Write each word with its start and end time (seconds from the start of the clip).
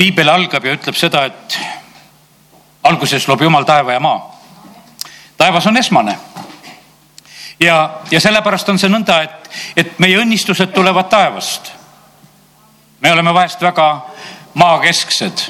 piibel 0.00 0.30
algab 0.32 0.64
ja 0.64 0.72
ütleb 0.78 0.96
seda, 0.96 1.26
et 1.28 1.58
alguses 2.88 3.26
loob 3.28 3.42
Jumal 3.44 3.66
taeva 3.68 3.92
ja 3.92 4.00
maa. 4.00 4.36
taevas 5.36 5.66
on 5.66 5.76
esmane. 5.76 6.18
ja, 7.60 8.00
ja 8.10 8.20
sellepärast 8.20 8.68
on 8.68 8.78
see 8.78 8.88
nõnda, 8.88 9.18
et, 9.22 9.50
et 9.76 9.98
meie 9.98 10.16
õnnistused 10.22 10.72
tulevad 10.72 11.10
taevast. 11.12 11.72
me 13.00 13.12
oleme 13.12 13.34
vahest 13.34 13.60
väga 13.62 13.88
maakesksed. 14.54 15.44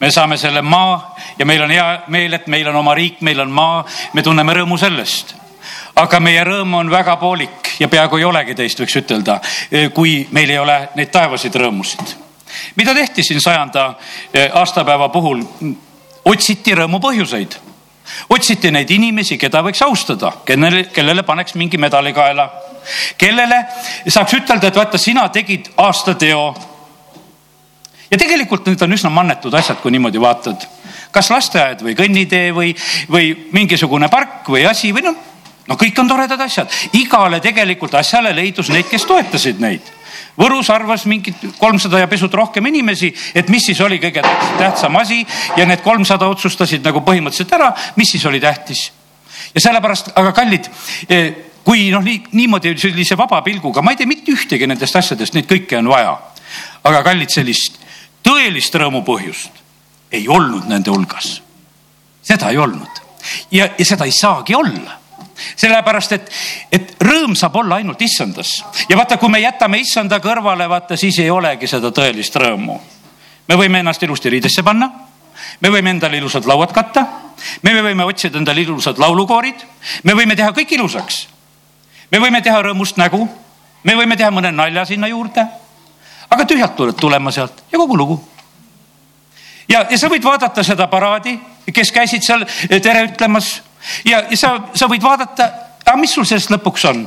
me 0.00 0.10
saame 0.10 0.36
selle 0.36 0.62
maa 0.62 1.16
ja 1.38 1.46
meil 1.46 1.62
on 1.62 1.70
hea 1.70 2.00
meel, 2.08 2.32
et 2.32 2.46
meil 2.46 2.68
on 2.68 2.80
oma 2.80 2.94
riik, 2.94 3.20
meil 3.20 3.40
on 3.40 3.52
maa, 3.52 3.84
me 4.12 4.22
tunneme 4.22 4.54
rõõmu 4.54 4.78
sellest 4.80 5.36
aga 6.00 6.20
meie 6.20 6.40
rõõm 6.44 6.74
on 6.74 6.90
väga 6.90 7.16
poolik 7.20 7.74
ja 7.80 7.88
peaaegu 7.88 8.16
ei 8.16 8.24
olegi 8.24 8.54
teist, 8.54 8.80
võiks 8.80 8.96
ütelda, 8.96 9.40
kui 9.92 10.26
meil 10.32 10.50
ei 10.50 10.58
ole 10.58 10.80
neid 10.96 11.12
taevasid 11.12 11.54
rõõmusid. 11.54 12.29
Mida 12.76 12.94
tehti 12.94 13.22
siin 13.22 13.40
sajanda 13.40 13.94
aastapäeva 14.54 15.08
puhul? 15.08 15.44
otsiti 16.24 16.74
rõõmu 16.74 17.00
põhjuseid. 17.00 17.56
otsiti 18.28 18.70
neid 18.70 18.90
inimesi, 18.90 19.38
keda 19.38 19.62
võiks 19.62 19.82
austada, 19.86 20.32
kellele, 20.44 20.84
kellele 20.94 21.22
paneks 21.22 21.54
mingi 21.54 21.78
medali 21.78 22.12
kaela, 22.12 22.48
kellele 23.18 23.60
saaks 24.08 24.34
ütelda, 24.34 24.68
et 24.68 24.76
vaata, 24.76 24.98
sina 24.98 25.28
tegid 25.28 25.70
aastateo. 25.76 26.54
ja 28.10 28.18
tegelikult 28.18 28.66
need 28.66 28.82
on 28.82 28.92
üsna 28.92 29.10
mannetud 29.10 29.54
asjad, 29.54 29.80
kui 29.80 29.90
niimoodi 29.90 30.20
vaatad. 30.20 30.66
kas 31.10 31.30
lasteaed 31.30 31.82
või 31.82 31.94
kõnnitee 31.98 32.52
või, 32.54 32.74
või 33.10 33.32
mingisugune 33.52 34.08
park 34.08 34.48
või 34.48 34.66
asi 34.66 34.92
või 34.92 35.02
noh, 35.02 35.16
no 35.68 35.76
kõik 35.76 35.98
on 35.98 36.08
toredad 36.08 36.40
asjad, 36.40 36.70
igale 36.92 37.40
tegelikult 37.40 37.94
asjale 37.94 38.34
leidus 38.34 38.68
neid, 38.68 38.88
kes 38.90 39.06
toetasid 39.06 39.60
neid 39.60 39.99
Võrus 40.40 40.70
arvas 40.72 41.04
mingid 41.10 41.42
kolmsada 41.58 42.00
ja 42.00 42.08
pisut 42.08 42.34
rohkem 42.34 42.66
inimesi, 42.70 43.10
et 43.34 43.50
mis 43.52 43.66
siis 43.68 43.80
oli 43.84 43.98
kõige 44.00 44.22
tähtsam 44.58 44.96
asi 44.96 45.20
ja 45.56 45.66
need 45.68 45.82
kolmsada 45.84 46.28
otsustasid 46.32 46.84
nagu 46.86 47.02
põhimõtteliselt 47.04 47.52
ära, 47.58 47.70
mis 47.96 48.14
siis 48.14 48.24
oli 48.26 48.40
tähtis. 48.40 48.90
ja 49.54 49.60
sellepärast, 49.60 50.12
aga 50.16 50.32
kallid, 50.32 50.70
eh, 51.08 51.34
kui 51.64 51.90
noh, 51.90 52.02
nii 52.02 52.22
niimoodi 52.32 52.76
sellise 52.78 53.16
vaba 53.18 53.42
pilguga, 53.42 53.82
ma 53.82 53.92
ei 53.92 54.00
tea 54.00 54.08
mitte 54.08 54.32
ühtegi 54.32 54.66
nendest 54.66 54.96
asjadest, 54.96 55.34
neid 55.34 55.50
kõiki 55.50 55.78
on 55.78 55.88
vaja. 55.88 56.18
aga 56.84 57.02
kallid, 57.02 57.30
sellist 57.30 57.78
tõelist 58.24 58.74
rõõmu 58.74 59.04
põhjust 59.04 59.60
ei 60.12 60.28
olnud 60.28 60.68
nende 60.68 60.90
hulgas. 60.90 61.42
seda 62.22 62.50
ei 62.50 62.58
olnud 62.58 63.04
ja, 63.50 63.68
ja 63.78 63.84
seda 63.84 64.04
ei 64.04 64.12
saagi 64.14 64.54
olla 64.54 64.99
sellepärast 65.56 66.12
et, 66.16 66.30
et 66.72 66.94
rõõm 67.02 67.34
saab 67.38 67.56
olla 67.62 67.80
ainult 67.80 68.02
issandas. 68.02 68.60
Ja 68.88 68.96
vaata, 68.96 69.16
kui 69.16 69.30
me 69.32 69.40
jätame 69.40 69.80
issanda 69.80 70.20
kõrvale, 70.20 70.68
vaata 70.68 70.96
siis 70.96 71.18
ei 71.18 71.30
olegi 71.30 71.68
seda 71.70 71.92
tõelist 71.94 72.36
rõõmu. 72.36 72.80
me 73.48 73.56
võime 73.56 73.80
ennast 73.80 74.02
ilusti 74.02 74.30
riidesse 74.30 74.62
panna, 74.62 74.90
me 75.60 75.70
võime 75.70 75.90
endale 75.90 76.16
ilusad 76.16 76.46
lauad 76.46 76.72
katta, 76.72 77.06
me 77.62 77.74
võime 77.82 78.04
otsida 78.04 78.38
endale 78.38 78.62
ilusad 78.62 78.98
laulukoorid, 78.98 79.64
me 80.04 80.14
võime 80.14 80.36
teha 80.36 80.52
kõik 80.52 80.72
ilusaks. 80.72 81.28
me 82.10 82.18
võime 82.18 82.42
teha 82.42 82.62
rõõmust 82.62 82.96
nägu, 82.96 83.28
me 83.84 83.94
võime 83.94 84.16
teha 84.16 84.30
mõne 84.30 84.52
nalja 84.52 84.84
sinna 84.84 85.08
juurde, 85.08 85.46
aga 86.30 86.44
tühjalt 86.44 86.76
tuled 86.76 86.96
tulema 86.96 87.30
sealt 87.30 87.64
ja 87.72 87.78
kogu 87.78 87.96
lugu. 87.96 88.20
Ja, 89.68 89.86
ja 89.90 89.98
sa 89.98 90.08
võid 90.10 90.24
vaadata 90.24 90.62
seda 90.66 90.86
paraadi, 90.90 91.38
kes 91.72 91.92
käisid 91.94 92.24
seal 92.26 92.44
tere 92.82 93.04
ütlemas 93.06 93.60
ja, 94.04 94.24
ja 94.30 94.36
sa, 94.36 94.52
sa 94.74 94.88
võid 94.90 95.02
vaadata, 95.04 95.48
aga 95.84 95.96
mis 96.00 96.12
sul 96.14 96.28
sellest 96.28 96.52
lõpuks 96.52 96.86
on 96.90 97.06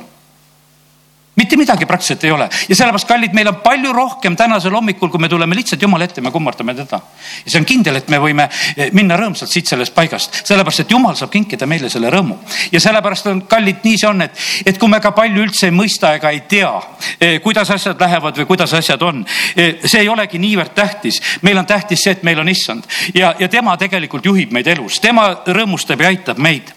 mitte 1.35 1.57
midagi 1.57 1.85
praktiliselt 1.85 2.23
ei 2.23 2.31
ole 2.31 2.47
ja 2.69 2.75
sellepärast, 2.75 3.07
kallid, 3.07 3.33
meil 3.33 3.49
on 3.49 3.55
palju 3.63 3.93
rohkem 3.93 4.35
tänasel 4.37 4.73
hommikul, 4.75 5.09
kui 5.09 5.21
me 5.21 5.29
tuleme 5.29 5.55
lihtsalt 5.55 5.81
Jumala 5.81 6.05
ette, 6.05 6.21
me 6.21 6.31
kummardame 6.31 6.75
teda. 6.77 6.99
ja 7.45 7.51
see 7.51 7.61
on 7.61 7.65
kindel, 7.65 7.97
et 7.97 8.09
me 8.13 8.19
võime 8.21 8.45
eh, 8.77 8.91
minna 8.93 9.17
rõõmsalt 9.17 9.49
siit 9.49 9.69
sellest 9.69 9.95
paigast, 9.95 10.43
sellepärast 10.45 10.83
et 10.83 10.93
Jumal 10.93 11.17
saab 11.17 11.31
kinkida 11.33 11.65
meile 11.69 11.89
selle 11.89 12.11
rõõmu. 12.13 12.37
ja 12.71 12.79
sellepärast 12.83 13.31
on, 13.31 13.41
kallid, 13.49 13.81
nii 13.83 13.97
see 13.97 14.09
on, 14.09 14.21
et, 14.27 14.43
et 14.65 14.77
kui 14.77 14.91
me 14.91 15.01
ka 15.01 15.13
palju 15.15 15.47
üldse 15.47 15.69
ei 15.71 15.75
mõista 15.75 16.13
ega 16.19 16.33
ei 16.33 16.43
tea, 16.49 16.71
eh, 17.19 17.39
kuidas 17.41 17.73
asjad 17.73 17.99
lähevad 17.99 18.37
või 18.37 18.49
kuidas 18.53 18.73
asjad 18.77 19.01
on, 19.01 19.25
eh, 19.55 19.81
see 19.85 20.03
ei 20.05 20.09
olegi 20.09 20.37
niivõrd 20.37 20.75
tähtis. 20.77 21.21
meil 21.41 21.57
on 21.57 21.65
tähtis 21.65 22.03
see, 22.03 22.13
et 22.13 22.23
meil 22.23 22.39
on 22.39 22.49
issand 22.49 22.85
ja, 23.13 23.33
ja 23.39 23.49
tema 23.49 23.77
tegelikult 23.77 24.25
juhib 24.25 24.53
meid 24.53 24.67
elus, 24.67 25.01
tema 25.01 25.31
rõõmustab 25.45 26.01
ja 26.01 26.13
aitab 26.13 26.37
meid 26.37 26.73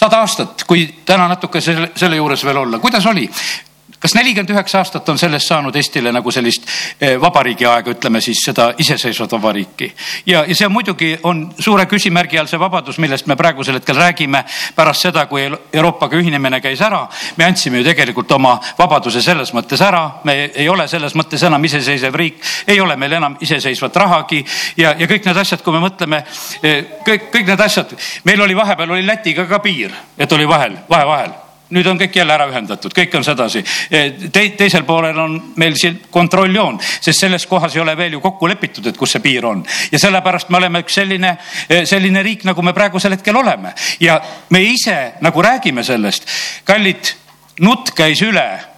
sada 0.00 0.22
aastat, 0.24 0.64
kui 0.68 0.86
täna 1.04 1.28
natuke 1.28 1.60
selle, 1.60 1.90
selle 1.96 2.16
juures 2.16 2.44
veel 2.44 2.62
olla, 2.62 2.78
kuidas 2.80 3.06
oli? 3.10 3.26
Kas 4.00 4.14
nelikümmend 4.14 4.50
üheksa 4.50 4.78
aastat 4.80 5.08
on 5.08 5.18
sellest 5.18 5.48
saanud 5.50 5.76
Eestile 5.76 6.12
nagu 6.12 6.32
sellist 6.32 6.64
eh, 7.00 7.16
vabariigi 7.20 7.66
aega, 7.68 7.92
ütleme 7.92 8.20
siis 8.24 8.40
seda 8.44 8.70
iseseisvat 8.78 9.32
vabariiki. 9.32 9.92
ja, 10.26 10.44
ja 10.48 10.54
see 10.56 10.66
on 10.66 10.72
muidugi 10.72 11.10
on 11.22 11.42
suure 11.58 11.84
küsimärgi 11.86 12.40
all 12.40 12.48
see 12.48 12.60
vabadus, 12.60 12.98
millest 12.98 13.28
me 13.28 13.36
praegusel 13.36 13.76
hetkel 13.76 13.96
räägime. 13.96 14.44
pärast 14.76 15.08
seda, 15.08 15.26
kui 15.26 15.44
Euroopaga 15.72 16.16
ühinemine 16.16 16.60
käis 16.60 16.80
ära, 16.80 17.02
me 17.36 17.44
andsime 17.44 17.78
ju 17.78 17.84
tegelikult 17.84 18.32
oma 18.32 18.56
vabaduse 18.78 19.22
selles 19.22 19.52
mõttes 19.54 19.84
ära, 19.84 20.06
me 20.24 20.38
ei 20.54 20.68
ole 20.68 20.88
selles 20.88 21.14
mõttes 21.14 21.44
enam 21.46 21.64
iseseisev 21.64 22.14
riik, 22.14 22.40
ei 22.66 22.80
ole 22.80 22.96
meil 22.96 23.18
enam 23.20 23.36
iseseisvat 23.40 23.96
rahagi 23.96 24.44
ja, 24.76 24.94
ja 24.98 25.06
kõik 25.10 25.28
need 25.28 25.44
asjad, 25.44 25.62
kui 25.62 25.76
me 25.76 25.84
mõtleme, 25.84 26.24
eh, 26.62 26.96
kõik, 27.06 27.28
kõik 27.36 27.52
need 27.52 27.60
asjad, 27.68 27.94
meil 28.24 28.40
oli 28.40 28.56
vahepeal 28.56 28.96
oli 28.96 29.06
Lätiga 29.06 29.44
ka 29.46 29.60
piir, 29.60 29.92
et 30.18 30.32
oli 30.32 30.48
vahel, 30.48 30.80
vahe 30.88 31.06
vahel 31.06 31.38
nüüd 31.70 31.86
on 31.86 31.98
kõik 32.00 32.16
jälle 32.20 32.34
ära 32.34 32.48
ühendatud, 32.50 32.94
kõik 32.94 33.14
on 33.18 33.24
sedasi 33.24 33.62
Te,. 33.90 34.48
teisel 34.58 34.84
poolel 34.88 35.18
on 35.18 35.36
meil 35.60 35.76
siin 35.78 36.00
kontrolljoon, 36.10 36.80
sest 37.00 37.26
selles 37.26 37.46
kohas 37.46 37.76
ei 37.76 37.82
ole 37.82 37.96
veel 37.96 38.16
ju 38.18 38.20
kokku 38.24 38.48
lepitud, 38.50 38.86
et 38.86 38.98
kus 38.98 39.16
see 39.16 39.24
piir 39.24 39.46
on. 39.46 39.64
ja 39.92 39.98
sellepärast 39.98 40.50
me 40.50 40.58
oleme 40.58 40.82
üks 40.84 40.98
selline, 41.00 41.36
selline 41.84 42.22
riik, 42.26 42.44
nagu 42.48 42.62
me 42.62 42.74
praegusel 42.76 43.16
hetkel 43.16 43.36
oleme 43.36 43.74
ja 44.00 44.20
me 44.50 44.62
ise 44.62 45.14
nagu 45.20 45.42
räägime 45.42 45.84
sellest. 45.84 46.26
kallid, 46.64 47.14
nutt 47.60 47.94
käis 47.96 48.22
üle 48.22 48.69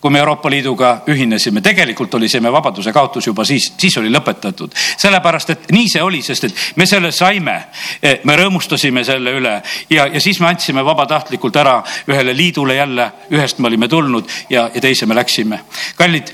kui 0.00 0.10
me 0.10 0.18
Euroopa 0.18 0.50
Liiduga 0.50 0.92
ühinesime, 1.12 1.60
tegelikult 1.60 2.14
oli 2.14 2.28
see 2.28 2.40
me 2.40 2.52
vabaduse 2.52 2.92
kaotus 2.92 3.26
juba 3.26 3.44
siis, 3.44 3.72
siis 3.78 3.98
oli 4.00 4.10
lõpetatud. 4.12 4.74
sellepärast, 4.96 5.50
et 5.50 5.70
nii 5.72 5.88
see 5.88 6.02
oli, 6.02 6.22
sest 6.22 6.44
et 6.48 6.64
me 6.76 6.86
selle 6.86 7.12
saime, 7.12 7.56
eh, 8.02 8.20
me 8.24 8.36
rõõmustasime 8.36 9.04
selle 9.04 9.36
üle 9.36 9.60
ja, 9.90 10.06
ja 10.06 10.20
siis 10.20 10.40
me 10.40 10.48
andsime 10.48 10.84
vabatahtlikult 10.84 11.56
ära 11.56 11.82
ühele 12.08 12.36
liidule 12.36 12.74
jälle, 12.74 13.10
ühest 13.30 13.58
me 13.58 13.68
olime 13.68 13.88
tulnud 13.88 14.28
ja, 14.50 14.70
ja 14.74 14.80
teise 14.80 15.06
me 15.06 15.14
läksime. 15.14 15.60
kallid 15.96 16.32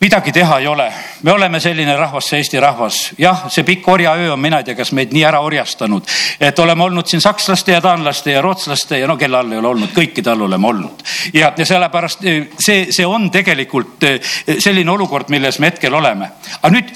midagi 0.00 0.32
teha 0.32 0.58
ei 0.58 0.66
ole, 0.66 0.92
me 1.22 1.32
oleme 1.32 1.60
selline 1.60 1.96
rahvas, 1.96 2.28
see 2.28 2.40
Eesti 2.42 2.60
rahvas, 2.60 2.98
jah, 3.18 3.46
see 3.52 3.64
pikk 3.64 3.88
orjaöö 3.88 4.32
on, 4.34 4.40
mina 4.40 4.60
ei 4.60 4.68
tea, 4.68 4.76
kas 4.76 4.92
meid 4.96 5.14
nii 5.16 5.24
ära 5.24 5.40
orjastanud, 5.44 6.04
et 6.40 6.58
oleme 6.58 6.84
olnud 6.84 7.08
siin 7.08 7.24
sakslaste 7.24 7.72
ja 7.72 7.80
taanlaste 7.80 8.34
ja 8.34 8.42
rootslaste 8.44 9.00
ja 9.00 9.08
no 9.08 9.16
kelle 9.16 9.40
all 9.40 9.52
ei 9.52 9.60
ole 9.62 9.72
olnud, 9.72 9.94
kõikide 9.96 10.32
all 10.32 10.44
oleme 10.48 10.68
olnud. 10.68 11.02
ja, 11.32 11.52
ja 11.56 11.66
sellepärast 11.66 12.24
eh, 12.24 12.48
see, 12.60 12.86
see 12.92 13.06
on 13.06 13.30
tegelikult 13.32 14.04
eh, 14.04 14.32
selline 14.58 14.90
olukord, 14.92 15.32
milles 15.32 15.58
me 15.58 15.72
hetkel 15.72 15.94
oleme. 15.94 16.30
aga 16.60 16.74
nüüd 16.76 16.92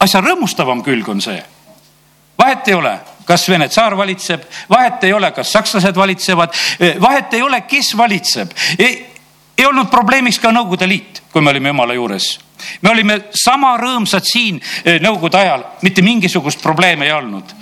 asja 0.00 0.24
rõõmustavam 0.24 0.82
külg 0.82 1.08
on 1.12 1.20
see, 1.20 1.40
vahet 2.40 2.68
ei 2.68 2.80
ole 2.80 2.98
kas 3.22 3.44
Vene 3.48 3.68
tsaar 3.70 3.94
valitseb, 3.96 4.42
vahet 4.70 5.04
ei 5.06 5.12
ole, 5.14 5.28
kas 5.30 5.52
sakslased 5.52 5.96
valitsevad, 5.96 6.50
eh, 6.80 6.96
vahet 7.00 7.34
ei 7.34 7.42
ole, 7.42 7.60
kes 7.70 7.92
valitseb 7.96 8.50
ei 9.58 9.66
olnud 9.66 9.90
probleemiks 9.90 10.40
ka 10.40 10.52
Nõukogude 10.52 10.88
Liit, 10.88 11.22
kui 11.32 11.42
me 11.42 11.50
olime 11.50 11.68
Jumala 11.68 11.94
juures. 11.94 12.38
me 12.82 12.90
olime 12.90 13.20
sama 13.34 13.76
rõõmsad 13.76 14.24
siin 14.24 14.60
eh, 14.84 15.00
Nõukogude 15.00 15.38
ajal, 15.38 15.64
mitte 15.82 16.02
mingisugust 16.02 16.62
probleemi 16.62 17.06
ei 17.06 17.12
olnud 17.12 17.56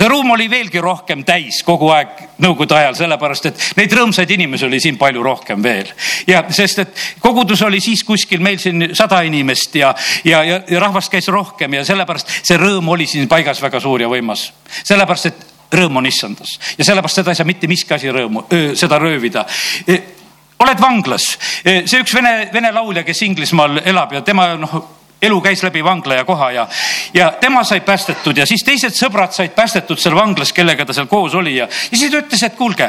see 0.00 0.08
ruum 0.08 0.30
oli 0.32 0.46
veelgi 0.48 0.80
rohkem 0.80 1.24
täis 1.28 1.60
kogu 1.64 1.90
aeg 1.92 2.22
nõukogude 2.40 2.76
ajal, 2.78 2.94
sellepärast 2.96 3.48
et 3.50 3.64
neid 3.76 3.92
rõõmsaid 3.92 4.30
inimesi 4.32 4.64
oli 4.64 4.80
siin 4.80 4.96
palju 5.00 5.22
rohkem 5.24 5.60
veel. 5.62 5.90
ja 6.26 6.40
sest, 6.48 6.78
et 6.78 7.02
kogudus 7.20 7.60
oli 7.66 7.82
siis 7.84 8.02
kuskil 8.08 8.40
meil 8.40 8.56
siin 8.62 8.94
sada 8.96 9.20
inimest 9.28 9.76
ja, 9.76 9.92
ja, 10.24 10.40
ja, 10.44 10.62
ja 10.68 10.80
rahvast 10.80 11.12
käis 11.12 11.28
rohkem 11.28 11.76
ja 11.76 11.84
sellepärast 11.84 12.32
see 12.40 12.56
rõõm 12.56 12.88
oli 12.94 13.06
siin 13.10 13.28
paigas 13.28 13.60
väga 13.60 13.80
suur 13.80 14.00
ja 14.00 14.08
võimas. 14.08 14.50
sellepärast, 14.80 15.26
et 15.26 15.76
rõõm 15.76 16.00
on 16.00 16.08
issandas 16.08 16.56
ja 16.78 16.84
sellepärast 16.84 17.20
seda 17.20 17.34
ei 17.34 17.42
saa 17.42 17.50
mitte 17.52 17.68
miski 17.68 17.94
asi 17.94 18.08
rõõmu, 18.08 18.46
seda 18.80 18.98
röövida 18.98 19.44
oled 20.60 20.80
vanglas. 20.80 21.26
See 21.64 22.00
üks 22.00 22.14
vene, 22.14 22.48
vene 22.52 22.72
laulja, 22.72 23.04
kes 23.06 23.22
Inglismaal 23.26 23.80
elab 23.84 24.12
ja 24.12 24.24
tema 24.26 24.50
noh, 24.60 24.80
elu 25.22 25.40
käis 25.44 25.62
läbi 25.62 25.84
vangla 25.84 26.20
ja 26.20 26.24
koha 26.24 26.50
ja, 26.50 26.66
ja 27.14 27.30
tema 27.40 27.64
sai 27.64 27.80
päästetud 27.84 28.36
ja 28.36 28.46
siis 28.48 28.64
teised 28.64 28.96
sõbrad 28.96 29.34
said 29.36 29.52
päästetud 29.56 30.00
seal 30.00 30.16
vanglas, 30.16 30.52
kellega 30.56 30.86
ta 30.86 30.96
seal 30.96 31.10
koos 31.10 31.34
oli 31.36 31.56
ja, 31.56 31.68
ja 31.68 31.98
siis 31.98 32.12
ta 32.12 32.22
ütles, 32.22 32.44
et 32.46 32.56
kuulge, 32.56 32.88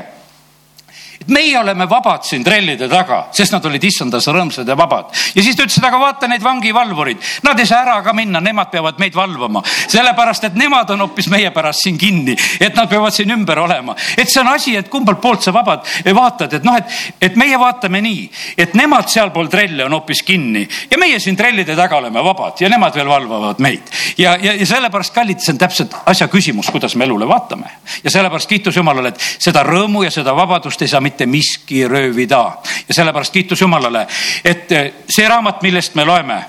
et 1.22 1.28
meie 1.28 1.58
oleme 1.60 1.88
vabad 1.90 2.26
siin 2.26 2.44
trellide 2.44 2.90
taga, 2.90 3.28
sest 3.34 3.54
nad 3.54 3.66
olid 3.66 3.84
issandas 3.84 4.28
rõõmsad 4.28 4.68
ja 4.68 4.78
vabad. 4.78 5.12
ja 5.36 5.44
siis 5.44 5.56
ta 5.56 5.64
ütles, 5.64 5.78
et 5.78 5.88
aga 5.88 6.00
vaata 6.00 6.28
neid 6.28 6.44
vangivalvurid, 6.44 7.18
nad 7.44 7.60
ei 7.60 7.66
saa 7.70 7.84
ära 7.86 8.02
ka 8.04 8.14
minna, 8.14 8.42
nemad 8.42 8.72
peavad 8.72 9.00
meid 9.00 9.16
valvama, 9.16 9.64
sellepärast 9.66 10.50
et 10.50 10.56
nemad 10.56 10.90
on 10.90 11.06
hoopis 11.06 11.30
meie 11.30 11.52
pärast 11.52 11.86
siin 11.86 11.98
kinni, 11.98 12.36
et 12.60 12.76
nad 12.76 12.90
peavad 12.90 13.14
siin 13.14 13.32
ümber 13.32 13.60
olema. 13.60 13.96
et 14.18 14.30
see 14.30 14.42
on 14.42 14.48
asi, 14.48 14.76
et 14.76 14.90
kumbalt 14.90 15.22
poolt 15.22 15.44
sa 15.44 15.54
vabad 15.54 15.86
vaatad, 16.16 16.54
et 16.54 16.64
noh, 16.66 16.78
et, 16.78 16.98
et 17.22 17.38
meie 17.40 17.60
vaatame 17.60 18.02
nii, 18.02 18.24
et 18.58 18.74
nemad 18.78 19.10
sealpool 19.12 19.50
trelle 19.52 19.86
on 19.86 19.96
hoopis 19.96 20.24
kinni 20.26 20.64
ja 20.92 21.00
meie 21.02 21.20
siin 21.20 21.38
trellide 21.38 21.76
taga 21.78 21.98
oleme 22.02 22.24
vabad 22.24 22.62
ja 22.62 22.70
nemad 22.70 22.96
veel 22.96 23.10
valvavad 23.10 23.62
meid. 23.64 23.92
ja, 24.18 24.36
ja, 24.42 24.56
ja 24.58 24.66
sellepärast, 24.66 25.14
kallid, 25.14 25.42
see 25.44 25.54
on 25.54 25.62
täpselt 25.62 25.96
asja 26.06 26.28
küsimus, 26.32 26.72
kuidas 26.72 26.96
me 26.96 27.06
elule 27.06 27.28
vaatame. 27.28 27.72
ja 28.04 28.12
sellepärast 28.14 28.50
kiitus 28.50 28.78
Jumalale, 28.78 29.14
et 29.14 29.30
seda 29.40 29.64
rõõmu 29.68 30.06
ja 30.06 30.12
seda 30.12 30.36
vabadust 30.36 30.82
ei 30.82 30.92
saa 30.92 31.02
mitte 31.02 31.11
miski 31.26 31.88
röövida. 31.88 32.58
ja 32.88 32.94
sellepärast 32.94 33.34
kiitus 33.34 33.62
Jumalale, 33.62 34.08
et 34.46 34.72
eh, 34.72 34.94
see 35.10 35.28
raamat, 35.28 35.62
millest 35.62 35.96
me 35.96 36.06
loeme, 36.06 36.44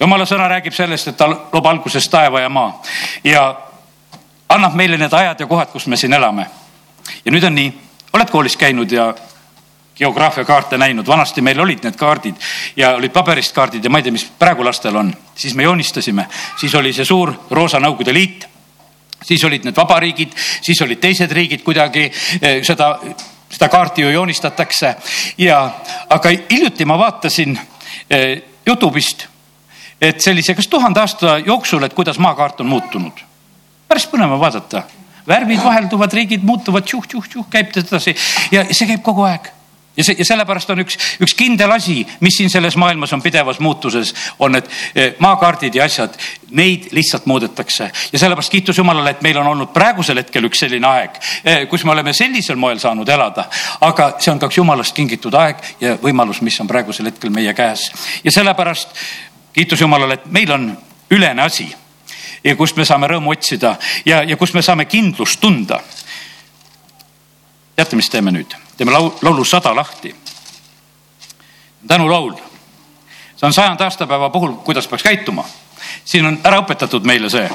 jumala 0.00 0.24
sõna 0.24 0.48
räägib 0.48 0.72
sellest, 0.72 1.08
et 1.08 1.16
ta 1.16 1.28
loob 1.28 1.66
alguses 1.66 2.08
taeva 2.08 2.40
ja 2.40 2.48
maa 2.48 2.82
ja 3.24 3.44
annab 4.48 4.74
meile 4.74 4.98
need 4.98 5.12
ajad 5.12 5.40
ja 5.40 5.46
kohad, 5.46 5.70
kus 5.72 5.86
me 5.86 5.96
siin 5.96 6.12
elame. 6.12 6.46
ja 7.24 7.32
nüüd 7.32 7.44
on 7.44 7.54
nii, 7.54 7.72
oled 8.12 8.30
koolis 8.30 8.56
käinud 8.56 8.92
ja 8.92 9.14
geograafiakaarte 10.00 10.78
näinud, 10.78 11.06
vanasti 11.06 11.42
meil 11.44 11.60
olid 11.60 11.84
need 11.84 11.96
kaardid 12.00 12.36
ja 12.76 12.94
olid 12.96 13.12
paberist 13.12 13.52
kaardid 13.54 13.84
ja 13.84 13.90
ma 13.90 14.00
ei 14.00 14.06
tea, 14.06 14.14
mis 14.14 14.24
praegu 14.38 14.64
lastel 14.64 14.96
on, 14.96 15.12
siis 15.36 15.54
me 15.54 15.66
joonistasime, 15.66 16.24
siis 16.60 16.74
oli 16.74 16.92
see 16.96 17.04
suur 17.04 17.34
roosa 17.50 17.80
Nõukogude 17.80 18.14
Liit. 18.16 18.48
Siis 19.20 19.42
olid 19.44 19.66
need 19.68 19.76
vabariigid, 19.76 20.30
siis 20.64 20.78
olid 20.80 20.96
teised 20.96 21.32
riigid 21.36 21.60
kuidagi 21.60 22.06
eh, 22.08 22.62
seda, 22.64 22.94
seda 23.50 23.68
kaarti 23.68 24.02
ju 24.02 24.10
joonistatakse. 24.10 24.94
Ja, 25.38 25.70
aga 26.08 26.32
hiljuti 26.50 26.84
ma 26.84 26.98
vaatasin 26.98 27.58
eh, 28.10 28.42
Youtube'ist, 28.66 29.26
et 30.00 30.20
sellise, 30.20 30.54
kas 30.54 30.68
tuhande 30.68 31.00
aasta 31.00 31.38
jooksul, 31.44 31.82
et 31.82 31.94
kuidas 31.94 32.18
maakaart 32.18 32.60
on 32.60 32.66
muutunud. 32.66 33.26
päris 33.88 34.06
põnev 34.06 34.30
on 34.30 34.40
vaadata, 34.40 34.82
värvid 35.28 35.64
vahelduvad, 35.64 36.12
riigid 36.12 36.44
muutuvad, 36.46 36.84
tšuh-tšuh-tšuh 36.86 37.48
käib 37.50 37.74
edasi. 37.76 38.14
Ja 38.52 38.64
see 38.70 38.86
käib 38.86 39.02
kogu 39.02 39.26
aeg 39.26 39.50
ja 40.00 40.06
see 40.06 40.16
ja 40.18 40.24
sellepärast 40.24 40.70
on 40.72 40.80
üks, 40.84 40.96
üks 41.20 41.34
kindel 41.36 41.72
asi, 41.74 42.00
mis 42.24 42.38
siin 42.40 42.50
selles 42.52 42.76
maailmas 42.80 43.12
on 43.12 43.22
pidevas 43.22 43.60
muutuses, 43.60 44.14
on 44.38 44.56
need 44.56 44.68
eh, 44.94 45.12
maakaardid 45.20 45.76
ja 45.76 45.84
asjad, 45.84 46.16
neid 46.56 46.88
lihtsalt 46.96 47.26
muudetakse 47.30 47.90
ja 48.12 48.18
sellepärast 48.18 48.52
kiitus 48.52 48.78
Jumalale, 48.80 49.14
et 49.14 49.22
meil 49.22 49.38
on 49.42 49.50
olnud 49.52 49.74
praegusel 49.76 50.22
hetkel 50.22 50.48
üks 50.48 50.64
selline 50.64 50.88
aeg, 50.88 51.20
eh, 51.44 51.66
kus 51.70 51.84
me 51.84 51.94
oleme 51.94 52.14
sellisel 52.16 52.58
moel 52.60 52.80
saanud 52.80 53.08
elada. 53.08 53.48
aga 53.80 54.14
see 54.18 54.32
on 54.32 54.40
ka 54.40 54.48
üks 54.48 54.60
Jumalast 54.60 54.96
kingitud 54.96 55.34
aeg 55.34 55.60
ja 55.80 55.96
võimalus, 56.02 56.40
mis 56.42 56.58
on 56.60 56.70
praegusel 56.70 57.12
hetkel 57.12 57.30
meie 57.34 57.54
käes 57.54 57.90
ja 58.24 58.32
sellepärast 58.32 58.96
kiitus 59.52 59.80
Jumalale, 59.80 60.20
et 60.20 60.26
meil 60.32 60.52
on 60.56 60.72
ülene 61.10 61.42
asi 61.42 61.68
ja 62.44 62.56
kust 62.56 62.76
me 62.76 62.86
saame 62.88 63.10
rõõmu 63.10 63.34
otsida 63.34 63.76
ja, 64.06 64.22
ja 64.22 64.36
kus 64.40 64.54
me 64.54 64.62
saame 64.62 64.88
kindlust 64.88 65.40
tunda. 65.40 65.80
teate, 67.76 67.96
mis 67.96 68.10
teeme 68.10 68.32
nüüd? 68.32 68.69
Teeme 68.80 68.92
laulu 69.22 69.44
sada 69.44 69.76
lahti. 69.76 70.16
tänulaul. 71.88 72.32
see 73.36 73.46
on 73.46 73.52
sajanda 73.52 73.84
aastapäeva 73.84 74.30
puhul, 74.30 74.52
kuidas 74.52 74.88
peaks 74.88 75.02
käituma. 75.02 75.44
siin 76.04 76.26
on 76.26 76.38
ära 76.44 76.62
õpetatud 76.62 77.04
meile 77.04 77.28
see. 77.30 77.50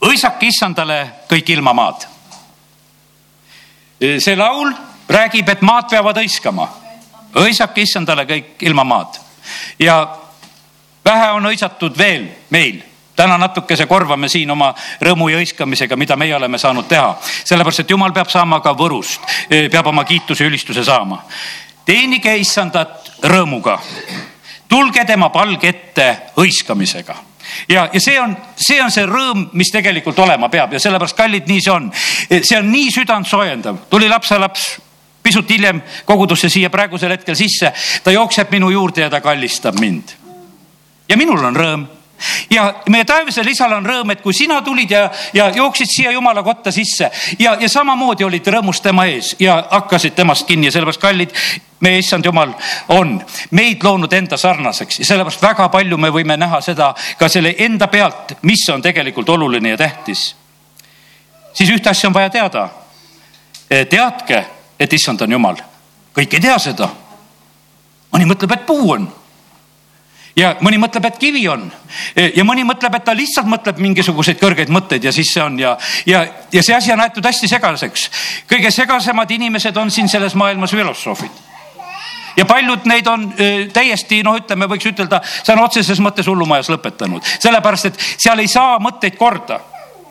õisak 0.00 0.42
issandale 0.42 1.10
kõik 1.32 1.50
ilmamaad. 1.50 2.06
see 4.18 4.36
laul 4.36 4.70
räägib, 5.08 5.48
et 5.48 5.62
maad 5.62 5.90
peavad 5.90 6.22
hõiskama. 6.22 6.68
õisak 7.34 7.78
issandale 7.78 8.24
kõik 8.24 8.62
ilmamaad 8.62 9.18
ja 9.78 10.18
vähe 11.04 11.30
on 11.30 11.46
hõisatud 11.50 11.98
veel 11.98 12.28
meil 12.50 12.82
täna 13.18 13.38
natukese 13.38 13.86
korvame 13.90 14.28
siin 14.30 14.50
oma 14.54 14.70
rõõmu 15.02 15.30
ja 15.32 15.40
hõiskamisega, 15.40 15.96
mida 15.98 16.16
meie 16.16 16.36
oleme 16.36 16.58
saanud 16.58 16.86
teha. 16.88 17.16
sellepärast, 17.44 17.82
et 17.82 17.90
jumal 17.90 18.14
peab 18.14 18.30
saama 18.30 18.60
ka 18.62 18.74
võrust, 18.78 19.24
peab 19.48 19.86
oma 19.86 20.04
kiituse 20.04 20.44
ja 20.44 20.50
ülistuse 20.50 20.84
saama. 20.84 21.24
teenige 21.84 22.36
issandat 22.36 23.10
rõõmuga. 23.22 23.78
tulge 24.68 25.04
tema 25.04 25.30
palge 25.34 25.68
ette 25.68 26.08
hõiskamisega 26.36 27.16
ja, 27.68 27.88
ja 27.92 28.00
see 28.00 28.20
on, 28.20 28.36
see 28.56 28.78
on 28.82 28.90
see 28.94 29.06
rõõm, 29.06 29.48
mis 29.52 29.72
tegelikult 29.72 30.18
olema 30.18 30.48
peab 30.48 30.72
ja 30.72 30.80
sellepärast, 30.80 31.16
kallid, 31.16 31.48
nii 31.48 31.60
see 31.60 31.72
on. 31.72 31.90
see 32.30 32.58
on 32.58 32.70
nii 32.70 32.92
südantsoojendav, 32.94 33.86
tuli 33.90 34.08
lapselaps 34.08 34.76
pisut 35.22 35.50
hiljem 35.50 35.82
kogudusse 36.04 36.48
siia 36.48 36.70
praegusel 36.70 37.12
hetkel 37.16 37.36
sisse, 37.36 37.72
ta 38.04 38.14
jookseb 38.14 38.52
minu 38.54 38.70
juurde 38.70 39.02
ja 39.02 39.10
ta 39.10 39.20
kallistab 39.20 39.80
mind. 39.80 40.14
ja 41.08 41.16
minul 41.16 41.44
on 41.44 41.56
rõõm 41.56 41.88
ja 42.50 42.74
meie 42.88 43.04
taevasel 43.04 43.46
isal 43.48 43.72
on 43.76 43.86
rõõm, 43.86 44.12
et 44.12 44.22
kui 44.22 44.34
sina 44.34 44.60
tulid 44.62 44.90
ja, 44.90 45.08
ja 45.34 45.48
jooksid 45.54 45.90
siia 45.90 46.12
jumala 46.12 46.42
kotta 46.42 46.72
sisse 46.74 47.10
ja, 47.38 47.56
ja 47.60 47.68
samamoodi 47.68 48.24
olid 48.24 48.46
rõõmus 48.54 48.82
tema 48.82 49.06
ees 49.10 49.34
ja 49.38 49.58
hakkasid 49.70 50.16
temast 50.18 50.46
kinni 50.46 50.68
ja 50.68 50.74
sellepärast 50.74 51.02
kallid, 51.02 51.34
meie 51.80 51.98
issand 52.02 52.26
jumal 52.26 52.52
on 52.94 53.18
meid 53.50 53.84
loonud 53.84 54.12
enda 54.12 54.36
sarnaseks 54.36 54.98
ja 55.02 55.08
sellepärast 55.12 55.42
väga 55.42 55.68
palju 55.72 55.98
me 55.98 56.10
võime 56.14 56.36
näha 56.36 56.60
seda 56.64 56.92
ka 57.18 57.28
selle 57.28 57.54
enda 57.58 57.88
pealt, 57.88 58.38
mis 58.42 58.66
on 58.72 58.82
tegelikult 58.82 59.28
oluline 59.28 59.74
ja 59.74 59.76
tähtis. 59.76 60.34
siis 61.52 61.70
ühte 61.70 61.90
asja 61.90 62.08
on 62.08 62.14
vaja 62.14 62.30
teada. 62.30 62.68
teadke, 63.68 64.44
et 64.80 64.92
issand 64.92 65.20
on 65.20 65.32
jumal, 65.32 65.56
kõik 66.16 66.34
ei 66.34 66.40
tea 66.40 66.58
seda. 66.58 66.88
mõni 68.12 68.26
mõtleb, 68.26 68.52
et 68.52 68.66
puu 68.66 68.92
on 68.92 69.08
ja 70.38 70.54
mõni 70.64 70.78
mõtleb, 70.80 71.08
et 71.08 71.18
kivi 71.20 71.42
on. 71.50 71.66
Ja 72.16 72.44
mõni 72.46 72.64
mõtleb, 72.66 72.94
et 72.98 73.04
ta 73.04 73.14
lihtsalt 73.16 73.48
mõtleb 73.50 73.80
mingisuguseid 73.82 74.40
kõrgeid 74.40 74.72
mõtteid 74.72 75.04
ja 75.08 75.12
siis 75.14 75.32
see 75.34 75.42
on 75.42 75.58
ja, 75.60 75.74
ja, 76.06 76.24
ja 76.52 76.62
see 76.62 76.76
asi 76.76 76.92
on 76.94 77.02
aetud 77.04 77.26
hästi 77.26 77.50
segaseks. 77.50 78.08
kõige 78.50 78.70
segasemad 78.74 79.30
inimesed 79.30 79.76
on 79.76 79.90
siin 79.90 80.08
selles 80.08 80.34
maailmas 80.38 80.74
filosoofid. 80.76 81.46
Ja 82.36 82.44
paljud 82.46 82.84
neid 82.86 83.06
on 83.10 83.32
öö, 83.34 83.66
täiesti 83.74 84.20
noh, 84.22 84.36
ütleme, 84.38 84.68
võiks 84.70 84.86
ütelda, 84.86 85.18
sõna 85.42 85.64
otseses 85.66 85.98
mõttes 85.98 86.28
hullumajas 86.30 86.68
lõpetanud, 86.70 87.24
sellepärast 87.42 87.90
et 87.90 87.98
seal 88.14 88.38
ei 88.38 88.48
saa 88.48 88.78
mõtteid 88.78 89.18
korda 89.18 89.58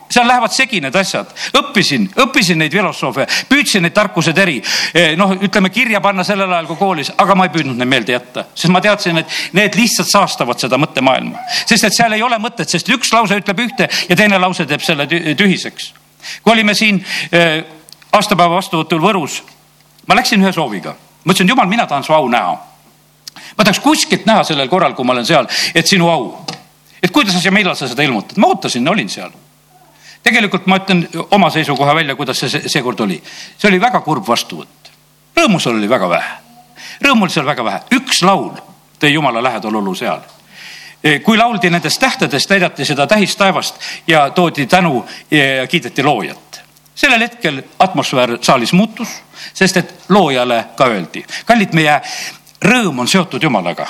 seal 0.08 0.28
lähevad 0.28 0.52
segi 0.52 0.80
need 0.80 0.96
asjad. 0.96 1.30
õppisin, 1.58 2.08
õppisin 2.16 2.58
neid 2.62 2.72
filosoofe, 2.72 3.26
püüdsin 3.48 3.84
neid 3.84 3.94
tarkused 3.96 4.38
eri, 4.38 4.58
eh, 4.94 5.14
noh, 5.16 5.34
ütleme 5.36 5.70
kirja 5.70 6.00
panna 6.00 6.24
sellel 6.24 6.52
ajal, 6.52 6.66
kui 6.66 6.76
koolis, 6.76 7.12
aga 7.16 7.34
ma 7.34 7.48
ei 7.48 7.52
püüdnud 7.54 7.76
neid 7.76 7.88
meelde 7.88 8.12
jätta, 8.16 8.46
sest 8.54 8.72
ma 8.72 8.80
teadsin, 8.84 9.18
et 9.18 9.38
need 9.52 9.76
lihtsalt 9.76 10.10
saastavad 10.10 10.60
seda 10.60 10.78
mõttemaailma. 10.80 11.38
sest 11.66 11.84
et 11.84 11.96
seal 11.96 12.12
ei 12.12 12.22
ole 12.22 12.38
mõtet, 12.38 12.68
sest 12.68 12.88
üks 12.88 13.12
lause 13.12 13.36
ütleb 13.36 13.60
ühte 13.66 13.88
ja 14.08 14.16
teine 14.16 14.38
lause 14.38 14.66
teeb 14.66 14.80
selle 14.80 15.06
tühiseks. 15.06 15.92
kui 16.42 16.52
olime 16.52 16.74
siin 16.74 17.04
äh, 17.32 17.64
aastapäeva 18.12 18.56
vastuvõtul 18.56 19.00
Võrus, 19.00 19.42
ma 20.06 20.14
läksin 20.14 20.42
ühe 20.42 20.52
sooviga, 20.52 20.94
ma 21.24 21.32
ütlesin, 21.32 21.48
jumal, 21.48 21.68
mina 21.68 21.86
tahan 21.86 22.04
su 22.04 22.12
au 22.12 22.28
näha. 22.28 22.56
ma 23.56 23.64
tahaks 23.64 23.80
kuskilt 23.80 24.26
näha 24.26 24.44
sellel 24.44 24.68
korral, 24.68 24.94
kui 24.94 25.04
ma 25.04 25.12
olen 25.12 25.26
seal, 25.26 25.46
et 25.74 25.86
sinu 25.86 26.08
au, 26.08 26.46
et 27.02 27.10
kuidas 27.10 27.42
sa, 27.42 27.50
millal 27.50 27.76
sa 27.76 27.88
seda 27.88 28.02
ilmutad, 28.02 28.38
ma 28.38 28.48
ootasin, 28.48 28.88
olin 28.88 29.08
seal 29.08 29.30
tegelikult 30.28 30.66
ma 30.68 30.78
ütlen 30.80 31.06
oma 31.30 31.50
seisukoha 31.50 31.94
välja, 31.96 32.16
kuidas 32.16 32.40
see 32.42 32.68
seekord 32.68 33.00
oli. 33.00 33.18
see 33.58 33.68
oli 33.70 33.80
väga 33.80 34.00
kurb 34.04 34.26
vastuvõtt. 34.28 34.90
rõõmu 35.36 35.60
seal 35.60 35.78
oli 35.78 35.88
väga 35.88 36.08
vähe. 36.08 36.34
rõõmu 37.04 37.28
oli 37.28 37.34
seal 37.34 37.46
väga 37.46 37.64
vähe. 37.64 37.80
üks 37.96 38.22
laul 38.22 38.52
tõi 39.00 39.12
jumala 39.14 39.42
lähedalolu 39.42 39.94
seal. 39.94 40.20
E, 41.04 41.18
kui 41.22 41.38
lauldi 41.38 41.70
nendest 41.70 42.00
tähtedest, 42.00 42.50
näidati 42.50 42.84
seda 42.84 43.06
tähistaevast 43.06 43.78
ja 44.06 44.30
toodi 44.30 44.66
tänu 44.66 45.04
ja 45.30 45.66
kiideti 45.66 46.02
loojat. 46.02 46.60
sellel 46.94 47.20
hetkel 47.20 47.62
atmosfäär 47.78 48.38
saalis 48.42 48.72
muutus, 48.72 49.08
sest 49.54 49.76
et 49.76 49.94
loojale 50.08 50.64
ka 50.76 50.86
öeldi. 50.86 51.24
kallid, 51.44 51.72
meie 51.72 52.00
rõõm 52.64 53.00
on 53.00 53.08
seotud 53.08 53.42
jumalaga. 53.42 53.86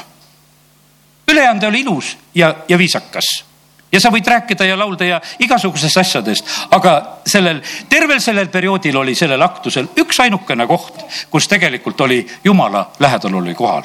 ülejäänud 1.28 1.62
oli 1.62 1.80
ilus 1.80 2.18
ja, 2.34 2.54
ja 2.68 2.78
viisakas 2.78 3.47
ja 3.92 4.00
sa 4.00 4.10
võid 4.12 4.26
rääkida 4.26 4.66
ja 4.68 4.76
laulda 4.78 5.04
ja 5.04 5.20
igasugusest 5.38 5.96
asjadest, 5.96 6.50
aga 6.70 7.20
sellel, 7.26 7.62
tervel 7.88 8.20
sellel 8.20 8.48
perioodil 8.52 8.96
oli 8.96 9.14
sellel 9.14 9.42
aktusel 9.42 9.88
üks 10.00 10.20
ainukene 10.20 10.66
koht, 10.66 11.00
kus 11.30 11.48
tegelikult 11.48 12.00
oli 12.00 12.20
jumala 12.44 12.90
lähedal 12.98 13.34
oli 13.34 13.54
kohal. 13.54 13.82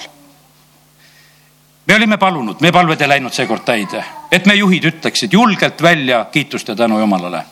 me 1.88 1.96
olime 1.96 2.18
palunud, 2.18 2.62
meie 2.62 2.72
palved 2.72 3.02
ei 3.02 3.08
läinud 3.08 3.34
seekord 3.34 3.66
täide, 3.66 4.04
et 4.32 4.46
me 4.46 4.56
juhid 4.56 4.84
ütleksid 4.92 5.34
julgelt 5.34 5.82
välja 5.82 6.26
kiitust 6.32 6.68
ja 6.68 6.76
tänu 6.76 7.00
Jumalale. 7.00 7.44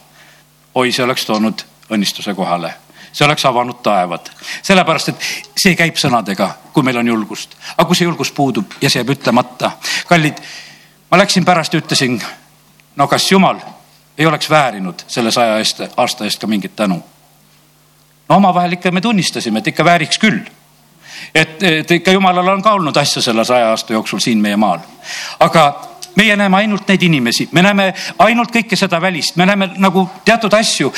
oi, 0.76 0.92
see 0.92 1.04
oleks 1.04 1.26
toonud 1.26 1.66
õnnistuse 1.92 2.36
kohale 2.36 2.74
see 3.12 3.26
oleks 3.26 3.46
avanud 3.46 3.82
taevad. 3.84 4.30
sellepärast, 4.62 5.10
et 5.10 5.16
see 5.58 5.76
käib 5.76 5.98
sõnadega, 6.00 6.48
kui 6.74 6.84
meil 6.84 6.98
on 6.98 7.08
julgust. 7.08 7.56
aga 7.78 7.86
kui 7.88 7.96
see 7.96 8.06
julgus 8.06 8.32
puudub 8.32 8.74
ja 8.82 8.90
see 8.90 9.02
jääb 9.02 9.16
ütlemata, 9.18 9.72
kallid, 10.08 10.40
ma 11.12 11.18
läksin 11.18 11.46
pärast 11.46 11.74
ja 11.74 11.80
ütlesin 11.80 12.22
no 12.96 13.08
kas 13.08 13.32
jumal 13.32 13.60
ei 14.18 14.26
oleks 14.26 14.50
väärinud 14.50 15.04
selle 15.08 15.32
saja 15.32 15.58
eest, 15.58 15.82
aasta 15.98 16.24
eest 16.24 16.40
ka 16.40 16.48
mingit 16.48 16.76
tänu? 16.76 17.04
no 18.30 18.36
omavahel 18.36 18.72
ikka 18.72 18.92
me 18.92 19.02
tunnistasime, 19.02 19.60
et 19.60 19.68
ikka 19.68 19.86
vääriks 19.86 20.20
küll 20.20 20.40
et, 21.36 21.64
et 21.64 21.92
ikka 21.92 22.12
jumalal 22.12 22.48
on 22.48 22.62
ka 22.62 22.74
olnud 22.74 22.98
asja 22.98 23.22
selle 23.22 23.46
saja 23.46 23.70
aasta 23.70 23.94
jooksul 23.94 24.20
siin 24.20 24.38
meie 24.38 24.58
maal. 24.58 24.80
aga 25.40 25.82
meie 26.16 26.36
näeme 26.36 26.58
ainult 26.58 26.88
neid 26.88 27.04
inimesi, 27.04 27.50
me 27.52 27.62
näeme 27.62 27.94
ainult 28.20 28.52
kõike 28.52 28.76
seda 28.76 29.02
välist, 29.02 29.36
me 29.36 29.46
näeme 29.46 29.70
nagu 29.78 30.10
teatud 30.26 30.54
asju, 30.54 30.94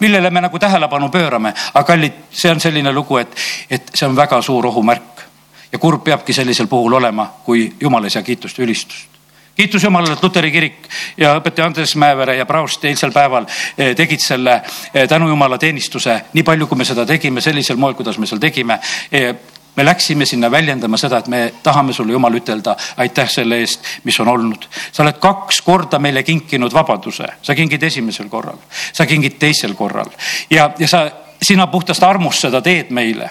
millele 0.00 0.30
me 0.30 0.40
nagu 0.40 0.58
tähelepanu 0.58 1.08
pöörame. 1.08 1.54
aga 1.74 1.84
kallid, 1.84 2.24
see 2.30 2.50
on 2.50 2.60
selline 2.60 2.92
lugu, 2.92 3.16
et, 3.16 3.36
et 3.70 3.90
see 3.94 4.08
on 4.08 4.16
väga 4.16 4.42
suur 4.42 4.66
ohumärk 4.66 5.24
ja 5.72 5.78
kurb 5.78 6.04
peabki 6.04 6.32
sellisel 6.32 6.66
puhul 6.66 6.92
olema, 6.92 7.30
kui 7.44 7.72
jumal 7.80 8.04
ei 8.04 8.10
saa 8.10 8.22
kiitust 8.22 8.58
ja 8.58 8.64
ülistust 8.64 9.17
kiitus 9.58 9.84
Jumalale, 9.84 10.12
et 10.12 10.22
Luteri 10.22 10.50
kirik 10.54 10.84
ja 11.18 11.32
õpetaja 11.40 11.66
Andres 11.66 11.96
Mäevere 11.98 12.36
ja 12.38 12.46
Praust 12.46 12.84
eilsel 12.86 13.10
päeval 13.10 13.46
eh, 13.50 13.90
tegid 13.98 14.22
selle 14.22 14.60
eh, 14.94 15.08
tänu 15.10 15.28
Jumala 15.28 15.58
teenistuse 15.58 16.14
nii 16.32 16.44
palju, 16.46 16.68
kui 16.70 16.78
me 16.78 16.86
seda 16.86 17.06
tegime, 17.06 17.42
sellisel 17.42 17.76
moel, 17.76 17.96
kuidas 17.98 18.20
me 18.22 18.30
seal 18.30 18.38
tegime. 18.38 18.78
Eh, 19.10 19.32
me 19.76 19.84
läksime 19.84 20.26
sinna 20.26 20.50
väljendama 20.50 20.98
seda, 20.98 21.18
et 21.18 21.26
me 21.30 21.42
tahame 21.62 21.92
sulle, 21.92 22.14
Jumal, 22.14 22.38
ütelda 22.38 22.76
aitäh 23.02 23.30
selle 23.30 23.58
eest, 23.58 23.82
mis 24.06 24.20
on 24.20 24.30
olnud. 24.30 24.70
sa 24.92 25.02
oled 25.02 25.18
kaks 25.22 25.60
korda 25.66 25.98
meile 25.98 26.22
kinkinud 26.22 26.74
vabaduse, 26.74 27.26
sa 27.42 27.54
kingid 27.54 27.82
esimesel 27.82 28.30
korral, 28.30 28.58
sa 28.92 29.06
kingid 29.06 29.38
teisel 29.38 29.74
korral. 29.74 30.10
Ja, 30.50 30.70
ja 30.78 30.88
sa, 30.88 31.08
sina 31.42 31.66
puhtast 31.66 32.02
armust 32.02 32.46
seda 32.46 32.62
teed 32.62 32.90
meile. 32.90 33.30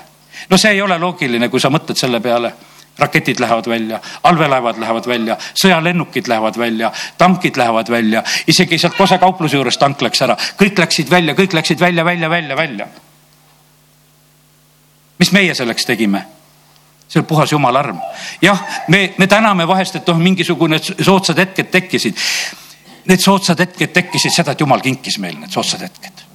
no 0.50 0.58
see 0.58 0.76
ei 0.76 0.82
ole 0.82 1.00
loogiline, 1.00 1.50
kui 1.50 1.60
sa 1.60 1.72
mõtled 1.72 1.96
selle 1.96 2.20
peale 2.20 2.52
raketid 3.00 3.40
lähevad 3.40 3.68
välja, 3.70 4.00
allveelaevad 4.24 4.80
lähevad 4.80 5.08
välja, 5.08 5.38
sõjalennukid 5.54 6.28
lähevad 6.28 6.58
välja, 6.58 6.92
tankid 7.18 7.58
lähevad 7.58 7.90
välja, 7.90 8.24
isegi 8.48 8.78
sealt 8.78 8.98
Kose 8.98 9.18
kaupluse 9.18 9.58
juures 9.58 9.78
tank 9.78 10.02
läks 10.02 10.22
ära, 10.22 10.38
kõik 10.60 10.80
läksid 10.80 11.10
välja, 11.10 11.36
kõik 11.38 11.54
läksid 11.54 11.80
välja, 11.80 12.06
välja, 12.06 12.30
välja, 12.30 12.56
välja. 12.58 12.88
mis 15.20 15.32
meie 15.32 15.56
selleks 15.56 15.86
tegime? 15.86 16.26
see 17.08 17.20
on 17.20 17.26
puhas 17.26 17.52
jumala 17.52 17.80
arm. 17.80 18.00
jah, 18.42 18.64
me, 18.88 19.14
me 19.18 19.28
täname 19.28 19.68
vahest, 19.68 19.96
et 19.96 20.08
noh, 20.08 20.18
mingisugune 20.20 20.80
soodsad 20.82 21.38
hetked 21.40 21.72
tekkisid. 21.72 22.18
Need 23.08 23.24
soodsad 23.24 23.60
hetked 23.60 23.94
tekkisid 23.96 24.34
seda, 24.36 24.52
et 24.52 24.60
jumal 24.60 24.84
kinkis 24.84 25.20
meile 25.24 25.40
need 25.40 25.54
soodsad 25.54 25.86
hetked 25.88 26.27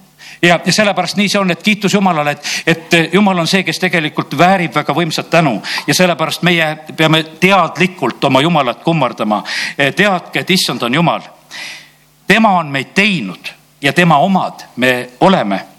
ja, 0.42 0.60
ja 0.64 0.72
sellepärast 0.72 1.16
nii 1.16 1.28
see 1.28 1.40
on, 1.40 1.50
et 1.50 1.62
kiitus 1.62 1.94
Jumalale, 1.94 2.30
et, 2.30 2.46
et 2.66 3.14
Jumal 3.14 3.38
on 3.38 3.46
see, 3.46 3.62
kes 3.62 3.78
tegelikult 3.78 4.36
väärib 4.38 4.74
väga 4.74 4.94
võimsat 4.94 5.30
tänu 5.30 5.54
ja 5.86 5.94
sellepärast 5.94 6.42
meie 6.42 6.76
peame 6.96 7.22
teadlikult 7.40 8.24
oma 8.24 8.40
Jumalat 8.40 8.82
kummardama. 8.82 9.42
teadke, 9.96 10.40
et 10.40 10.50
issand 10.50 10.82
on 10.82 10.94
Jumal. 10.94 11.22
tema 12.26 12.58
on 12.58 12.66
meid 12.66 12.94
teinud 12.94 13.52
ja 13.82 13.92
tema 13.92 14.18
omad 14.18 14.64
me 14.76 15.10
oleme 15.20 15.71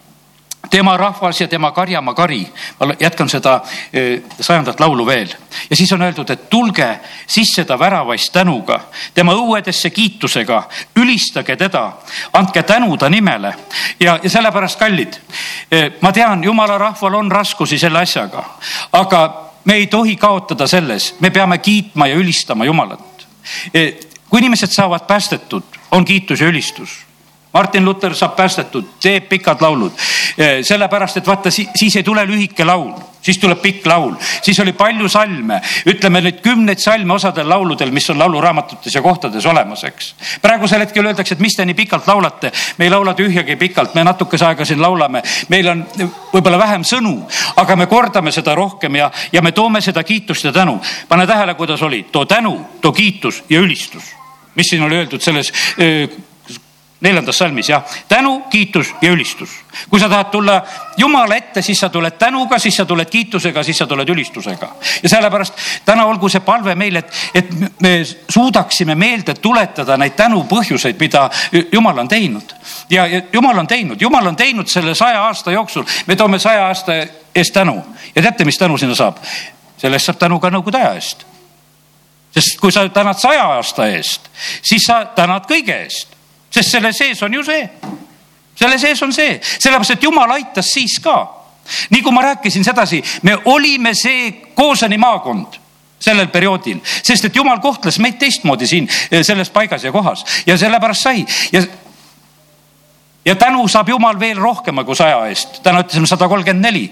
tema 0.73 0.97
rahvas 0.97 1.41
ja 1.41 1.47
tema 1.47 1.71
karjamaa 1.71 2.13
kari. 2.13 2.47
ma 2.79 2.93
jätkan 2.99 3.29
seda 3.29 3.61
e, 3.93 4.21
sajandat 4.39 4.79
laulu 4.79 5.05
veel 5.05 5.29
ja 5.69 5.75
siis 5.75 5.91
on 5.93 6.01
öeldud, 6.01 6.29
et 6.29 6.49
tulge 6.49 6.87
sisse 7.27 7.65
ta 7.65 7.77
väravaist 7.79 8.33
tänuga, 8.33 8.79
tema 9.13 9.35
õuedesse 9.37 9.89
kiitusega, 9.93 10.63
ülistage 10.95 11.55
teda, 11.55 11.83
andke 12.33 12.63
tänu 12.63 12.97
ta 12.97 13.09
nimele 13.09 13.53
ja, 13.99 14.17
ja 14.23 14.29
sellepärast 14.29 14.79
kallid. 14.79 15.19
E, 15.71 15.91
ma 16.01 16.11
tean, 16.11 16.43
jumala 16.43 16.77
rahval 16.77 17.21
on 17.21 17.31
raskusi 17.31 17.77
selle 17.77 18.01
asjaga, 18.01 18.43
aga 18.97 19.23
me 19.69 19.77
ei 19.77 19.87
tohi 19.87 20.15
kaotada 20.15 20.67
selles, 20.67 21.13
me 21.19 21.29
peame 21.29 21.57
kiitma 21.57 22.09
ja 22.09 22.17
ülistama 22.17 22.65
Jumalat. 22.65 23.27
E, 23.73 23.91
kui 24.29 24.41
inimesed 24.41 24.73
saavad 24.73 25.05
päästetud, 25.05 25.81
on 25.91 26.05
kiitus 26.05 26.41
ja 26.41 26.49
ülistus 26.49 27.03
Martin 27.53 27.85
Luther 27.85 28.15
saab 28.15 28.35
päästetud, 28.35 28.95
teeb 29.01 29.29
pikad 29.29 29.61
laulud. 29.61 29.91
Eh, 30.37 30.63
sellepärast, 30.65 31.17
et 31.17 31.27
vaata, 31.27 31.51
siis 31.51 31.95
ei 31.95 32.03
tule 32.03 32.25
lühike 32.25 32.65
laul, 32.65 32.93
siis 33.21 33.37
tuleb 33.37 33.59
pikk 33.61 33.85
laul, 33.85 34.15
siis 34.41 34.59
oli 34.59 34.73
palju 34.73 35.07
salme, 35.09 35.59
ütleme 35.85 36.21
nüüd 36.25 36.39
kümneid 36.41 36.81
salme 36.81 37.13
osadel 37.13 37.45
lauludel, 37.49 37.91
mis 37.93 38.09
on 38.09 38.17
lauluraamatutes 38.19 38.95
ja 38.95 39.03
kohtades 39.05 39.45
olemas, 39.45 39.83
eks. 39.83 40.09
praegusel 40.41 40.81
hetkel 40.81 41.05
öeldakse, 41.05 41.37
et 41.37 41.43
mis 41.45 41.53
te 41.55 41.65
nii 41.65 41.77
pikalt 41.77 42.09
laulate, 42.09 42.51
me 42.77 42.89
ei 42.89 42.91
laula 42.91 43.13
tühjagi 43.13 43.55
pikalt, 43.61 43.93
me 43.93 44.03
natukese 44.03 44.49
aega 44.49 44.65
siin 44.65 44.81
laulame, 44.81 45.21
meil 45.53 45.69
on 45.69 45.85
võib-olla 46.33 46.57
vähem 46.65 46.83
sõnu, 46.87 47.15
aga 47.61 47.77
me 47.77 47.87
kordame 47.91 48.33
seda 48.33 48.57
rohkem 48.57 48.97
ja, 48.97 49.11
ja 49.31 49.45
me 49.45 49.53
toome 49.53 49.81
seda 49.81 50.03
kiitust 50.03 50.49
ja 50.49 50.51
tänu. 50.51 50.79
pane 51.07 51.27
tähele, 51.27 51.53
kuidas 51.53 51.81
oli, 51.81 52.03
too 52.11 52.25
tänu, 52.25 52.57
too 52.81 52.91
kiitus 52.91 53.43
ja 53.49 53.59
ülistus 53.61 54.15
mis 54.55 54.69
siin 54.69 54.83
oli 54.83 54.95
öeldud 54.95 55.21
selles 55.21 55.49
öö, 55.81 56.07
neljandas 57.03 57.37
salmis 57.37 57.69
jah, 57.69 57.83
tänu, 58.07 58.39
kiitus 58.49 58.95
ja 59.01 59.11
ülistus. 59.11 59.49
kui 59.89 59.99
sa 59.99 60.09
tahad 60.09 60.29
tulla 60.31 60.61
Jumala 60.97 61.35
ette, 61.35 61.61
siis 61.61 61.79
sa 61.79 61.89
tuled 61.89 62.11
tänuga, 62.19 62.59
siis 62.59 62.75
sa 62.75 62.85
tuled 62.85 63.09
kiitusega, 63.09 63.63
siis 63.63 63.77
sa 63.77 63.87
tuled 63.87 64.09
ülistusega. 64.09 64.69
ja 65.03 65.09
sellepärast 65.09 65.53
täna 65.85 66.05
olgu 66.05 66.29
see 66.29 66.39
palve 66.39 66.75
meil, 66.75 66.95
et, 66.95 67.11
et 67.35 67.49
me 67.81 67.91
suudaksime 68.29 68.95
meelde 68.95 69.33
tuletada 69.33 69.97
neid 69.97 70.15
tänupõhjuseid, 70.15 70.99
mida 70.99 71.29
Jumal 71.71 71.97
on 71.97 72.07
teinud. 72.07 72.55
ja, 72.89 73.05
Jumal 73.33 73.57
on 73.57 73.67
teinud, 73.67 74.01
Jumal 74.01 74.27
on 74.27 74.35
teinud 74.35 74.67
selle 74.67 74.95
saja 74.95 75.25
aasta 75.25 75.51
jooksul, 75.51 75.83
me 76.07 76.15
toome 76.15 76.39
saja 76.39 76.67
aasta 76.67 76.95
eest 77.35 77.53
tänu 77.53 77.83
ja 78.15 78.21
teate, 78.21 78.45
mis 78.45 78.57
tänu 78.57 78.77
sinna 78.77 78.95
saab? 78.95 79.19
selle 79.77 79.99
eest 79.99 80.07
saab 80.07 80.23
tänu 80.23 80.39
ka 80.39 80.49
nõukogude 80.49 80.79
aja 80.79 80.95
eest 80.95 81.27
sest 82.33 82.57
kui 82.61 82.71
sa 82.71 82.87
tänad 82.89 83.19
saja 83.19 83.43
aasta 83.57 83.87
eest, 83.91 84.31
siis 84.63 84.87
sa 84.87 85.03
tänad 85.15 85.43
kõige 85.49 85.75
eest 85.83 86.12
sest 86.53 86.75
selle 86.75 86.93
sees 86.93 87.21
on 87.23 87.33
ju 87.33 87.43
see. 87.43 87.69
selle 88.55 88.77
sees 88.79 89.01
on 89.01 89.13
see, 89.13 89.39
sellepärast 89.41 89.97
et 89.97 90.03
jumal 90.03 90.31
aitas 90.37 90.69
siis 90.73 90.99
ka. 91.03 91.17
nii 91.89 92.01
kui 92.03 92.11
ma 92.11 92.21
rääkisin 92.21 92.63
sedasi, 92.63 93.03
me 93.23 93.37
olime 93.45 93.93
see 93.95 94.31
Koosani 94.55 94.97
maakond 94.97 95.59
sellel 96.03 96.27
perioodil, 96.27 96.81
sest 96.83 97.29
et 97.29 97.35
jumal 97.35 97.61
kohtles 97.63 97.99
meid 98.03 98.17
teistmoodi 98.19 98.67
siin 98.67 98.89
eh, 99.11 99.23
selles 99.23 99.49
paigas 99.49 99.83
ja 99.83 99.91
kohas 99.91 100.25
ja 100.45 100.57
sellepärast 100.59 101.07
sai 101.07 101.25
ja 101.51 101.63
ja 103.25 103.35
tänu 103.35 103.67
saab 103.67 103.89
Jumal 103.89 104.19
veel 104.19 104.37
rohkema 104.37 104.83
kui 104.83 104.95
saja 104.95 105.21
eest. 105.31 105.61
täna 105.63 105.79
ütlesime 105.83 106.07
sada 106.07 106.27
kolmkümmend 106.27 106.65
neli, 106.65 106.83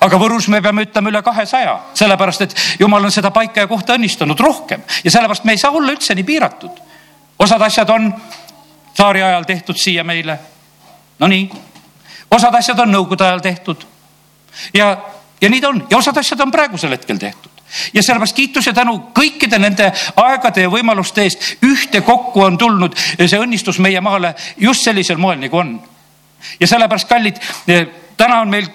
aga 0.00 0.18
Võrus 0.20 0.48
me 0.48 0.62
peame 0.64 0.86
ütlema 0.86 1.12
üle 1.12 1.22
kahesaja, 1.22 1.74
sellepärast 1.94 2.46
et 2.46 2.56
Jumal 2.80 3.04
on 3.04 3.12
seda 3.12 3.30
paika 3.30 3.60
ja 3.60 3.68
kohta 3.68 3.98
õnnistanud 3.98 4.40
rohkem 4.40 4.82
ja 5.04 5.10
sellepärast 5.10 5.44
me 5.44 5.52
ei 5.52 5.60
saa 5.60 5.76
olla 5.76 5.92
üldse 5.92 6.16
nii 6.16 6.24
piiratud. 6.24 6.80
osad 7.38 7.62
asjad 7.62 7.90
on 7.90 8.12
tsaari 8.94 9.22
ajal 9.22 9.44
tehtud 9.44 9.76
siia 9.78 10.04
meile. 10.04 10.38
Nonii, 11.18 11.50
osad 12.30 12.54
asjad 12.54 12.78
on 12.78 12.92
nõukogude 12.94 13.26
ajal 13.26 13.42
tehtud. 13.42 13.86
Ja, 14.74 14.96
ja 15.40 15.50
nii 15.50 15.60
ta 15.60 15.68
on. 15.68 15.86
Ja 15.90 15.98
osad 15.98 16.16
asjad 16.16 16.40
on 16.40 16.50
praegusel 16.50 16.94
hetkel 16.94 17.18
tehtud. 17.18 17.50
Ja 17.94 18.02
sellepärast 18.02 18.36
kiitus 18.36 18.66
ja 18.66 18.72
tänu 18.72 18.96
kõikide 19.18 19.58
nende 19.58 19.88
aegade 20.16 20.62
ja 20.62 20.70
võimaluste 20.70 21.24
eest 21.26 21.64
ühtekokku 21.64 22.44
on 22.44 22.58
tulnud 22.58 22.94
see 23.16 23.40
õnnistus 23.40 23.80
meie 23.82 24.00
maale 24.04 24.34
just 24.56 24.86
sellisel 24.86 25.18
moel, 25.18 25.40
nagu 25.42 25.58
on. 25.58 25.74
ja 26.60 26.66
sellepärast, 26.66 27.08
kallid, 27.08 27.40
täna 28.16 28.40
on 28.40 28.50
meil 28.52 28.68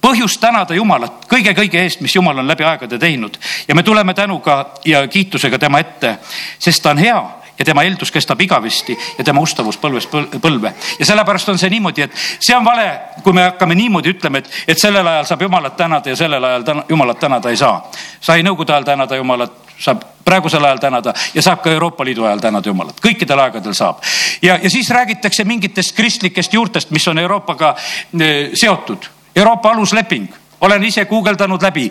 põhjust 0.00 0.40
tänada 0.40 0.74
Jumalat 0.74 1.26
kõige-kõige 1.28 1.82
eest, 1.82 2.00
mis 2.00 2.14
Jumal 2.14 2.38
on 2.38 2.48
läbi 2.48 2.64
aegade 2.64 2.98
teinud. 2.98 3.36
Ja 3.68 3.74
me 3.74 3.82
tuleme 3.82 4.14
tänuga 4.14 4.74
ja 4.84 5.06
kiitusega 5.08 5.58
tema 5.58 5.82
ette, 5.82 6.16
sest 6.58 6.82
ta 6.82 6.94
on 6.94 7.02
hea 7.02 7.18
ja 7.58 7.64
tema 7.64 7.82
eeldus 7.82 8.10
kestab 8.12 8.40
igavesti 8.40 8.96
ja 9.18 9.24
tema 9.24 9.40
ustavus 9.40 9.78
põlvest 9.80 10.12
põlve. 10.42 10.72
ja 10.98 11.06
sellepärast 11.06 11.48
on 11.48 11.58
see 11.58 11.70
niimoodi, 11.70 12.02
et 12.02 12.12
see 12.40 12.56
on 12.56 12.64
vale, 12.64 12.88
kui 13.22 13.32
me 13.32 13.46
hakkame 13.48 13.74
niimoodi 13.74 14.12
ütlema, 14.14 14.38
et, 14.38 14.50
et 14.68 14.78
sellel 14.78 15.06
ajal 15.06 15.24
saab 15.24 15.42
Jumalat 15.42 15.76
tänada 15.76 16.10
ja 16.10 16.16
sellel 16.16 16.44
ajal 16.44 16.62
täna, 16.62 16.84
Jumalat 16.88 17.18
tänada 17.18 17.50
ei 17.50 17.56
saa. 17.56 17.90
sai 18.20 18.42
Nõukogude 18.42 18.72
ajal 18.72 18.84
tänada 18.84 19.16
Jumalat, 19.16 19.52
saab 19.78 20.04
praegusel 20.24 20.64
ajal 20.64 20.78
tänada 20.82 21.14
ja 21.34 21.42
saab 21.42 21.62
ka 21.62 21.70
Euroopa 21.70 22.04
Liidu 22.04 22.24
ajal 22.24 22.44
tänada 22.44 22.68
Jumalat, 22.68 23.00
kõikidel 23.00 23.40
aegadel 23.40 23.74
saab. 23.74 24.02
ja, 24.42 24.58
ja 24.62 24.70
siis 24.70 24.90
räägitakse 24.90 25.44
mingitest 25.44 25.96
kristlikest 25.96 26.54
juurtest, 26.54 26.90
mis 26.90 27.08
on 27.08 27.18
Euroopaga 27.18 27.74
e, 28.20 28.50
seotud. 28.54 29.12
Euroopa 29.36 29.70
alusleping, 29.70 30.28
olen 30.60 30.84
ise 30.84 31.04
guugeldanud 31.04 31.62
läbi, 31.62 31.90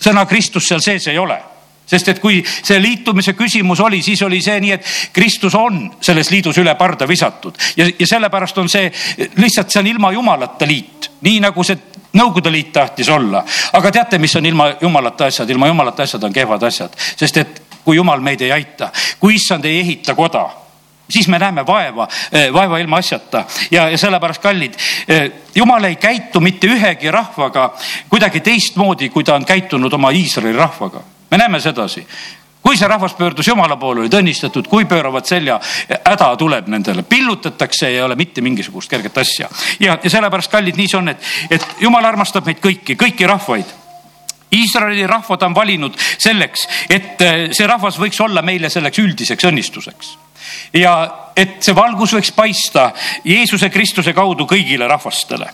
sõna 0.00 0.26
Kristus 0.26 0.68
seal 0.68 0.80
sees 0.80 1.06
ei 1.12 1.18
ole 1.18 1.55
sest 1.86 2.08
et 2.10 2.20
kui 2.20 2.40
see 2.44 2.78
liitumise 2.82 3.36
küsimus 3.38 3.80
oli, 3.84 4.02
siis 4.02 4.22
oli 4.26 4.40
see 4.42 4.58
nii, 4.62 4.72
et 4.74 5.12
Kristus 5.14 5.54
on 5.54 5.84
selles 6.00 6.30
liidus 6.34 6.58
üle 6.58 6.74
parda 6.78 7.08
visatud. 7.08 7.58
Ja, 7.78 7.86
ja 7.86 8.06
sellepärast 8.06 8.58
on 8.58 8.70
see 8.70 8.90
lihtsalt, 9.38 9.70
see 9.70 9.82
on 9.82 9.92
ilma 9.92 10.12
jumalata 10.16 10.68
liit, 10.68 11.12
nii 11.26 11.44
nagu 11.46 11.66
see 11.66 11.94
Nõukogude 12.16 12.48
Liit 12.48 12.70
tahtis 12.72 13.08
olla. 13.12 13.42
aga 13.76 13.90
teate, 13.92 14.18
mis 14.18 14.32
on 14.36 14.46
ilma 14.46 14.70
jumalata 14.80 15.26
asjad, 15.26 15.50
ilma 15.50 15.66
jumalata 15.68 16.02
asjad 16.02 16.22
on 16.24 16.32
kehvad 16.32 16.62
asjad, 16.64 16.94
sest 16.96 17.36
et 17.36 17.58
kui 17.84 17.98
jumal 17.98 18.22
meid 18.24 18.40
ei 18.40 18.52
aita, 18.52 18.88
kui 19.20 19.34
issand 19.36 19.64
ei 19.68 19.80
ehita 19.82 20.14
koda 20.14 20.46
siis 21.10 21.28
me 21.28 21.38
näeme 21.38 21.66
vaeva, 21.66 22.08
eh, 22.32 22.52
vaeva 22.52 22.78
ilma 22.78 22.96
asjata. 22.96 23.44
Ja, 23.70 23.88
ja 23.90 23.98
sellepärast 23.98 24.42
kallid, 24.42 24.74
eh, 25.08 25.30
jumal 25.54 25.84
ei 25.84 25.96
käitu 25.96 26.40
mitte 26.40 26.66
ühegi 26.66 27.10
rahvaga 27.10 27.74
kuidagi 28.08 28.40
teistmoodi, 28.40 29.08
kui 29.08 29.24
ta 29.24 29.34
on 29.34 29.44
käitunud 29.44 29.92
oma 29.92 30.10
Iisraeli 30.10 30.56
rahvaga 30.56 31.02
me 31.30 31.38
näeme 31.38 31.60
sedasi 31.60 32.06
kui 32.66 32.74
see 32.74 32.88
rahvas 32.90 33.14
pöördus 33.14 33.46
jumala 33.46 33.76
poole, 33.78 34.00
olid 34.02 34.14
õnnistatud, 34.18 34.66
kui 34.66 34.88
pööravad 34.90 35.26
selja, 35.28 35.60
häda 35.92 36.32
tuleb 36.36 36.66
nendele, 36.66 37.04
pillutatakse, 37.06 37.92
ei 37.92 38.00
ole 38.02 38.16
mitte 38.18 38.42
mingisugust 38.42 38.90
kerget 38.90 39.18
asja. 39.22 39.48
ja, 39.80 39.94
ja 40.02 40.10
sellepärast, 40.10 40.50
kallid, 40.50 40.74
nii 40.74 40.90
see 40.90 40.98
on, 40.98 41.12
et, 41.14 41.28
et 41.50 41.66
jumal 41.80 42.04
armastab 42.04 42.48
meid 42.48 42.58
kõiki, 42.64 42.98
kõiki 42.98 43.28
rahvaid 43.30 43.70
Iisraeli 44.56 45.06
rahvad 45.06 45.42
on 45.42 45.54
valinud 45.54 45.96
selleks, 45.98 46.68
et 46.90 47.22
äh, 47.22 47.48
see 47.54 47.66
rahvas 47.66 47.98
võiks 47.98 48.20
olla 48.22 48.42
meile 48.46 48.70
selleks 48.70 49.02
üldiseks 49.02 49.46
õnnistuseks 49.48 50.12
ja 50.78 50.92
et 51.36 51.58
see 51.66 51.74
valgus 51.74 52.14
võiks 52.14 52.30
paista 52.34 52.92
Jeesuse 53.24 53.70
Kristuse 53.74 54.14
kaudu 54.14 54.46
kõigile 54.46 54.86
rahvastele. 54.88 55.48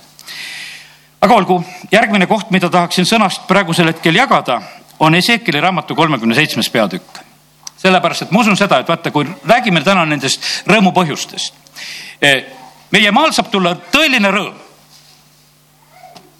aga 1.20 1.34
olgu, 1.34 1.62
järgmine 1.92 2.26
koht, 2.26 2.50
mida 2.50 2.68
tahaksin 2.70 3.08
sõnast 3.08 3.46
praegusel 3.48 3.92
hetkel 3.92 4.16
jagada, 4.16 4.60
on 5.02 5.14
Ezekieli 5.14 5.60
raamatu 5.60 5.94
kolmekümne 5.94 6.34
seitsmes 6.34 6.70
peatükk. 6.70 7.18
sellepärast, 7.76 8.22
et 8.22 8.30
ma 8.30 8.40
usun 8.40 8.56
seda, 8.56 8.78
et 8.78 8.88
vaata, 8.88 9.10
kui 9.10 9.26
räägime 9.26 9.80
täna 9.82 10.04
nendest 10.06 10.44
rõõmupõhjustest. 10.70 11.54
Eh, 12.22 12.44
meie 12.94 13.10
maal 13.10 13.32
saab 13.34 13.48
tulla 13.50 13.74
tõeline 13.74 14.30
rõõm. 14.30 14.54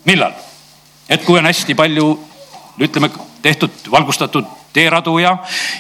millal? 0.05 0.33
et 1.09 1.25
kui 1.25 1.39
on 1.39 1.47
hästi 1.47 1.75
palju 1.75 2.07
ütleme, 2.81 3.11
tehtud, 3.43 3.71
valgustatud 3.91 4.47
teeradu 4.73 5.19
ja, 5.19 5.37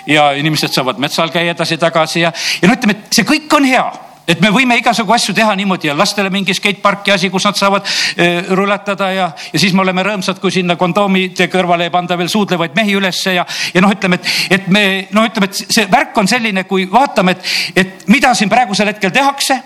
ja 0.06 0.32
inimesed 0.32 0.72
saavad 0.72 0.98
metsal 0.98 1.30
käia 1.30 1.54
edasi-tagasi 1.54 2.20
ja, 2.20 2.32
ja 2.62 2.68
no 2.68 2.74
ütleme, 2.74 2.98
et 2.98 3.14
see 3.14 3.24
kõik 3.24 3.56
on 3.56 3.64
hea 3.64 3.86
et 4.26 4.40
me 4.40 4.50
võime 4.54 4.76
igasugu 4.78 5.14
asju 5.14 5.34
teha 5.34 5.54
niimoodi 5.58 5.88
ja 5.88 5.96
lastele 5.98 6.30
mingi 6.30 6.54
skateparki 6.54 7.12
asi, 7.14 7.30
kus 7.30 7.46
nad 7.48 7.58
saavad 7.58 7.86
äh, 7.86 8.52
rulatada 8.54 9.10
ja, 9.12 9.28
ja 9.52 9.60
siis 9.60 9.74
me 9.74 9.82
oleme 9.82 10.04
rõõmsad, 10.06 10.38
kui 10.42 10.54
sinna 10.54 10.76
kondoomide 10.78 11.48
kõrvale 11.50 11.88
ei 11.88 11.94
panda 11.94 12.16
veel 12.18 12.30
suudlevaid 12.30 12.76
mehi 12.78 12.94
ülesse 12.98 13.34
ja, 13.34 13.46
ja 13.74 13.82
noh, 13.82 13.92
ütleme, 13.92 14.20
et, 14.20 14.58
et 14.58 14.68
me 14.72 14.84
noh, 15.10 15.26
ütleme, 15.26 15.50
et 15.50 15.62
see 15.64 15.88
värk 15.90 16.18
on 16.22 16.30
selline, 16.30 16.64
kui 16.70 16.86
vaatame, 16.90 17.34
et, 17.34 17.52
et 17.82 18.08
mida 18.12 18.34
siin 18.38 18.50
praegusel 18.52 18.92
hetkel 18.92 19.14
tehakse. 19.14 19.58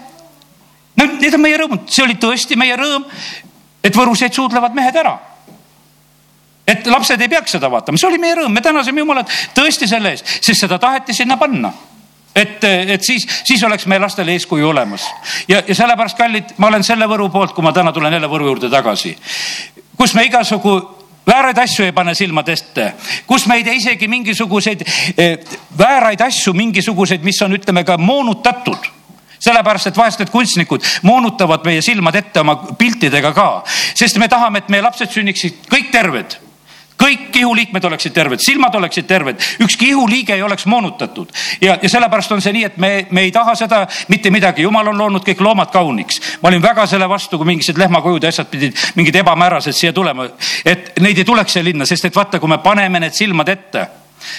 no 0.96 1.08
need 1.20 1.34
on 1.36 1.44
meie 1.44 1.58
rõõmud, 1.60 1.88
see 1.92 2.06
oli 2.06 2.16
tõesti 2.20 2.56
meie 2.56 2.76
rõõm, 2.80 3.04
et 3.84 3.96
Võrus 3.96 4.24
jäid 4.24 4.34
suudlevad 4.34 4.74
mehed 4.74 4.96
ära. 4.96 5.18
Et 6.66 6.86
lapsed 6.90 7.20
ei 7.22 7.28
peaks 7.30 7.52
seda 7.54 7.68
vaatama, 7.70 8.00
see 8.00 8.08
oli 8.08 8.18
meie 8.18 8.40
rõõm, 8.40 8.56
me 8.56 8.64
tänasime 8.64 9.04
Jumalat 9.04 9.30
tõesti 9.54 9.86
selle 9.86 10.16
eest, 10.16 10.40
sest 10.40 10.64
seda 10.64 10.80
taheti 10.82 11.14
sinna 11.14 11.36
panna 11.38 11.70
et, 12.36 12.64
et 12.64 13.02
siis, 13.02 13.26
siis 13.44 13.62
oleks 13.64 13.86
meie 13.86 14.00
lastele 14.00 14.34
eeskuju 14.36 14.68
olemas. 14.68 15.06
Ja, 15.48 15.62
ja 15.66 15.74
sellepärast, 15.74 16.18
kallid, 16.18 16.56
ma 16.60 16.70
olen 16.70 16.84
selle 16.84 17.08
Võru 17.08 17.30
poolt, 17.32 17.54
kui 17.56 17.64
ma 17.64 17.72
täna 17.72 17.92
tulen 17.96 18.12
jälle 18.12 18.30
Võru 18.30 18.50
juurde 18.50 18.70
tagasi, 18.72 19.16
kus 19.96 20.14
me 20.14 20.26
igasugu 20.28 20.76
vääraid 21.26 21.58
asju 21.58 21.86
ei 21.86 21.94
pane 21.96 22.14
silmade 22.14 22.52
ette, 22.52 22.92
kus 23.26 23.46
me 23.46 23.58
ei 23.58 23.64
tee 23.64 23.78
isegi 23.80 24.08
mingisuguseid 24.08 24.84
eh, 25.16 25.38
vääraid 25.78 26.20
asju, 26.28 26.54
mingisuguseid, 26.54 27.24
mis 27.26 27.40
on, 27.42 27.56
ütleme 27.56 27.84
ka 27.84 27.98
moonutatud. 27.98 28.92
Sellepärast, 29.46 29.90
et 29.90 29.98
vahest 29.98 30.20
need 30.22 30.30
kunstnikud 30.32 30.84
moonutavad 31.04 31.66
meie 31.68 31.82
silmad 31.84 32.16
ette 32.16 32.40
oma 32.40 32.54
piltidega 32.78 33.34
ka, 33.36 33.50
sest 33.94 34.16
me 34.16 34.30
tahame, 34.32 34.62
et 34.62 34.72
meie 34.72 34.84
lapsed 34.84 35.12
sünniksid 35.12 35.68
kõik 35.70 35.90
terved 35.92 36.38
kõik 36.96 37.36
ihuliikmed 37.36 37.84
oleksid 37.84 38.14
terved, 38.16 38.40
silmad 38.40 38.74
oleksid 38.74 39.06
terved, 39.06 39.40
ükski 39.60 39.90
ihuliige 39.92 40.34
ei 40.34 40.42
oleks 40.42 40.66
moonutatud. 40.66 41.32
Ja, 41.60 41.78
ja 41.82 41.88
sellepärast 41.88 42.32
on 42.32 42.42
see 42.42 42.54
nii, 42.56 42.64
et 42.70 42.78
me, 42.82 42.90
me 43.10 43.26
ei 43.26 43.32
taha 43.32 43.54
seda 43.58 43.82
mitte 44.08 44.30
midagi, 44.34 44.64
jumal 44.66 44.88
on 44.92 44.98
loonud 44.98 45.26
kõik 45.26 45.42
loomad 45.44 45.70
kauniks. 45.74 46.20
ma 46.42 46.48
olin 46.48 46.62
väga 46.62 46.86
selle 46.86 47.08
vastu, 47.08 47.38
kui 47.38 47.46
mingisugused 47.46 47.82
lehmakujud 47.84 48.22
ja 48.22 48.32
asjad 48.32 48.50
pidid 48.50 48.80
mingid 48.96 49.20
ebamäärased 49.22 49.76
siia 49.76 49.92
tulema, 49.92 50.28
et 50.64 50.92
neid 51.00 51.18
ei 51.18 51.24
tuleks 51.24 51.52
siia 51.52 51.64
linna, 51.64 51.86
sest 51.86 52.08
et 52.08 52.16
vaata, 52.16 52.40
kui 52.40 52.48
me 52.48 52.58
paneme 52.58 53.00
need 53.00 53.14
silmad 53.14 53.48
ette. 53.48 53.86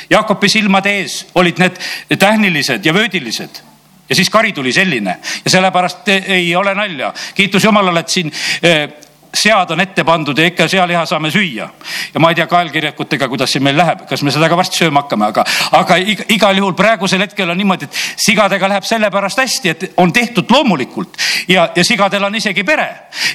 Jaakopi 0.10 0.50
silmade 0.50 0.92
ees 1.00 1.26
olid 1.36 1.60
need 1.62 1.78
tähnilised 2.20 2.86
ja 2.86 2.94
vöödilised. 2.94 3.64
Ja 4.10 4.16
siis 4.16 4.30
kari 4.30 4.54
tuli 4.54 4.72
selline. 4.74 5.18
Ja 5.46 5.52
sellepärast 5.52 6.08
ei 6.08 6.56
ole 6.56 6.74
nalja, 6.76 7.14
kiitus 7.36 7.64
Jumalale, 7.64 8.00
et 8.00 8.10
siin 8.10 8.32
eh, 8.64 8.88
sead 9.34 9.72
on 9.72 9.82
ette 9.82 10.04
pandud 10.04 10.38
ja 10.38 10.48
ikka 10.48 10.68
sealiha 10.68 11.06
saame 11.06 11.32
süüa. 11.32 11.70
ja 12.14 12.20
ma 12.20 12.30
ei 12.30 12.36
tea 12.36 12.48
kaelkirjakutega, 12.48 13.28
kuidas 13.28 13.52
see 13.52 13.64
meil 13.64 13.78
läheb, 13.78 14.06
kas 14.10 14.24
me 14.24 14.32
seda 14.32 14.50
ka 14.50 14.58
varsti 14.58 14.84
sööma 14.84 15.04
hakkame, 15.04 15.28
aga, 15.32 15.46
aga 15.78 15.98
igal 16.34 16.58
juhul 16.58 16.74
praegusel 16.78 17.22
hetkel 17.26 17.50
on 17.50 17.58
niimoodi, 17.58 17.86
et 17.86 18.00
sigadega 18.26 18.70
läheb 18.70 18.88
sellepärast 18.88 19.42
hästi, 19.44 19.70
et 19.70 19.86
on 19.98 20.14
tehtud 20.14 20.50
loomulikult. 20.52 21.18
Ja, 21.48 21.70
ja 21.76 21.84
sigadel 21.86 22.24
on 22.24 22.36
isegi 22.36 22.64
pere. 22.68 22.88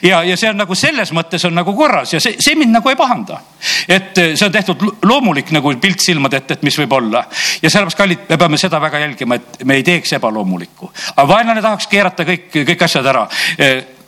Ja, 0.02 0.22
ja 0.26 0.36
see 0.36 0.50
on 0.50 0.58
nagu 0.60 0.74
selles 0.78 1.12
mõttes 1.16 1.44
on 1.46 1.54
nagu 1.56 1.74
korras 1.76 2.12
ja 2.12 2.20
see, 2.20 2.36
see 2.40 2.56
mind 2.58 2.74
nagu 2.76 2.88
ei 2.90 2.98
pahanda. 2.98 3.40
et 3.88 4.16
see 4.16 4.46
on 4.46 4.52
tehtud 4.52 4.82
loomulik 5.06 5.50
nagu 5.54 5.72
pilt 5.80 6.00
silmade 6.02 6.36
ette, 6.42 6.54
et 6.54 6.62
mis 6.62 6.78
võib 6.78 6.92
olla. 6.98 7.24
Ja 7.62 7.70
sellepärast, 7.70 7.98
kallid, 7.98 8.26
me 8.28 8.38
peame 8.38 8.58
seda 8.58 8.80
väga 8.80 8.98
jälgima, 9.04 9.38
et 9.38 9.64
me 9.64 9.78
ei 9.78 9.86
teeks 9.86 10.12
ebaloomulikku, 10.18 10.92
aga 11.16 11.28
vaenlane 11.28 11.62
tahaks 11.62 11.86
keerata 11.86 12.26
kõik, 12.28 12.50
kõik 12.52 12.86
asjad 12.88 13.06
ära 13.06 13.26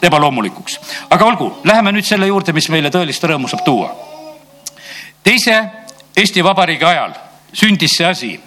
ebaloomulikuks. 0.05 0.81
aga 1.11 1.25
olgu, 1.25 1.51
läheme 1.65 1.93
nüüd 1.93 2.07
selle 2.07 2.27
juurde, 2.27 2.53
mis 2.53 2.69
meile 2.69 2.91
tõelist 2.95 3.25
rõõmu 3.25 3.49
saab 3.49 3.65
tuua. 3.65 3.91
teise 5.23 5.63
Eesti 6.17 6.45
Vabariigi 6.45 6.85
ajal 6.85 7.15
sündis 7.55 7.97
see 7.97 8.07
asi, 8.07 8.41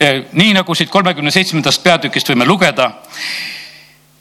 eh, 0.00 0.24
nii 0.32 0.54
nagu 0.56 0.74
siit 0.74 0.90
kolmekümne 0.90 1.30
seitsmendast 1.30 1.82
peatükist 1.84 2.30
võime 2.30 2.46
lugeda, 2.48 2.90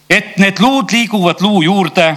et 0.09 0.37
need 0.37 0.59
luud 0.59 0.91
liiguvad 0.91 1.41
luu 1.41 1.63
juurde 1.63 2.09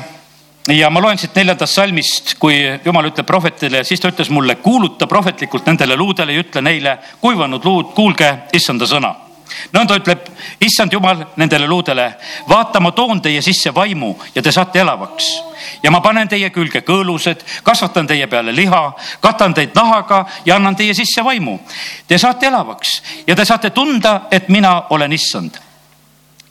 ja 0.74 0.90
ma 0.90 1.00
loen 1.00 1.18
siit 1.18 1.36
neljandast 1.38 1.78
salmist, 1.78 2.34
kui 2.42 2.58
jumal 2.84 3.06
ütleb 3.10 3.26
prohvetile, 3.26 3.84
siis 3.84 4.02
ta 4.02 4.10
ütles 4.10 4.30
mulle, 4.34 4.58
kuuluta 4.62 5.06
prohvetlikult 5.06 5.66
nendele 5.66 5.96
luudele 5.96 6.34
ja 6.34 6.42
ütle 6.42 6.62
neile, 6.62 6.98
kuivanud 7.20 7.64
luud, 7.64 7.94
kuulge 7.94 8.32
issanda 8.52 8.88
sõna 8.90 9.14
nõnda 9.72 9.96
ütleb 10.00 10.28
issand 10.60 10.92
jumal 10.92 11.24
nendele 11.36 11.66
luudele, 11.66 12.12
vaata, 12.48 12.80
ma 12.80 12.92
toon 12.92 13.20
teie 13.22 13.42
sisse 13.42 13.74
vaimu 13.74 14.14
ja 14.34 14.42
te 14.42 14.52
saate 14.52 14.80
elavaks 14.80 15.28
ja 15.82 15.90
ma 15.90 16.00
panen 16.00 16.28
teie 16.28 16.50
külge 16.50 16.82
kõõlused, 16.86 17.44
kasvatan 17.62 18.06
teie 18.06 18.26
peale 18.26 18.54
liha, 18.54 18.82
katan 19.20 19.54
teid 19.54 19.74
nahaga 19.74 20.24
ja 20.44 20.56
annan 20.56 20.76
teie 20.76 20.94
sisse 20.94 21.24
vaimu. 21.24 21.58
Te 22.08 22.18
saate 22.18 22.46
elavaks 22.46 23.00
ja 23.26 23.36
te 23.36 23.44
saate 23.44 23.70
tunda, 23.70 24.22
et 24.30 24.48
mina 24.48 24.82
olen 24.90 25.12
issand 25.12 25.62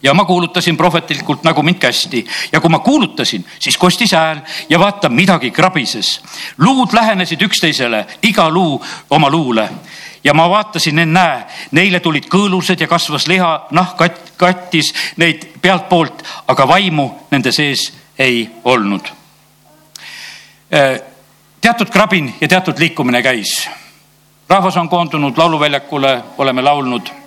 ja 0.06 0.14
ma 0.14 0.26
kuulutasin 0.26 0.78
prohvetlikult, 0.78 1.44
nagu 1.44 1.64
mind 1.64 1.80
kästi 1.82 2.26
ja 2.52 2.62
kui 2.62 2.70
ma 2.70 2.80
kuulutasin, 2.80 3.46
siis 3.60 3.78
kostis 3.78 4.12
hääl 4.14 4.44
ja 4.70 4.80
vaata, 4.80 5.10
midagi 5.10 5.52
krabises. 5.52 6.22
luud 6.58 6.94
lähenesid 6.94 7.42
üksteisele, 7.42 8.06
iga 8.22 8.50
luu 8.50 8.84
oma 9.10 9.30
luule 9.30 9.70
ja 10.26 10.34
ma 10.34 10.50
vaatasin, 10.50 11.00
ennäe, 11.00 11.44
neile 11.72 12.00
tulid 12.00 12.26
kõõlused 12.32 12.82
ja 12.82 12.88
kasvas 12.90 13.28
liha, 13.30 13.68
nahk 13.72 13.98
kat, 13.98 14.22
kattis 14.38 14.92
neid 15.22 15.46
pealtpoolt, 15.62 16.24
aga 16.48 16.68
vaimu 16.68 17.10
nende 17.32 17.54
sees 17.54 17.92
ei 18.20 18.48
olnud. 18.64 19.12
Äh, 20.74 20.98
teatud 21.62 21.94
krabin 21.94 22.34
ja 22.42 22.48
teatud 22.48 22.80
liikumine 22.80 23.22
käis. 23.22 23.70
rahvas 24.50 24.78
on 24.78 24.90
koondunud 24.90 25.38
lauluväljakule, 25.38 26.24
oleme 26.38 26.62
laulnud 26.62 27.25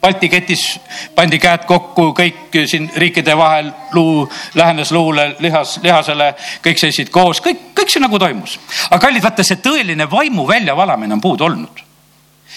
Balti 0.00 0.28
ketis 0.28 0.62
pandi 1.14 1.38
käed 1.42 1.64
kokku, 1.66 2.10
kõik 2.14 2.54
siin 2.68 2.90
riikide 2.94 3.34
vahel, 3.36 3.72
luu 3.96 4.26
lähenes 4.54 4.92
luule, 4.92 5.30
lihas, 5.42 5.78
lihasele, 5.82 6.28
kõik 6.62 6.78
seisid 6.78 7.10
koos, 7.10 7.40
kõik, 7.42 7.72
kõik 7.74 7.90
see 7.90 8.02
nagu 8.04 8.18
toimus. 8.18 8.58
aga 8.90 9.00
kallid, 9.08 9.24
vaata 9.24 9.44
see 9.44 9.58
tõeline 9.64 10.06
vaimu 10.10 10.46
väljavalamine 10.46 11.16
on 11.16 11.24
puudu 11.24 11.48
olnud 11.48 11.86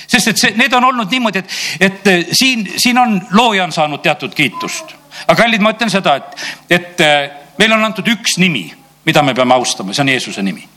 sest 0.10 0.32
et 0.32 0.42
see, 0.42 0.56
need 0.58 0.74
on 0.74 0.90
olnud 0.90 1.12
niimoodi, 1.12 1.44
et, 1.44 1.58
et 1.80 2.08
eh, 2.08 2.26
siin, 2.32 2.66
siin 2.78 2.98
on, 2.98 3.20
looja 3.38 3.66
on 3.68 3.74
saanud 3.74 4.02
teatud 4.02 4.34
kiitust. 4.36 4.96
aga 5.28 5.38
kallid, 5.44 5.62
ma 5.62 5.74
ütlen 5.76 5.92
seda, 5.94 6.16
et, 6.20 6.46
et 6.70 7.04
eh, 7.06 7.18
meile 7.60 7.78
on 7.78 7.86
antud 7.86 8.08
üks 8.10 8.38
nimi, 8.42 8.68
mida 9.06 9.24
me 9.26 9.36
peame 9.38 9.58
austama, 9.58 9.94
see 9.94 10.06
on 10.06 10.14
Jeesuse 10.14 10.46
nimi. 10.46 10.68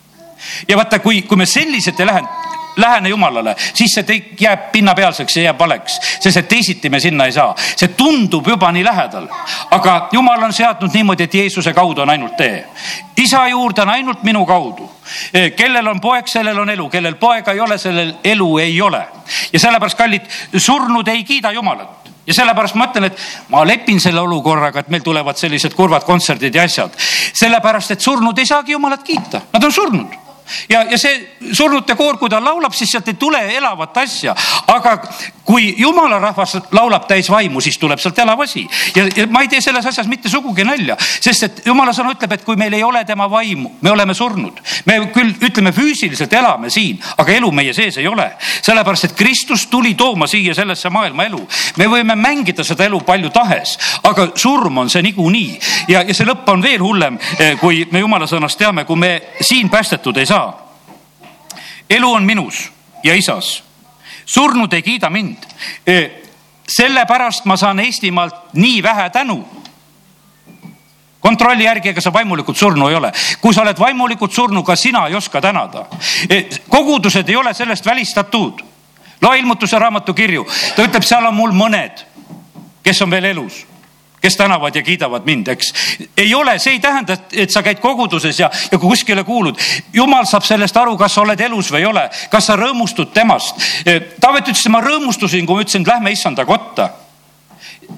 ja 0.69 0.77
vaata, 0.77 0.99
kui, 1.05 1.23
kui 1.23 1.41
me 1.41 1.47
selliselt 1.47 2.01
ei 2.01 2.11
lähe, 2.11 2.25
lähene 2.77 3.09
Jumalale, 3.09 3.57
siis 3.75 3.95
see 3.95 4.05
kõik 4.07 4.41
jääb 4.41 4.71
pinnapealseks 4.73 5.37
ja 5.37 5.43
jääb 5.49 5.59
valeks, 5.59 5.99
sest 6.21 6.37
et 6.37 6.49
teisiti 6.49 6.91
me 6.91 7.01
sinna 7.01 7.27
ei 7.29 7.33
saa. 7.33 7.55
see 7.77 7.89
tundub 7.89 8.49
juba 8.49 8.73
nii 8.73 8.85
lähedal, 8.85 9.29
aga 9.71 10.09
Jumal 10.13 10.43
on 10.43 10.53
seadnud 10.53 10.95
niimoodi, 10.95 11.25
et 11.29 11.35
Jeesuse 11.35 11.73
kaudu 11.73 12.03
on 12.03 12.11
ainult 12.11 12.37
tee. 12.37 12.65
isa 13.17 13.49
juurde 13.49 13.83
on 13.83 13.89
ainult 13.89 14.23
minu 14.23 14.47
kaudu. 14.47 14.91
E, 15.35 15.51
kellel 15.51 15.87
on 15.87 16.01
poeg, 16.01 16.27
sellel 16.27 16.59
on 16.59 16.71
elu, 16.71 16.89
kellel 16.89 17.15
poega 17.15 17.53
ei 17.53 17.61
ole, 17.61 17.79
sellel 17.79 18.15
elu 18.25 18.59
ei 18.59 18.81
ole. 18.83 19.07
ja 19.53 19.59
sellepärast, 19.59 19.99
kallid, 19.99 20.23
surnud 20.57 21.09
ei 21.09 21.25
kiida 21.25 21.53
Jumalat 21.53 22.03
ja 22.27 22.35
sellepärast 22.35 22.75
ma 22.75 22.87
ütlen, 22.87 23.05
et 23.11 23.19
ma 23.49 23.65
lepin 23.67 24.01
selle 24.01 24.21
olukorraga, 24.21 24.81
et 24.81 24.89
meil 24.89 25.03
tulevad 25.03 25.37
sellised 25.37 25.75
kurvad 25.75 26.05
kontserdid 26.07 26.55
ja 26.55 26.63
asjad. 26.63 26.91
sellepärast, 27.35 27.91
et 27.91 28.01
surnud 28.01 28.39
ei 28.39 28.47
saagi 28.47 28.73
Jumalat 28.73 29.03
kiita, 29.03 29.41
nad 29.53 29.65
on 29.65 29.73
surnud 29.73 30.22
ja, 30.69 30.85
ja 30.91 30.99
see 30.99 31.53
surnute 31.53 31.97
koor, 31.99 32.19
kui 32.19 32.31
ta 32.31 32.41
laulab, 32.43 32.75
siis 32.77 32.91
sealt 32.93 33.09
ei 33.09 33.19
tule 33.21 33.41
elavat 33.57 33.97
asja. 34.05 34.35
aga 34.67 34.99
kui 35.45 35.75
jumala 35.79 36.19
rahvas 36.23 36.57
laulab 36.73 37.07
täis 37.11 37.31
vaimu, 37.31 37.61
siis 37.61 37.79
tuleb 37.79 38.01
sealt 38.01 38.19
elav 38.19 38.41
asi. 38.41 38.67
ja, 38.97 39.07
ja 39.17 39.27
ma 39.31 39.43
ei 39.43 39.49
tee 39.49 39.61
selles 39.61 39.87
asjas 39.87 40.07
mitte 40.11 40.29
sugugi 40.29 40.65
nalja, 40.65 40.97
sest 40.99 41.49
et 41.49 41.63
jumala 41.67 41.93
sõna 41.97 42.15
ütleb, 42.15 42.37
et 42.37 42.45
kui 42.47 42.57
meil 42.57 42.73
ei 42.79 42.85
ole 42.87 43.05
tema 43.05 43.29
vaimu, 43.31 43.77
me 43.81 43.91
oleme 43.91 44.15
surnud. 44.15 44.61
me 44.87 44.99
küll 45.15 45.35
ütleme 45.43 45.73
füüsiliselt 45.73 46.33
elame 46.33 46.71
siin, 46.71 47.01
aga 47.19 47.33
elu 47.33 47.53
meie 47.53 47.75
sees 47.75 47.99
ei 47.99 48.09
ole. 48.09 48.31
sellepärast, 48.63 49.11
et 49.11 49.17
Kristus 49.19 49.67
tuli 49.67 49.95
tooma 49.95 50.27
siia 50.27 50.55
sellesse 50.55 50.91
maailma 50.91 51.27
elu. 51.31 51.43
me 51.77 51.91
võime 51.91 52.17
mängida 52.17 52.65
seda 52.65 52.85
elu 52.85 53.01
palju 53.01 53.31
tahes, 53.31 53.79
aga 54.03 54.31
surm 54.35 54.79
on 54.79 54.91
see 54.91 55.03
niikuinii 55.03 55.59
ja, 55.89 56.03
ja 56.03 56.15
see 56.15 56.27
lõpp 56.27 56.49
on 56.53 56.63
veel 56.63 56.83
hullem, 56.83 57.19
eh, 57.39 57.57
kui 57.61 57.87
me 57.91 58.03
jumala 58.03 58.27
sõnast 58.31 58.59
teame, 58.59 58.85
kui 58.85 58.97
me 58.97 59.13
siin 59.41 59.71
päästetud 59.71 60.17
ei 60.17 60.27
saa. 60.27 60.42
Elu 61.91 62.13
on 62.13 62.25
minus 62.25 62.73
ja 63.03 63.15
isas. 63.15 63.63
surnud 64.27 64.73
ei 64.73 64.83
kiida 64.83 65.11
mind. 65.11 65.37
Eh, 65.87 66.11
sellepärast 66.69 67.45
ma 67.45 67.57
saan 67.57 67.81
Eestimaalt 67.81 68.55
nii 68.55 68.83
vähe 68.83 69.11
tänu 69.11 69.49
kontrolli 71.21 71.65
järgi, 71.65 71.89
ega 71.89 72.01
sa 72.01 72.13
vaimulikult 72.13 72.59
surnu 72.59 72.89
ei 72.89 72.95
ole. 72.95 73.13
kui 73.41 73.55
sa 73.55 73.63
oled 73.63 73.79
vaimulikult 73.79 74.33
surnu, 74.33 74.63
ka 74.63 74.77
sina 74.77 75.07
ei 75.07 75.15
oska 75.15 75.41
tänada. 75.41 75.87
Eh, 76.29 76.47
kogudused 76.69 77.29
ei 77.29 77.37
ole 77.37 77.55
sellest 77.55 77.87
välistatud. 77.87 78.63
loe 79.23 79.39
ilmutuse 79.39 79.79
raamatu 79.79 80.15
kirju, 80.15 80.47
ta 80.77 80.83
ütleb, 80.83 81.05
seal 81.07 81.27
on 81.27 81.35
mul 81.35 81.53
mõned, 81.55 82.01
kes 82.83 83.03
on 83.03 83.11
veel 83.11 83.25
elus 83.25 83.67
kes 84.23 84.37
tänavad 84.37 84.77
ja 84.77 84.83
kiidavad 84.83 85.27
mind, 85.27 85.49
eks. 85.49 85.73
ei 86.17 86.35
ole, 86.35 86.59
see 86.59 86.77
ei 86.77 86.81
tähenda, 86.81 87.17
et 87.33 87.51
sa 87.51 87.63
käid 87.63 87.81
koguduses 87.83 88.39
ja, 88.41 88.51
ja 88.73 88.79
kuskile 88.79 89.25
kuulud. 89.25 89.59
jumal 89.93 90.25
saab 90.31 90.47
sellest 90.47 90.77
aru, 90.77 90.97
kas 90.97 91.15
sa 91.15 91.25
oled 91.27 91.41
elus 91.41 91.73
või 91.73 91.83
ei 91.83 91.91
ole, 91.91 92.09
kas 92.31 92.47
sa 92.47 92.57
rõõmustud 92.57 93.13
temast. 93.15 93.59
Taavet 94.21 94.53
ütles, 94.53 94.69
ma 94.71 94.81
rõõmustusin, 94.85 95.47
kui 95.47 95.59
ma 95.59 95.67
ütlesin, 95.67 95.83
et 95.83 95.95
lähme 95.95 96.15
issanda 96.15 96.47
kotta 96.47 96.91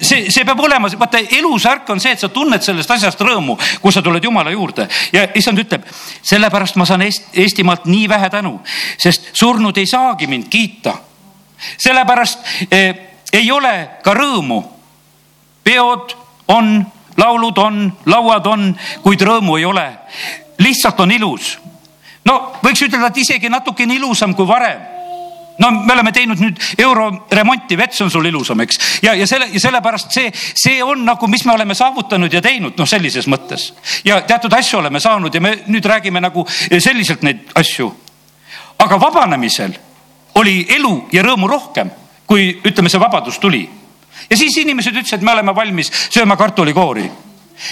see, 0.01 0.31
see 0.31 0.43
peab 0.45 0.59
olema, 0.59 0.89
vaata 0.99 1.21
elusärk 1.37 1.89
on 1.93 2.01
see, 2.01 2.15
et 2.15 2.21
sa 2.21 2.29
tunned 2.33 2.63
sellest 2.63 2.91
asjast 2.91 3.21
rõõmu, 3.21 3.57
kui 3.81 3.93
sa 3.93 4.01
tuled 4.05 4.23
Jumala 4.23 4.51
juurde 4.53 4.87
ja 5.13 5.27
issand 5.37 5.61
ütleb, 5.61 5.85
sellepärast 6.25 6.79
ma 6.81 6.87
saan 6.89 7.05
Eest, 7.05 7.29
Eestimaalt 7.33 7.85
nii 7.89 8.09
vähe 8.09 8.29
tänu, 8.33 8.57
sest 8.97 9.31
surnud 9.37 9.77
ei 9.77 9.87
saagi 9.89 10.27
mind 10.27 10.49
kiita. 10.49 10.97
sellepärast 11.77 12.39
eh, 12.71 12.95
ei 13.33 13.51
ole 13.51 14.01
ka 14.03 14.13
rõõmu 14.13 14.74
peod 15.65 16.15
on, 16.47 16.85
laulud 17.17 17.57
on, 17.57 17.85
lauad 18.05 18.47
on, 18.47 18.67
kuid 19.03 19.21
rõõmu 19.25 19.57
ei 19.57 19.65
ole. 19.65 19.87
lihtsalt 20.57 20.99
on 20.99 21.11
ilus. 21.11 21.57
no 22.25 22.35
võiks 22.63 22.85
ütelda, 22.85 23.07
et 23.07 23.17
isegi 23.17 23.49
natukene 23.49 23.95
ilusam 23.95 24.35
kui 24.35 24.47
varem 24.47 24.95
no 25.57 25.71
me 25.71 25.93
oleme 25.93 26.11
teinud 26.11 26.39
nüüd 26.39 26.59
euroremonti, 26.77 27.77
vets 27.79 28.01
on 28.03 28.11
sul 28.11 28.25
ilusam, 28.27 28.61
eks. 28.61 28.79
ja, 29.03 29.13
ja 29.15 29.27
selle 29.27 29.47
ja 29.53 29.59
sellepärast 29.59 30.11
see, 30.11 30.31
see 30.33 30.83
on 30.83 31.05
nagu, 31.07 31.27
mis 31.31 31.45
me 31.45 31.53
oleme 31.53 31.75
saavutanud 31.75 32.33
ja 32.33 32.41
teinud, 32.43 32.75
noh, 32.77 32.89
sellises 32.89 33.27
mõttes. 33.31 33.71
ja 34.05 34.21
teatud 34.27 34.53
asju 34.53 34.79
oleme 34.79 34.99
saanud 34.99 35.33
ja 35.33 35.41
me 35.41 35.55
nüüd 35.67 35.85
räägime 35.85 36.21
nagu 36.21 36.45
selliselt 36.79 37.23
neid 37.23 37.55
asju. 37.55 37.89
aga 38.77 38.99
vabanemisel 39.01 39.77
oli 40.35 40.65
elu 40.75 40.95
ja 41.15 41.23
rõõmu 41.23 41.47
rohkem, 41.47 41.91
kui 42.27 42.59
ütleme, 42.63 42.89
see 42.91 42.99
vabadus 42.99 43.39
tuli 43.39 43.63
ja 44.29 44.37
siis 44.37 44.57
inimesed 44.57 44.95
ütlesid, 44.95 45.19
et 45.19 45.25
me 45.25 45.31
oleme 45.31 45.55
valmis 45.55 45.91
sööma 46.09 46.37
kartulikoori 46.37 47.09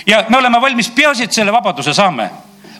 ja 0.08 0.24
me 0.30 0.38
oleme 0.38 0.62
valmis, 0.62 0.90
peaasi, 0.90 1.24
et 1.24 1.34
selle 1.34 1.52
vabaduse 1.52 1.94
saame. 1.94 2.30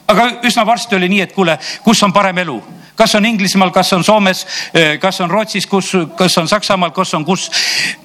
aga 0.08 0.24
üsna 0.44 0.66
varsti 0.66 0.96
oli 0.96 1.08
nii, 1.08 1.20
et 1.20 1.32
kuule, 1.32 1.58
kus 1.82 2.02
on 2.02 2.12
parem 2.12 2.38
elu, 2.38 2.58
kas 2.94 3.14
on 3.14 3.24
Inglismaal, 3.24 3.70
kas 3.70 3.92
on 3.92 4.04
Soomes, 4.04 4.46
eh, 4.74 4.98
kas 5.00 5.20
on 5.20 5.30
Rootsis, 5.30 5.66
kus, 5.66 5.92
kas 6.16 6.38
on 6.38 6.48
Saksamaal, 6.48 6.90
kas 6.90 7.14
on 7.14 7.24
kus. 7.24 7.50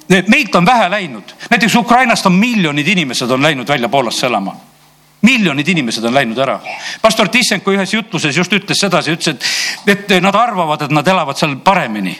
meilt 0.08 0.54
on 0.54 0.66
vähe 0.66 0.90
läinud, 0.90 1.34
näiteks 1.50 1.74
Ukrainast 1.74 2.26
on 2.26 2.32
miljonid 2.32 2.88
inimesed 2.88 3.30
on 3.30 3.42
läinud 3.42 3.68
välja 3.68 3.88
Poolasse 3.88 4.26
elama 4.26 4.56
miljonid 5.22 5.68
inimesed 5.68 6.04
on 6.04 6.14
läinud 6.14 6.38
ära. 6.38 6.60
pastor 7.02 7.28
Tissenko 7.28 7.72
ühes 7.72 7.92
jutluses 7.94 8.36
just 8.36 8.52
ütles 8.52 8.80
sedasi, 8.80 9.12
ütles, 9.12 9.28
et, 9.86 10.10
et 10.10 10.22
nad 10.22 10.34
arvavad, 10.34 10.82
et 10.82 10.90
nad 10.90 11.08
elavad 11.08 11.36
seal 11.36 11.56
paremini 11.56 12.16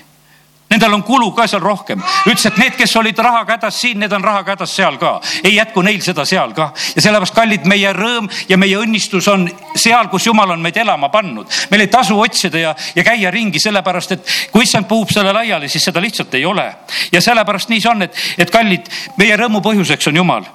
Nendel 0.70 0.92
on 0.94 1.02
kulu 1.02 1.32
ka 1.34 1.48
seal 1.50 1.62
rohkem. 1.62 2.02
ütles, 2.30 2.44
et 2.46 2.58
need, 2.60 2.76
kes 2.78 2.92
olid 2.96 3.18
rahaga 3.18 3.56
hädas 3.56 3.74
siin, 3.80 3.98
need 3.98 4.12
on 4.14 4.22
rahaga 4.22 4.54
hädas 4.54 4.70
seal 4.76 4.98
ka. 5.02 5.20
ei 5.42 5.56
jätku 5.56 5.82
neil 5.82 5.98
seda 6.00 6.24
seal 6.24 6.52
ka. 6.54 6.68
ja 6.94 7.02
sellepärast, 7.02 7.34
kallid, 7.34 7.66
meie 7.66 7.90
rõõm 7.92 8.28
ja 8.48 8.56
meie 8.56 8.78
õnnistus 8.78 9.26
on 9.32 9.48
seal, 9.74 10.06
kus 10.12 10.26
Jumal 10.26 10.54
on 10.54 10.62
meid 10.62 10.76
elama 10.78 11.08
pannud. 11.10 11.50
meil 11.70 11.82
ei 11.82 11.90
tasu 11.90 12.20
otsida 12.20 12.58
ja, 12.58 12.74
ja 12.94 13.04
käia 13.04 13.30
ringi, 13.34 13.58
sellepärast 13.58 14.12
et 14.12 14.30
kui 14.52 14.62
issand 14.62 14.86
puhub 14.86 15.10
selle 15.10 15.32
laiali, 15.34 15.68
siis 15.68 15.84
seda 15.90 16.00
lihtsalt 16.00 16.34
ei 16.38 16.46
ole. 16.46 16.68
ja 17.12 17.20
sellepärast 17.20 17.68
nii 17.68 17.80
see 17.80 17.90
on, 17.90 18.06
et, 18.06 18.24
et 18.38 18.50
kallid, 18.50 18.86
meie 19.18 19.36
rõõmu 19.36 19.64
põhjuseks 19.66 20.06
on 20.12 20.22
Jumal. 20.22 20.46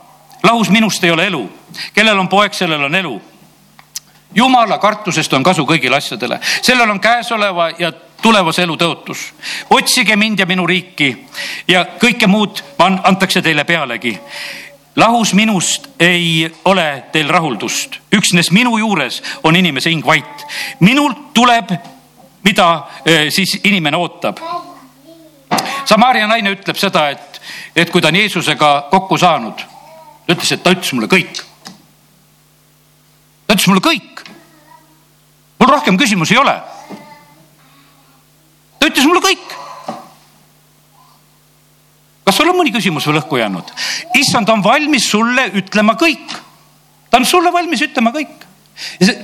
lahus 0.44 0.72
minust 0.72 1.04
ei 1.04 1.12
ole 1.12 1.28
elu. 1.28 1.44
kellel 1.94 2.24
on 2.24 2.32
poeg, 2.32 2.54
sellel 2.54 2.88
on 2.88 2.96
elu 2.96 3.22
jumala 4.36 4.78
kartusest 4.78 5.34
on 5.34 5.44
kasu 5.44 5.64
kõigile 5.68 5.96
asjadele, 6.00 6.40
sellel 6.62 6.90
on 6.90 7.00
käesoleva 7.00 7.70
ja 7.80 7.92
tulevase 8.22 8.64
elu 8.64 8.76
tõotus. 8.78 9.34
otsige 9.70 10.16
mind 10.16 10.40
ja 10.40 10.46
minu 10.46 10.68
riiki 10.68 11.12
ja 11.68 11.86
kõike 12.02 12.28
muud 12.28 12.62
antakse 12.80 13.42
teile 13.42 13.64
pealegi. 13.64 14.20
lahus 14.96 15.34
minust 15.34 15.88
ei 16.00 16.52
ole 16.66 17.04
teil 17.12 17.30
rahuldust, 17.30 18.00
üksnes 18.16 18.52
minu 18.52 18.78
juures 18.78 19.22
on 19.44 19.56
inimese 19.56 19.90
hing 19.90 20.06
vait. 20.06 20.46
minult 20.80 21.34
tuleb, 21.34 21.72
mida 22.44 22.88
eh, 23.06 23.30
siis 23.30 23.60
inimene 23.64 23.98
ootab. 23.98 24.40
Samaaria 25.86 26.28
naine 26.28 26.52
ütleb 26.52 26.78
seda, 26.78 27.10
et, 27.10 27.42
et 27.76 27.90
kui 27.90 28.02
ta 28.02 28.08
on 28.08 28.16
Jeesusega 28.16 28.88
kokku 28.92 29.18
saanud, 29.18 29.62
ta 30.26 30.34
ütles, 30.34 30.52
et 30.52 30.64
ta 30.64 30.72
ütles 30.74 30.94
mulle 30.94 31.08
kõik. 31.08 31.44
ta 33.48 33.54
ütles 33.54 33.68
mulle 33.68 33.82
kõik. 33.82 34.24
mul 35.60 35.70
rohkem 35.70 35.98
küsimusi 35.98 36.34
ei 36.34 36.42
ole 36.42 36.75
ta 38.86 38.92
ütles 38.94 39.08
mulle 39.10 39.22
kõik. 39.24 39.54
kas 42.26 42.38
sul 42.38 42.50
on 42.50 42.58
mõni 42.58 42.74
küsimus 42.74 43.06
veel 43.08 43.22
õhku 43.22 43.40
jäänud? 43.40 43.72
issand 44.22 44.50
on 44.50 44.64
valmis 44.64 45.10
sulle 45.10 45.50
ütlema 45.62 45.96
kõik. 45.98 46.36
ta 47.10 47.18
on 47.18 47.26
sulle 47.26 47.54
valmis 47.54 47.82
ütlema 47.82 48.14
kõik. 48.14 48.46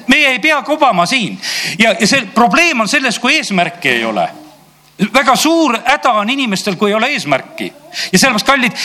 meie 0.08 0.34
ei 0.34 0.40
pea 0.40 0.62
kobama 0.64 1.06
siin 1.06 1.38
ja, 1.78 1.94
ja 2.00 2.08
see 2.08 2.26
probleem 2.34 2.82
on 2.82 2.88
selles, 2.88 3.20
kui 3.20 3.38
eesmärki 3.38 3.90
ei 3.90 4.06
ole. 4.06 4.28
väga 5.14 5.36
suur 5.36 5.78
häda 5.86 6.18
on 6.24 6.30
inimestel, 6.30 6.76
kui 6.76 6.92
ei 6.92 6.98
ole 6.98 7.14
eesmärki 7.14 7.74
ja 8.12 8.20
sellepärast, 8.20 8.46
kallid, 8.48 8.78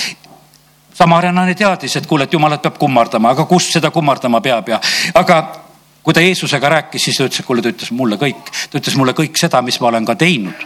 Samaarianane 0.97 1.53
teadis, 1.55 1.93
et 1.97 2.07
kuule, 2.09 2.25
et 2.25 2.33
jumalat 2.33 2.63
peab 2.63 2.79
kummardama, 2.81 3.35
aga 3.35 3.45
kust 3.45 3.75
seda 3.77 3.91
kummardama 3.93 4.41
peab 4.41 4.69
ja, 4.69 4.79
aga 5.15 5.66
kui 6.07 6.15
ta 6.15 6.23
Jeesusega 6.23 6.69
rääkis, 6.69 7.05
siis 7.05 7.17
ta 7.19 7.25
ütles, 7.27 7.41
et 7.43 7.47
kuule, 7.49 7.63
ta 7.63 7.71
ütles 7.73 7.91
mulle 7.91 8.15
kõik, 8.21 8.51
ta 8.71 8.79
ütles 8.79 8.95
mulle 8.95 9.11
kõik 9.19 9.35
seda, 9.41 9.59
mis 9.67 9.81
ma 9.83 9.89
olen 9.89 10.05
ka 10.07 10.15
teinud. 10.15 10.61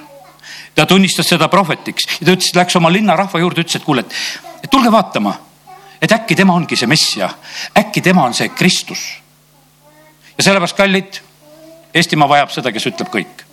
ta 0.74 0.84
tunnistas 0.86 1.28
seda 1.32 1.48
prohvetiks 1.48 2.04
ja 2.20 2.26
ta 2.26 2.34
ütles, 2.34 2.50
läks 2.54 2.76
oma 2.76 2.90
linnarahva 2.92 3.40
juurde, 3.40 3.64
ütles, 3.64 3.78
et 3.80 3.84
kuule, 3.84 4.04
et, 4.04 4.68
tulge 4.70 4.92
vaatama, 4.92 5.32
et 6.02 6.12
äkki 6.12 6.36
tema 6.36 6.52
ongi 6.54 6.76
see 6.76 6.86
messia, 6.86 7.30
äkki 7.78 8.02
tema 8.04 8.26
on 8.28 8.36
see 8.36 8.48
Kristus. 8.48 9.06
ja 10.36 10.44
sellepärast, 10.44 10.76
kallid, 10.76 11.22
Eestimaa 11.94 12.28
vajab 12.28 12.52
seda, 12.52 12.72
kes 12.72 12.86
ütleb 12.92 13.08
kõik. 13.08 13.46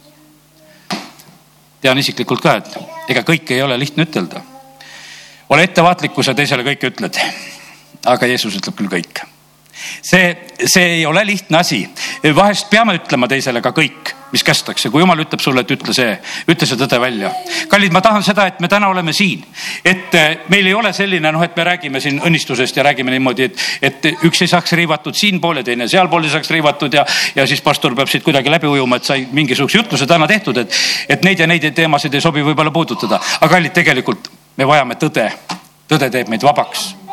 tean 1.81 1.97
isiklikult 1.97 2.43
ka, 2.43 2.57
et 2.57 2.77
ega 3.15 3.23
kõike 3.23 3.55
ei 3.55 3.63
ole 3.63 3.79
lihtne 3.79 4.03
ütelda. 4.03 4.43
ole 5.49 5.63
ettevaatlik, 5.63 6.13
kui 6.13 6.23
sa 6.23 6.35
teisele 6.35 6.67
kõike 6.67 6.91
ütled. 6.91 7.23
aga 8.05 8.25
Jeesus 8.25 8.59
ütleb 8.59 8.75
küll 8.75 8.91
kõik 8.91 9.36
see, 10.01 10.37
see 10.65 10.85
ei 10.99 11.05
ole 11.05 11.25
lihtne 11.25 11.57
asi. 11.57 11.89
vahest 12.35 12.69
peame 12.69 12.97
ütlema 12.97 13.27
teisele 13.27 13.61
ka 13.61 13.71
kõik, 13.75 14.13
mis 14.31 14.43
kästakse, 14.43 14.89
kui 14.89 15.01
jumal 15.01 15.19
ütleb 15.23 15.41
sulle, 15.41 15.63
et 15.63 15.71
ütle 15.71 15.93
see, 15.95 16.17
ütle 16.51 16.67
see 16.67 16.79
tõde 16.79 16.99
välja. 17.01 17.31
kallid, 17.69 17.93
ma 17.93 18.01
tahan 18.01 18.23
seda, 18.23 18.47
et 18.47 18.59
me 18.59 18.67
täna 18.67 18.89
oleme 18.91 19.13
siin, 19.13 19.45
et 19.85 20.15
eh, 20.15 20.37
meil 20.51 20.67
ei 20.67 20.73
ole 20.73 20.93
selline 20.93 21.31
noh, 21.31 21.43
et 21.43 21.55
me 21.55 21.63
räägime 21.67 22.01
siin 22.03 22.19
õnnistusest 22.19 22.77
ja 22.77 22.85
räägime 22.87 23.13
niimoodi, 23.15 23.49
et, 23.49 23.65
et 23.81 24.09
üks 24.27 24.41
ei 24.43 24.51
saaks 24.51 24.75
riivatud 24.79 25.15
siinpool 25.15 25.61
ja 25.61 25.63
teine 25.67 25.87
sealpool 25.87 26.27
ei 26.27 26.33
saaks 26.33 26.51
riivatud 26.55 26.93
ja, 26.93 27.05
ja 27.35 27.47
siis 27.47 27.61
pastor 27.61 27.95
peab 27.95 28.11
siit 28.11 28.25
kuidagi 28.25 28.51
läbi 28.51 28.67
ujuma, 28.67 28.99
et 28.99 29.07
sai 29.07 29.27
mingisuguse 29.31 29.81
jutluse 29.81 30.07
täna 30.09 30.27
tehtud, 30.27 30.57
et, 30.63 30.79
et 31.09 31.23
neid 31.23 31.39
ja 31.39 31.47
neid 31.47 31.71
teemasid 31.75 32.13
ei 32.13 32.23
sobi 32.23 32.45
võib-olla 32.45 32.71
puudutada. 32.71 33.21
aga 33.41 33.53
kallid, 33.55 33.73
tegelikult 33.73 34.31
me 34.57 34.67
vajame 34.67 34.99
tõde. 34.99 35.31
tõde 35.87 36.09
teeb 36.11 36.27
meid 36.27 36.43
vabaks 36.43 37.06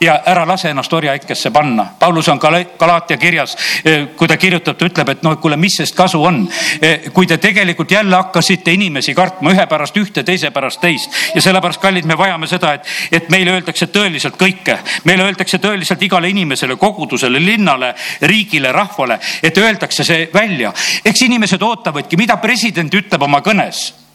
ja 0.00 0.20
ära 0.26 0.46
lase 0.48 0.70
ennast 0.70 0.92
orjaikesse 0.92 1.50
panna. 1.50 1.86
Paulus 1.98 2.28
on 2.28 2.40
Galaatia 2.78 3.16
kirjas, 3.16 3.56
eh, 3.84 4.06
kui 4.16 4.28
ta 4.28 4.36
kirjutab, 4.36 4.76
ta 4.78 4.86
ütleb, 4.86 5.08
et 5.08 5.22
noh, 5.22 5.36
kuule, 5.40 5.56
mis 5.56 5.76
sest 5.76 5.94
kasu 5.96 6.22
on. 6.24 6.48
Eh, 6.80 7.10
kui 7.12 7.26
te 7.26 7.38
tegelikult 7.38 7.90
jälle 7.90 8.16
hakkasite 8.16 8.72
inimesi 8.72 9.14
kartma 9.14 9.50
ühe 9.50 9.66
pärast 9.66 9.96
ühte, 9.96 10.24
teise 10.24 10.50
pärast 10.50 10.80
teist 10.80 11.10
ja 11.34 11.42
sellepärast, 11.42 11.80
kallid, 11.80 12.04
me 12.04 12.18
vajame 12.18 12.46
seda, 12.46 12.72
et, 12.74 12.86
et 13.12 13.28
meile 13.30 13.56
öeldakse 13.56 13.86
tõeliselt 13.86 14.36
kõike. 14.40 14.78
meile 15.04 15.24
öeldakse 15.24 15.58
tõeliselt 15.58 16.02
igale 16.02 16.28
inimesele, 16.28 16.76
kogudusele, 16.76 17.40
linnale, 17.40 17.94
riigile, 18.22 18.72
rahvale, 18.72 19.18
et 19.42 19.58
öeldakse 19.58 20.04
see 20.04 20.30
välja. 20.34 20.72
eks 21.04 21.22
inimesed 21.22 21.62
ootavadki, 21.62 22.16
mida 22.16 22.36
president 22.36 22.94
ütleb 22.94 23.22
oma 23.22 23.40
kõnes 23.40 24.05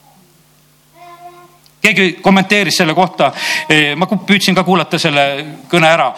keegi 1.82 2.18
kommenteeris 2.22 2.78
selle 2.82 2.94
kohta, 2.98 3.32
ma 3.98 4.08
püüdsin 4.10 4.56
ka 4.58 4.64
kuulata 4.68 5.00
selle 5.02 5.26
kõne 5.72 5.90
ära. 5.90 6.12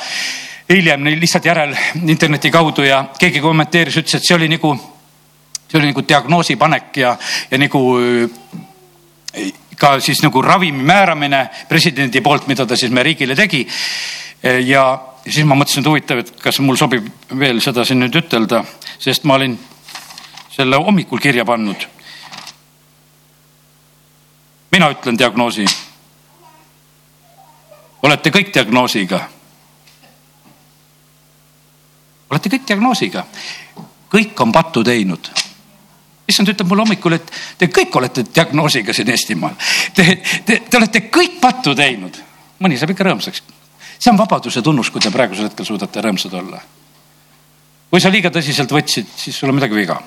Hiljem 0.69 1.05
lihtsalt 1.19 1.45
järel 1.45 1.73
interneti 2.07 2.51
kaudu 2.51 2.85
ja 2.87 3.03
keegi 3.19 3.41
kommenteeris, 3.43 3.97
ütles, 3.99 4.15
et 4.17 4.27
see 4.27 4.35
oli 4.35 4.47
nagu, 4.51 4.73
see 5.67 5.79
oli 5.79 5.91
nagu 5.91 6.03
diagnoosi 6.07 6.55
panek 6.59 6.97
ja, 6.97 7.15
ja 7.51 7.59
nagu 7.59 7.81
ka 9.79 9.97
siis 10.03 10.21
nagu 10.23 10.41
ravimi 10.41 10.83
määramine 10.87 11.47
presidendi 11.69 12.21
poolt, 12.21 12.47
mida 12.47 12.65
ta 12.65 12.77
siis 12.79 12.91
meie 12.91 13.11
riigile 13.11 13.35
tegi. 13.35 13.65
Ja 14.67 14.85
siis 15.25 15.45
ma 15.47 15.55
mõtlesin, 15.55 15.83
et 15.83 15.91
huvitav, 15.91 16.23
et 16.23 16.31
kas 16.43 16.59
mul 16.63 16.79
sobib 16.79 17.07
veel 17.39 17.61
seda 17.63 17.85
siin 17.87 18.03
nüüd 18.03 18.15
ütelda, 18.23 18.63
sest 18.99 19.27
ma 19.27 19.39
olin 19.39 19.57
selle 20.53 20.79
hommikul 20.79 21.21
kirja 21.23 21.45
pannud 21.47 21.87
mina 24.73 24.89
ütlen 24.89 25.17
diagnoosi. 25.19 25.65
olete 28.01 28.29
kõik 28.29 28.49
diagnoosiga. 28.53 29.19
olete 32.29 32.49
kõik 32.49 32.67
diagnoosiga, 32.67 33.25
kõik 34.09 34.41
on 34.41 34.51
pattu 34.51 34.83
teinud 34.83 35.29
issand 36.27 36.49
ütleb 36.49 36.67
mulle 36.67 36.85
hommikul, 36.87 37.13
et 37.13 37.31
te 37.57 37.67
kõik 37.67 37.95
olete 37.99 38.23
diagnoosiga 38.35 38.93
siin 38.93 39.09
Eestimaal. 39.11 39.57
Te, 39.93 40.05
te, 40.45 40.61
te 40.69 40.77
olete 40.77 41.01
kõik 41.13 41.35
pattu 41.41 41.75
teinud. 41.75 42.17
mõni 42.63 42.77
saab 42.79 42.93
ikka 42.95 43.03
rõõmsaks. 43.03 43.43
see 43.99 44.11
on 44.11 44.17
vabaduse 44.17 44.61
tunnus, 44.61 44.89
kui 44.89 45.01
te 45.01 45.11
praegusel 45.11 45.51
hetkel 45.51 45.65
suudate 45.65 46.01
rõõmsad 46.01 46.33
olla 46.33 46.61
kui 47.93 48.01
sa 48.01 48.09
liiga 48.09 48.31
tõsiselt 48.33 48.71
võtsid, 48.73 49.05
siis 49.21 49.35
sul 49.37 49.51
on 49.51 49.59
midagi 49.59 49.75
viga. 49.77 49.99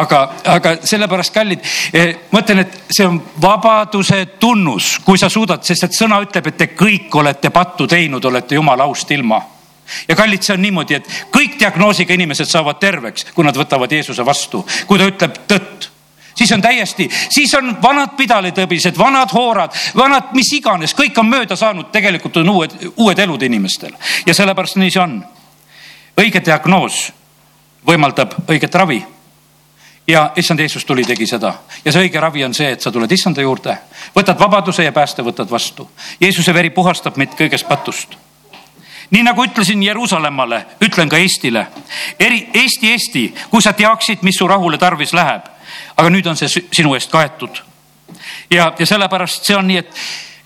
aga, 0.00 0.20
aga 0.48 0.70
sellepärast, 0.80 1.32
kallid, 1.34 1.60
eh, 1.92 2.14
ma 2.32 2.40
ütlen, 2.40 2.62
et 2.62 2.78
see 2.88 3.04
on 3.04 3.18
vabaduse 3.36 4.22
tunnus, 4.40 4.94
kui 5.04 5.20
sa 5.20 5.28
suudad, 5.28 5.60
sest 5.60 5.84
et 5.84 5.98
sõna 5.98 6.22
ütleb, 6.24 6.48
et 6.48 6.56
te 6.56 6.70
kõik 6.72 7.12
olete 7.20 7.50
pattu 7.52 7.86
teinud, 7.86 8.24
olete 8.24 8.56
jumala 8.56 8.88
aust 8.88 9.10
ilma 9.12 9.42
ja 10.08 10.16
kallid, 10.16 10.40
see 10.40 10.54
on 10.56 10.64
niimoodi, 10.64 10.94
et 10.96 11.10
kõik 11.34 11.58
diagnoosiga 11.60 12.16
inimesed 12.16 12.48
saavad 12.48 12.80
terveks, 12.80 13.28
kui 13.34 13.44
nad 13.44 13.60
võtavad 13.60 13.92
Jeesuse 13.92 14.24
vastu, 14.24 14.64
kui 14.88 14.98
ta 14.98 15.10
ütleb 15.12 15.36
tõtt 15.48 15.90
siis 16.38 16.52
on 16.56 16.64
täiesti, 16.64 17.10
siis 17.28 17.52
on 17.60 17.74
vanad 17.82 18.16
pidalitõbised, 18.16 18.96
vanad 18.98 19.32
hoorad, 19.36 19.76
vanad 19.96 20.32
mis 20.32 20.48
iganes, 20.56 20.96
kõik 20.96 21.20
on 21.20 21.28
mööda 21.28 21.60
saanud, 21.60 21.90
tegelikult 21.92 22.40
on 22.40 22.54
uued, 22.56 22.76
uued 22.96 23.20
elud 23.20 23.42
inimestel 23.42 23.92
ja 24.24 24.34
sellepärast 24.34 24.80
nii 24.80 24.96
see 24.96 25.02
on. 25.02 25.20
õige 26.16 26.40
diagnoos 26.44 27.08
võimaldab 27.86 28.34
õiget 28.48 28.74
ravi. 28.74 29.04
ja 30.06 30.30
issand 30.36 30.60
Jeesus 30.60 30.84
tuli, 30.84 31.04
tegi 31.04 31.26
seda 31.26 31.54
ja 31.84 31.92
see 31.92 32.06
õige 32.06 32.20
ravi 32.20 32.44
on 32.44 32.54
see, 32.54 32.70
et 32.72 32.80
sa 32.80 32.92
tuled 32.92 33.12
issanda 33.12 33.42
juurde, 33.42 33.78
võtad 34.14 34.38
vabaduse 34.38 34.84
ja 34.84 34.92
pääste 34.92 35.22
võtad 35.22 35.50
vastu. 35.50 35.90
Jeesuse 36.20 36.54
veri 36.54 36.70
puhastab 36.70 37.16
meid 37.16 37.36
kõigest 37.36 37.68
patust 37.68 38.16
nii 39.10 39.22
nagu 39.22 39.44
ütlesin 39.44 39.82
Jeruusalemmale, 39.82 40.66
ütlen 40.84 41.08
ka 41.08 41.16
Eestile. 41.16 41.66
eri, 42.20 42.48
Eesti, 42.54 42.90
Eesti, 42.90 43.34
kui 43.50 43.62
sa 43.62 43.72
teaksid, 43.72 44.18
mis 44.22 44.36
su 44.36 44.48
rahule 44.48 44.78
tarvis 44.78 45.12
läheb. 45.12 45.42
aga 45.96 46.10
nüüd 46.10 46.26
on 46.26 46.36
see 46.36 46.48
sinu 46.72 46.94
eest 46.94 47.10
kaetud. 47.10 47.62
ja, 48.50 48.72
ja 48.78 48.86
sellepärast 48.86 49.44
see 49.44 49.56
on 49.56 49.66
nii, 49.68 49.76
et, 49.76 49.94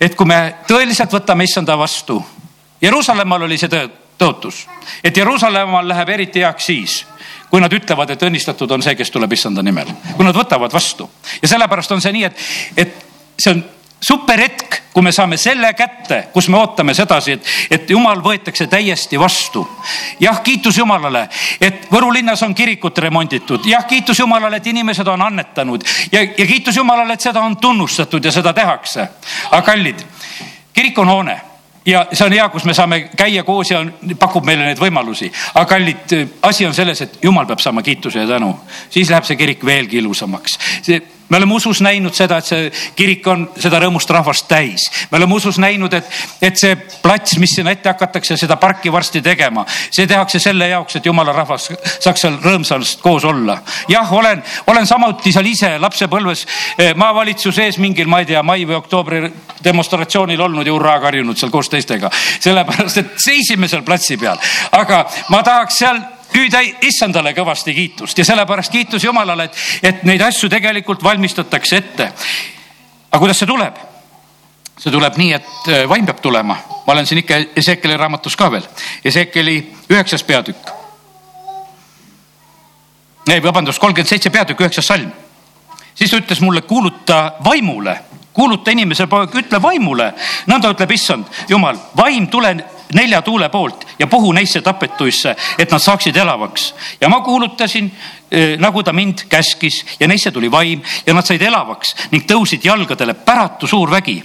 et 0.01 0.15
kui 0.15 0.25
me 0.25 0.55
tõeliselt 0.67 1.11
võtame 1.11 1.43
issanda 1.43 1.77
vastu. 1.77 2.23
Jeruusalemmal 2.81 3.41
oli 3.41 3.57
see 3.57 3.69
tõotus, 4.17 4.67
et 5.03 5.17
Jeruusalemmal 5.17 5.87
läheb 5.87 6.09
eriti 6.09 6.39
heaks 6.39 6.65
siis 6.65 7.05
kui 7.53 7.61
nad 7.61 7.73
ütlevad, 7.73 8.09
et 8.09 8.23
õnnistatud 8.25 8.71
on 8.73 8.81
see, 8.81 8.95
kes 8.97 9.11
tuleb 9.13 9.35
issanda 9.35 9.61
nimel, 9.61 9.91
kui 10.17 10.25
nad 10.25 10.33
võtavad 10.33 10.73
vastu. 10.73 11.05
ja 11.37 11.51
sellepärast 11.51 11.91
on 11.93 12.01
see 12.01 12.15
nii, 12.15 12.23
et, 12.25 12.39
et 12.81 12.95
see 13.37 13.53
on 13.53 13.61
super 14.01 14.41
hetk, 14.41 14.79
kui 14.93 15.05
me 15.05 15.13
saame 15.13 15.37
selle 15.37 15.69
kätte, 15.77 16.31
kus 16.33 16.49
me 16.49 16.57
ootame 16.57 16.95
sedasi, 16.97 17.37
et, 17.37 17.51
et 17.77 17.93
jumal 17.93 18.23
võetakse 18.25 18.65
täiesti 18.67 19.21
vastu. 19.21 19.67
jah, 20.19 20.41
kiitus 20.41 20.81
Jumalale, 20.81 21.27
et 21.61 21.85
Võru 21.93 22.09
linnas 22.17 22.41
on 22.41 22.57
kirikut 22.57 22.97
remonditud, 23.05 23.69
jah, 23.69 23.85
kiitus 23.85 24.25
Jumalale, 24.25 24.57
et 24.57 24.73
inimesed 24.73 25.13
on 25.13 25.21
annetanud 25.29 25.85
ja, 26.11 26.25
ja 26.25 26.49
kiitus 26.49 26.81
Jumalale, 26.81 27.13
et 27.13 27.29
seda 27.29 27.45
on 27.45 27.57
tunnustatud 27.61 28.25
ja 28.25 28.33
seda 28.33 28.53
tehakse. 28.53 29.09
aga 29.51 29.61
kallid, 29.61 30.05
kirik 30.73 30.97
on 30.97 31.17
hoone 31.17 31.41
ja 31.85 32.05
see 32.11 32.25
on 32.25 32.35
hea, 32.35 32.45
kus 32.49 32.65
me 32.65 32.73
saame 32.73 32.99
käia 33.17 33.43
koos 33.43 33.71
ja 33.71 33.81
pakub 34.19 34.45
meile 34.45 34.67
neid 34.69 34.79
võimalusi. 34.79 35.31
aga 35.53 35.65
kallid, 35.65 36.15
asi 36.41 36.65
on 36.65 36.73
selles, 36.73 37.01
et 37.01 37.17
jumal 37.23 37.47
peab 37.49 37.59
saama 37.63 37.83
kiituse 37.83 38.23
ja 38.23 38.27
tänu, 38.27 38.53
siis 38.89 39.09
läheb 39.09 39.27
see 39.27 39.39
kirik 39.39 39.65
veelgi 39.65 39.99
ilusamaks. 40.03 40.57
see 40.81 41.01
me 41.33 41.37
oleme 41.37 41.53
usus 41.53 41.81
näinud 41.81 42.13
seda, 42.13 42.37
et 42.37 42.45
see 42.45 42.67
kirik 42.93 43.25
on 43.27 43.47
seda 43.57 43.79
rõõmust 43.81 44.11
rahvast 44.13 44.45
täis. 44.47 44.83
me 45.09 45.17
oleme 45.17 45.33
usus 45.33 45.57
näinud, 45.57 45.93
et, 45.97 46.11
et 46.45 46.59
see 46.61 46.75
plats, 47.01 47.39
mis 47.41 47.55
sinna 47.57 47.73
ette 47.73 47.89
hakatakse, 47.89 48.37
seda 48.37 48.59
parki 48.61 48.91
varsti 48.93 49.21
tegema, 49.25 49.65
see 49.89 50.05
tehakse 50.07 50.39
selle 50.43 50.67
jaoks, 50.69 50.99
et 50.99 51.09
jumala 51.09 51.33
rahvas 51.33 51.71
saaks 51.97 52.21
seal 52.21 52.37
rõõmsalt 52.43 53.01
koos 53.01 53.25
olla. 53.25 53.57
jah, 53.89 54.13
olen, 54.13 54.43
olen 54.67 54.85
samuti 54.85 55.33
seal 55.33 55.49
ise 55.49 55.73
lapsepõlves 55.81 56.45
eh, 56.77 56.93
maavalitsuse 56.93 57.65
ees 57.65 57.81
mingil, 57.81 58.07
ma 58.07 58.21
ei 58.21 58.29
tea, 58.29 58.43
mai 58.45 58.67
või 58.69 58.77
oktoobri 58.77 59.25
demonstratsioonil 59.63 60.41
olnud 60.41 60.69
ja 60.69 60.77
hurraa 60.77 60.99
karjunud 61.01 61.39
seal 61.39 61.51
koos 61.51 61.69
teistega. 61.73 62.13
sellepärast, 62.39 63.01
et 63.01 63.17
seisime 63.17 63.67
seal 63.67 63.81
platsi 63.81 64.21
peal, 64.21 64.37
aga 64.71 65.07
ma 65.33 65.41
tahaks 65.41 65.81
seal 65.81 66.03
hüüda 66.33 66.61
issandale 66.81 67.33
kõvasti 67.33 67.73
kiitust 67.75 68.17
ja 68.17 68.25
sellepärast 68.25 68.71
kiitus 68.71 69.03
Jumalale, 69.03 69.49
et, 69.49 69.57
et 69.83 70.03
neid 70.07 70.21
asju 70.21 70.49
tegelikult 70.49 71.03
valmistatakse 71.03 71.77
ette. 71.77 72.11
aga 73.11 73.19
kuidas 73.19 73.39
see 73.39 73.49
tuleb? 73.49 73.81
see 74.77 74.91
tuleb 74.91 75.17
nii, 75.17 75.33
et 75.33 75.67
äh, 75.69 75.83
vaim 75.89 76.05
peab 76.05 76.21
tulema. 76.21 76.57
ma 76.85 76.93
olen 76.93 77.05
siin 77.05 77.23
ikka 77.23 77.41
Ezekeli 77.55 77.97
raamatus 77.97 78.35
ka 78.35 78.51
veel. 78.51 78.65
Ezekeli 79.05 79.57
üheksas 79.89 80.23
peatükk. 80.23 80.71
ei, 83.27 83.43
vabandust, 83.43 83.79
kolmkümmend 83.79 84.09
seitse 84.09 84.29
peatükk, 84.29 84.61
üheksas 84.61 84.87
salm. 84.87 85.11
siis 85.95 86.11
ta 86.11 86.17
ütles 86.17 86.41
mulle, 86.41 86.61
kuuluta 86.61 87.33
vaimule 87.43 87.99
kuuluta 88.33 88.71
inimese 88.71 89.07
poeg, 89.07 89.35
ütle 89.37 89.61
vaimule, 89.61 90.07
nõnda 90.49 90.71
ütleb 90.73 90.91
issand 90.95 91.29
jumal, 91.49 91.77
vaim 91.97 92.27
tule 92.27 92.55
nelja 92.93 93.21
tuule 93.21 93.49
poolt 93.49 93.87
ja 93.99 94.07
puhu 94.07 94.31
neisse 94.31 94.61
tapetuisse, 94.61 95.35
et 95.57 95.71
nad 95.71 95.79
saaksid 95.79 96.15
elavaks. 96.15 96.73
ja 97.01 97.09
ma 97.09 97.21
kuulutasin 97.21 97.91
eh, 98.31 98.57
nagu 98.59 98.83
ta 98.83 98.93
mind 98.93 99.25
käskis 99.29 99.85
ja 99.99 100.07
neisse 100.07 100.31
tuli 100.31 100.51
vaim 100.51 100.81
ja 101.05 101.13
nad 101.13 101.25
said 101.25 101.41
elavaks 101.41 101.95
ning 102.11 102.25
tõusid 102.31 102.63
jalgadele 102.63 103.13
päratu 103.13 103.67
suur 103.67 103.91
vägi. 103.91 104.23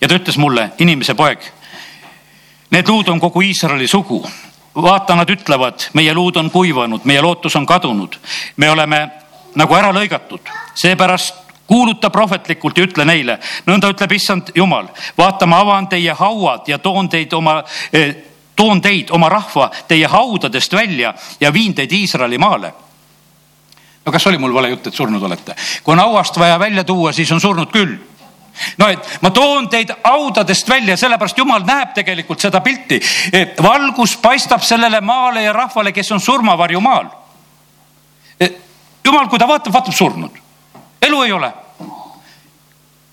ja 0.00 0.08
ta 0.08 0.14
ütles 0.14 0.38
mulle, 0.38 0.70
inimese 0.78 1.14
poeg, 1.14 1.38
need 2.70 2.88
luud 2.88 3.08
on 3.08 3.20
kogu 3.20 3.40
Iisraeli 3.40 3.86
sugu 3.86 4.24
vaata, 4.74 5.14
nad 5.14 5.30
ütlevad, 5.30 5.88
meie 5.92 6.14
luud 6.14 6.36
on 6.36 6.50
kuivanud, 6.50 7.04
meie 7.04 7.20
lootus 7.20 7.56
on 7.56 7.66
kadunud, 7.66 8.16
me 8.56 8.70
oleme 8.70 9.08
nagu 9.54 9.74
ära 9.76 9.92
lõigatud, 9.92 10.48
seepärast 10.74 11.51
kuuluta 11.66 12.10
prohvetlikult 12.10 12.78
ja 12.78 12.84
ütle 12.84 13.04
neile, 13.04 13.38
nõnda 13.66 13.90
ütleb 13.92 14.12
issand 14.12 14.52
jumal, 14.54 14.88
vaata, 15.18 15.46
ma 15.46 15.62
avan 15.62 15.88
teie 15.88 16.12
hauad 16.12 16.68
ja 16.68 16.78
toon 16.78 17.08
teid 17.08 17.32
oma 17.32 17.62
eh, 17.92 18.14
toon 18.56 18.80
teid, 18.80 19.10
oma 19.10 19.28
rahva, 19.28 19.70
teie 19.88 20.06
haudadest 20.06 20.72
välja 20.72 21.14
ja 21.40 21.52
viin 21.52 21.74
teid 21.74 21.92
Iisraeli 21.92 22.38
maale. 22.38 22.72
no 24.04 24.12
kas 24.12 24.26
oli 24.26 24.38
mul 24.38 24.54
vale 24.54 24.68
jutt, 24.68 24.86
et 24.86 24.94
surnud 24.94 25.22
olete? 25.22 25.54
kui 25.82 25.92
on 25.92 25.98
hauast 25.98 26.38
vaja 26.38 26.58
välja 26.58 26.84
tuua, 26.84 27.12
siis 27.12 27.32
on 27.32 27.40
surnud 27.40 27.70
küll 27.72 27.96
no 28.78 28.88
et 28.88 29.18
ma 29.22 29.30
toon 29.30 29.68
teid 29.68 29.94
haudadest 30.04 30.68
välja, 30.68 30.96
sellepärast 30.96 31.38
jumal 31.38 31.64
näeb 31.64 31.94
tegelikult 31.94 32.40
seda 32.40 32.60
pilti. 32.60 33.00
valgus 33.62 34.16
paistab 34.16 34.62
sellele 34.62 35.00
maale 35.00 35.42
ja 35.42 35.52
rahvale, 35.52 35.92
kes 35.92 36.12
on 36.12 36.20
surmavarju 36.20 36.80
maal. 36.80 37.06
jumal, 39.04 39.28
kui 39.28 39.38
ta 39.38 39.48
vaatab, 39.48 39.72
vaatab 39.72 39.94
surnud 39.94 40.41
elu 41.02 41.22
ei 41.22 41.32
ole. 41.32 41.52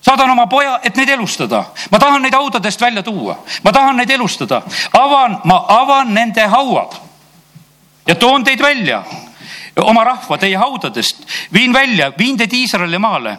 saadan 0.01 0.29
oma 0.29 0.47
poja, 0.47 0.79
et 0.83 0.95
neid 0.95 1.09
elustada, 1.09 1.63
ma 1.91 1.99
tahan 1.99 2.21
neid 2.23 2.33
haudadest 2.33 2.81
välja 2.81 3.03
tuua, 3.03 3.35
ma 3.63 3.71
tahan 3.71 3.97
neid 3.97 4.09
elustada, 4.09 4.61
avan, 4.93 5.41
ma 5.43 5.65
avan 5.67 6.13
nende 6.13 6.47
hauad. 6.47 6.95
Ja 8.07 8.15
toon 8.15 8.43
teid 8.43 8.61
välja, 8.61 9.03
oma 9.83 10.03
rahva 10.03 10.37
teie 10.37 10.57
haudadest, 10.57 11.25
viin 11.53 11.73
välja, 11.73 12.11
viin 12.17 12.37
teid 12.37 12.53
Iisraeli 12.53 12.97
maale. 12.97 13.37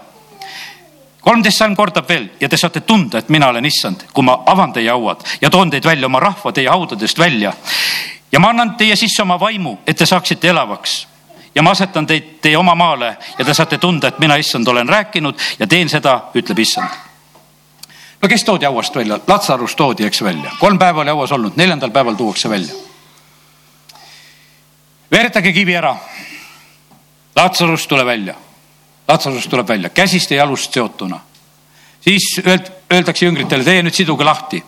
kolmteist 1.20 1.58
salm 1.58 1.76
kordab 1.76 2.08
veel 2.08 2.28
ja 2.40 2.48
te 2.48 2.56
saate 2.56 2.80
tunda, 2.80 3.18
et 3.18 3.28
mina 3.28 3.48
olen 3.48 3.64
issand, 3.64 4.06
kui 4.12 4.24
ma 4.24 4.38
avan 4.46 4.72
teie 4.72 4.88
hauad 4.90 5.20
ja 5.40 5.50
toon 5.50 5.70
teid 5.70 5.84
välja 5.84 6.06
oma 6.06 6.20
rahva 6.20 6.52
teie 6.52 6.68
haudadest 6.68 7.18
välja. 7.18 7.52
ja 8.32 8.40
ma 8.40 8.48
annan 8.48 8.74
teie 8.76 8.96
sisse 8.96 9.22
oma 9.22 9.40
vaimu, 9.40 9.78
et 9.86 9.96
te 9.96 10.06
saaksite 10.06 10.48
elavaks 10.48 11.09
ja 11.54 11.62
ma 11.62 11.70
asetan 11.70 12.06
teid 12.06 12.40
teie 12.42 12.58
oma 12.58 12.74
maale 12.74 13.16
ja 13.38 13.44
te 13.44 13.54
saate 13.54 13.78
tunda, 13.78 14.08
et 14.08 14.18
mina, 14.18 14.36
issand, 14.36 14.68
olen 14.68 14.88
rääkinud 14.88 15.38
ja 15.58 15.66
teen 15.66 15.88
seda, 15.88 16.30
ütleb 16.34 16.58
issand. 16.58 16.90
no 18.22 18.28
kes 18.28 18.44
toodi 18.44 18.64
hauast 18.64 18.96
välja? 18.96 19.20
Latsarus 19.26 19.76
toodi, 19.76 20.04
eks 20.06 20.22
välja, 20.22 20.52
kolm 20.58 20.78
päeva 20.78 21.00
oli 21.00 21.10
hauas 21.10 21.32
olnud, 21.32 21.56
neljandal 21.56 21.90
päeval 21.90 22.14
tuuakse 22.14 22.50
välja. 22.50 22.74
veeretage 25.10 25.52
kivi 25.52 25.76
ära. 25.76 25.96
Latsarus 27.36 27.86
tule 27.86 28.04
välja 28.04 28.34
Latsarus 29.10 29.46
tuleb 29.46 29.68
välja 29.68 29.88
käsist 29.88 30.30
ja 30.30 30.36
jalust 30.36 30.72
seotuna. 30.72 31.20
siis 32.00 32.40
öeld, 32.46 32.70
öeldakse 32.92 33.26
jüngritele, 33.26 33.64
teie 33.64 33.82
nüüd 33.82 33.94
siduge 33.94 34.24
lahti. 34.24 34.62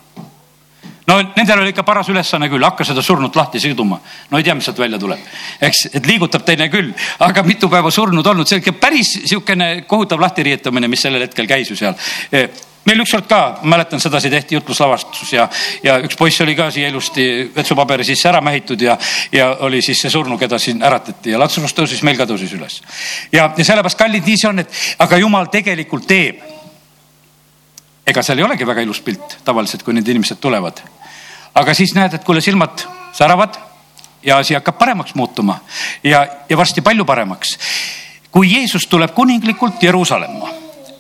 No 1.07 1.19
nendel 1.37 1.63
oli 1.63 1.73
ikka 1.75 1.85
paras 1.87 2.09
ülesanne 2.13 2.49
küll, 2.53 2.65
hakka 2.65 2.87
seda 2.87 3.03
surnut 3.03 3.37
lahti 3.37 3.61
siduma. 3.61 4.01
no 4.31 4.39
ei 4.39 4.45
tea, 4.45 4.55
mis 4.55 4.69
sealt 4.69 4.79
välja 4.79 4.99
tuleb, 5.03 5.23
eks, 5.61 5.87
et 5.93 6.07
liigutab 6.07 6.45
teine 6.47 6.69
küll, 6.73 6.93
aga 7.27 7.43
mitu 7.47 7.71
päeva 7.73 7.91
surnud 7.91 8.27
olnud, 8.27 8.49
see 8.49 8.59
on 8.59 8.65
ikka 8.65 8.77
päris 8.81 9.15
sihukene 9.25 9.73
kohutav 9.87 10.21
lahtiriietamine, 10.23 10.89
mis 10.89 11.03
sellel 11.03 11.27
hetkel 11.27 11.51
käis 11.51 11.71
ju 11.71 11.79
seal 11.79 11.99
meil 12.85 13.03
ükskord 13.05 13.29
ka, 13.31 13.41
mäletan, 13.63 14.01
sedasi 14.03 14.31
tehti 14.31 14.57
jutluslavastus 14.57 15.33
ja, 15.33 15.47
ja 15.83 15.99
üks 16.03 16.17
poiss 16.19 16.43
oli 16.43 16.55
ka 16.59 16.69
siia 16.75 16.91
ilusti 16.91 17.27
vetsupaberi 17.55 18.05
sisse 18.07 18.29
ära 18.31 18.41
mähitud 18.43 18.81
ja, 18.83 18.97
ja 19.33 19.53
oli 19.67 19.83
siis 19.83 20.03
see 20.03 20.11
surnu, 20.11 20.39
keda 20.39 20.59
siin 20.59 20.83
äratati 20.83 21.35
ja 21.35 21.39
Latsurus 21.39 21.77
tõusis, 21.79 22.03
meil 22.03 22.19
ka 22.19 22.27
tõusis 22.27 22.55
üles. 22.59 22.81
ja, 23.33 23.53
ja 23.57 23.65
sellepärast, 23.65 23.99
kallid, 23.99 24.27
nii 24.27 24.41
see 24.41 24.51
on, 24.51 24.65
et 24.65 24.83
aga 25.03 25.21
jumal 25.23 25.47
tegelikult 25.53 26.09
teeb. 26.11 26.43
Ega 28.07 28.23
seal 28.23 28.39
ei 28.39 28.47
olegi 28.47 28.67
väga 28.67 28.83
ilus 28.83 29.01
pilt 29.01 29.39
tavaliselt, 29.45 29.83
kui 29.83 29.95
need 29.95 30.09
inimesed 30.09 30.41
tulevad. 30.41 30.83
aga 31.55 31.75
siis 31.75 31.95
näed, 31.95 32.15
et 32.15 32.25
kuule, 32.25 32.41
silmad 32.41 32.87
säravad 33.13 33.59
ja 34.23 34.39
asi 34.39 34.55
hakkab 34.55 34.79
paremaks 34.79 35.15
muutuma 35.15 35.59
ja, 36.05 36.27
ja 36.49 36.57
varsti 36.57 36.81
palju 36.81 37.05
paremaks. 37.05 37.59
kui 38.31 38.53
Jeesus 38.55 38.87
tuleb 38.87 39.15
kuninglikult 39.15 39.83
Jeruusalemma 39.83 40.49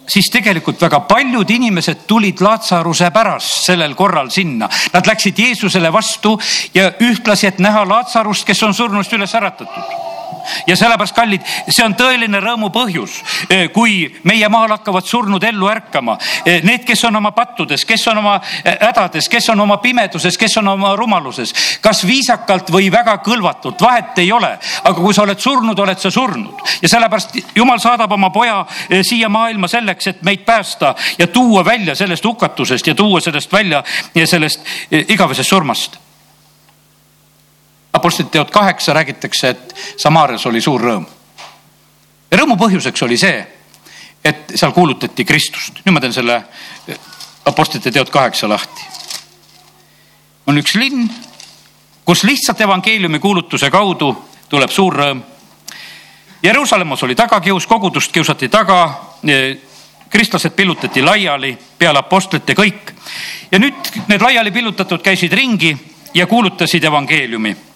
siis 0.06 0.30
tegelikult 0.30 0.80
väga 0.80 1.00
paljud 1.08 1.50
inimesed 1.50 2.06
tulid 2.06 2.40
Laatsaruse 2.40 3.10
pärast 3.10 3.64
sellel 3.64 3.94
korral 3.94 4.30
sinna. 4.30 4.68
Nad 4.92 5.06
läksid 5.06 5.38
Jeesusele 5.38 5.92
vastu 5.92 6.34
ja 6.74 6.90
ühtlasi, 7.00 7.46
et 7.46 7.58
näha 7.62 7.86
Laatsarust, 7.88 8.44
kes 8.44 8.62
on 8.62 8.74
surnust 8.74 9.12
üles 9.12 9.34
äratatud 9.34 10.11
ja 10.66 10.76
sellepärast, 10.76 11.14
kallid, 11.16 11.46
see 11.68 11.84
on 11.84 11.94
tõeline 11.98 12.40
rõõmu 12.42 12.70
põhjus, 12.74 13.18
eh, 13.48 13.68
kui 13.72 14.06
meie 14.28 14.48
maal 14.48 14.74
hakkavad 14.76 15.06
surnud 15.06 15.44
ellu 15.44 15.68
ärkama. 15.68 16.18
Eh, 16.44 16.62
need, 16.62 16.84
kes 16.84 17.04
on 17.04 17.16
oma 17.16 17.32
pattudes, 17.32 17.84
kes 17.84 18.06
on 18.08 18.18
oma 18.18 18.38
eh, 18.64 18.76
hädades, 18.80 19.28
kes 19.28 19.48
on 19.52 19.60
oma 19.60 19.76
pimeduses, 19.82 20.38
kes 20.38 20.56
on 20.56 20.68
oma 20.68 20.94
rumaluses, 20.96 21.54
kas 21.80 22.04
viisakalt 22.06 22.70
või 22.70 22.90
väga 22.92 23.18
kõlvatult, 23.24 23.80
vahet 23.80 24.18
ei 24.18 24.32
ole. 24.32 24.58
aga 24.84 24.94
kui 24.94 25.14
sa 25.14 25.22
oled 25.22 25.38
surnud, 25.40 25.78
oled 25.78 25.98
sa 25.98 26.10
surnud 26.10 26.62
ja 26.82 26.88
sellepärast 26.88 27.36
jumal 27.54 27.78
saadab 27.78 28.12
oma 28.12 28.30
poja 28.30 28.64
siia 29.02 29.28
maailma 29.28 29.68
selleks, 29.68 30.06
et 30.06 30.22
meid 30.22 30.44
päästa 30.44 30.94
ja 31.18 31.26
tuua 31.26 31.64
välja 31.64 31.94
sellest 31.94 32.24
hukatusest 32.24 32.86
ja 32.86 32.94
tuua 32.94 33.20
sellest 33.20 33.52
välja 33.52 33.82
sellest 34.24 34.60
igavesest 34.90 35.48
surmast 35.48 35.98
Apostlite 38.02 38.30
teod 38.34 38.50
kaheksa 38.50 38.92
räägitakse, 38.92 39.48
et 39.48 39.74
Samaarias 39.96 40.46
oli 40.46 40.60
suur 40.60 40.82
rõõm. 40.82 41.04
ja 42.30 42.38
rõõmu 42.38 42.56
põhjuseks 42.58 43.04
oli 43.06 43.14
see, 43.16 43.46
et 44.24 44.50
seal 44.56 44.72
kuulutati 44.74 45.24
Kristust. 45.24 45.78
nüüd 45.84 45.94
ma 45.94 46.00
teen 46.00 46.12
selle 46.12 46.40
eh, 46.88 46.98
Apostlite 47.46 47.92
teod 47.94 48.10
kaheksa 48.10 48.48
lahti. 48.48 48.82
on 50.46 50.58
üks 50.58 50.74
linn, 50.74 51.06
kus 52.04 52.24
lihtsalt 52.24 52.60
evangeeliumi 52.60 53.18
kuulutuse 53.18 53.70
kaudu 53.70 54.10
tuleb 54.48 54.70
suur 54.70 54.98
rõõm. 54.98 55.22
Jeruusalemmas 56.42 57.02
oli 57.02 57.14
tagakius, 57.14 57.66
kogudust 57.66 58.12
kiusati 58.12 58.48
taga, 58.48 58.98
eh, 59.22 59.58
kristlased 60.10 60.50
pillutati 60.50 61.02
laiali 61.02 61.58
peale 61.78 61.98
apostlite 61.98 62.54
kõik 62.54 62.96
ja 63.52 63.58
nüüd 63.58 64.06
need 64.08 64.20
laiali 64.20 64.50
pillutatud 64.50 65.02
käisid 65.02 65.32
ringi 65.32 65.76
ja 66.14 66.26
kuulutasid 66.26 66.84
evangeeliumi 66.84 67.71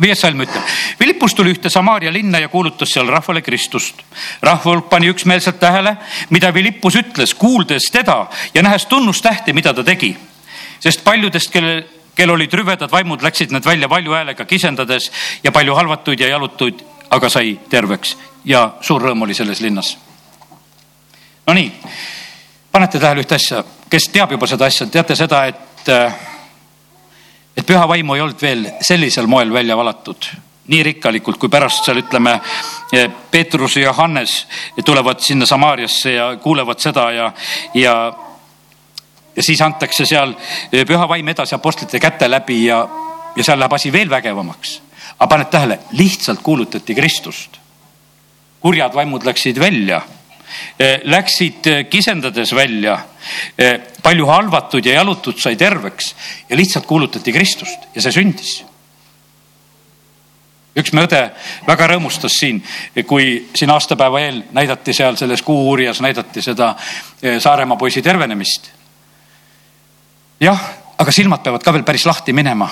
viies 0.00 0.20
salm 0.20 0.40
ütleb, 0.40 0.62
Philippus 0.98 1.34
tuli 1.34 1.52
ühte 1.54 1.70
Samaaria 1.70 2.12
linna 2.12 2.38
ja 2.40 2.48
kuulutas 2.48 2.92
seal 2.94 3.08
rahvale 3.08 3.42
Kristust. 3.42 4.02
rahva 4.42 4.70
hulk 4.70 4.88
pani 4.90 5.10
üksmeelselt 5.10 5.60
tähele, 5.60 5.96
mida 6.30 6.52
Philippus 6.52 6.96
ütles, 6.96 7.34
kuuldes 7.34 7.90
teda 7.92 8.26
ja 8.54 8.62
nähes 8.62 8.86
tunnustähti, 8.86 9.52
mida 9.52 9.74
ta 9.74 9.84
tegi. 9.84 10.16
sest 10.80 11.04
paljudest, 11.04 11.50
kellel, 11.50 11.84
kel 12.14 12.30
olid 12.30 12.52
rüvedad 12.52 12.90
vaimud, 12.90 13.22
läksid 13.22 13.50
nad 13.50 13.64
välja 13.64 13.88
valju 13.88 14.12
häälega 14.12 14.44
kisendades 14.44 15.10
ja 15.44 15.52
palju 15.52 15.74
halvatuid 15.74 16.20
ja 16.20 16.28
jalutuid, 16.28 16.80
aga 17.10 17.28
sai 17.28 17.58
terveks 17.70 18.16
ja 18.44 18.70
suur 18.80 19.02
rõõm 19.02 19.22
oli 19.22 19.34
selles 19.34 19.60
linnas. 19.60 19.98
Nonii, 21.46 21.72
panete 22.72 22.98
tähele 22.98 23.24
ühte 23.24 23.34
asja, 23.34 23.64
kes 23.90 24.08
teab 24.08 24.32
juba 24.32 24.46
seda 24.46 24.64
asja, 24.70 24.86
teate 24.86 25.16
seda, 25.16 25.44
et 25.50 25.88
äh, 25.88 26.29
et 27.60 27.66
püha 27.66 27.82
vaimu 27.88 28.16
ei 28.16 28.22
olnud 28.24 28.40
veel 28.42 28.64
sellisel 28.84 29.28
moel 29.28 29.52
välja 29.52 29.76
valatud 29.76 30.30
nii 30.70 30.82
rikkalikult, 30.86 31.38
kui 31.40 31.50
pärast 31.50 31.84
seal 31.84 31.98
ütleme, 31.98 32.36
Peetrus 33.30 33.74
ja 33.76 33.88
Johannes 33.88 34.34
tulevad 34.86 35.18
sinna 35.24 35.46
Samaariasse 35.46 36.12
ja 36.14 36.28
kuulevad 36.42 36.78
seda 36.78 37.08
ja, 37.10 37.32
ja, 37.74 37.94
ja 39.36 39.42
siis 39.42 39.62
antakse 39.66 40.06
seal 40.06 40.36
püha 40.70 41.08
vaim 41.10 41.32
edasi 41.32 41.56
apostlite 41.58 41.98
käte 42.00 42.30
läbi 42.30 42.60
ja, 42.68 42.84
ja 43.34 43.44
seal 43.46 43.58
läheb 43.58 43.74
asi 43.74 43.92
veel 43.92 44.10
vägevamaks. 44.10 44.78
aga 45.18 45.28
paned 45.28 45.50
tähele, 45.50 45.78
lihtsalt 45.92 46.42
kuulutati 46.42 46.94
Kristust. 46.94 47.58
kurjad 48.60 48.94
vaimud 48.94 49.26
läksid 49.26 49.58
välja 49.58 50.00
Eh, 50.00 50.19
läksid 51.04 51.66
eh, 51.66 51.84
kisendades 51.90 52.52
välja. 52.56 52.98
Eh, 53.58 53.80
palju 54.02 54.26
halvatud 54.26 54.86
ja 54.86 54.94
jalutud 55.00 55.38
sai 55.38 55.56
terveks 55.56 56.14
ja 56.48 56.56
lihtsalt 56.56 56.86
kuulutati 56.86 57.32
Kristust 57.32 57.90
ja 57.94 58.02
see 58.02 58.12
sündis 58.16 58.60
üks 60.80 60.92
me 60.94 61.04
õde 61.04 61.20
väga 61.66 61.88
rõõmustas 61.92 62.36
siin, 62.40 62.60
kui 63.06 63.32
siin 63.56 63.72
aastapäeva 63.74 64.20
eel 64.22 64.42
näidati 64.56 64.94
seal 64.96 65.18
selles 65.18 65.42
Kuu-Uurjas 65.42 66.00
näidati 66.04 66.42
seda 66.42 66.74
Saaremaa 67.20 67.76
poisi 67.76 68.02
tervenemist. 68.02 68.70
jah, 70.40 70.60
aga 70.98 71.12
silmad 71.12 71.42
peavad 71.42 71.64
ka 71.64 71.72
veel 71.72 71.84
päris 71.84 72.06
lahti 72.06 72.32
minema. 72.32 72.70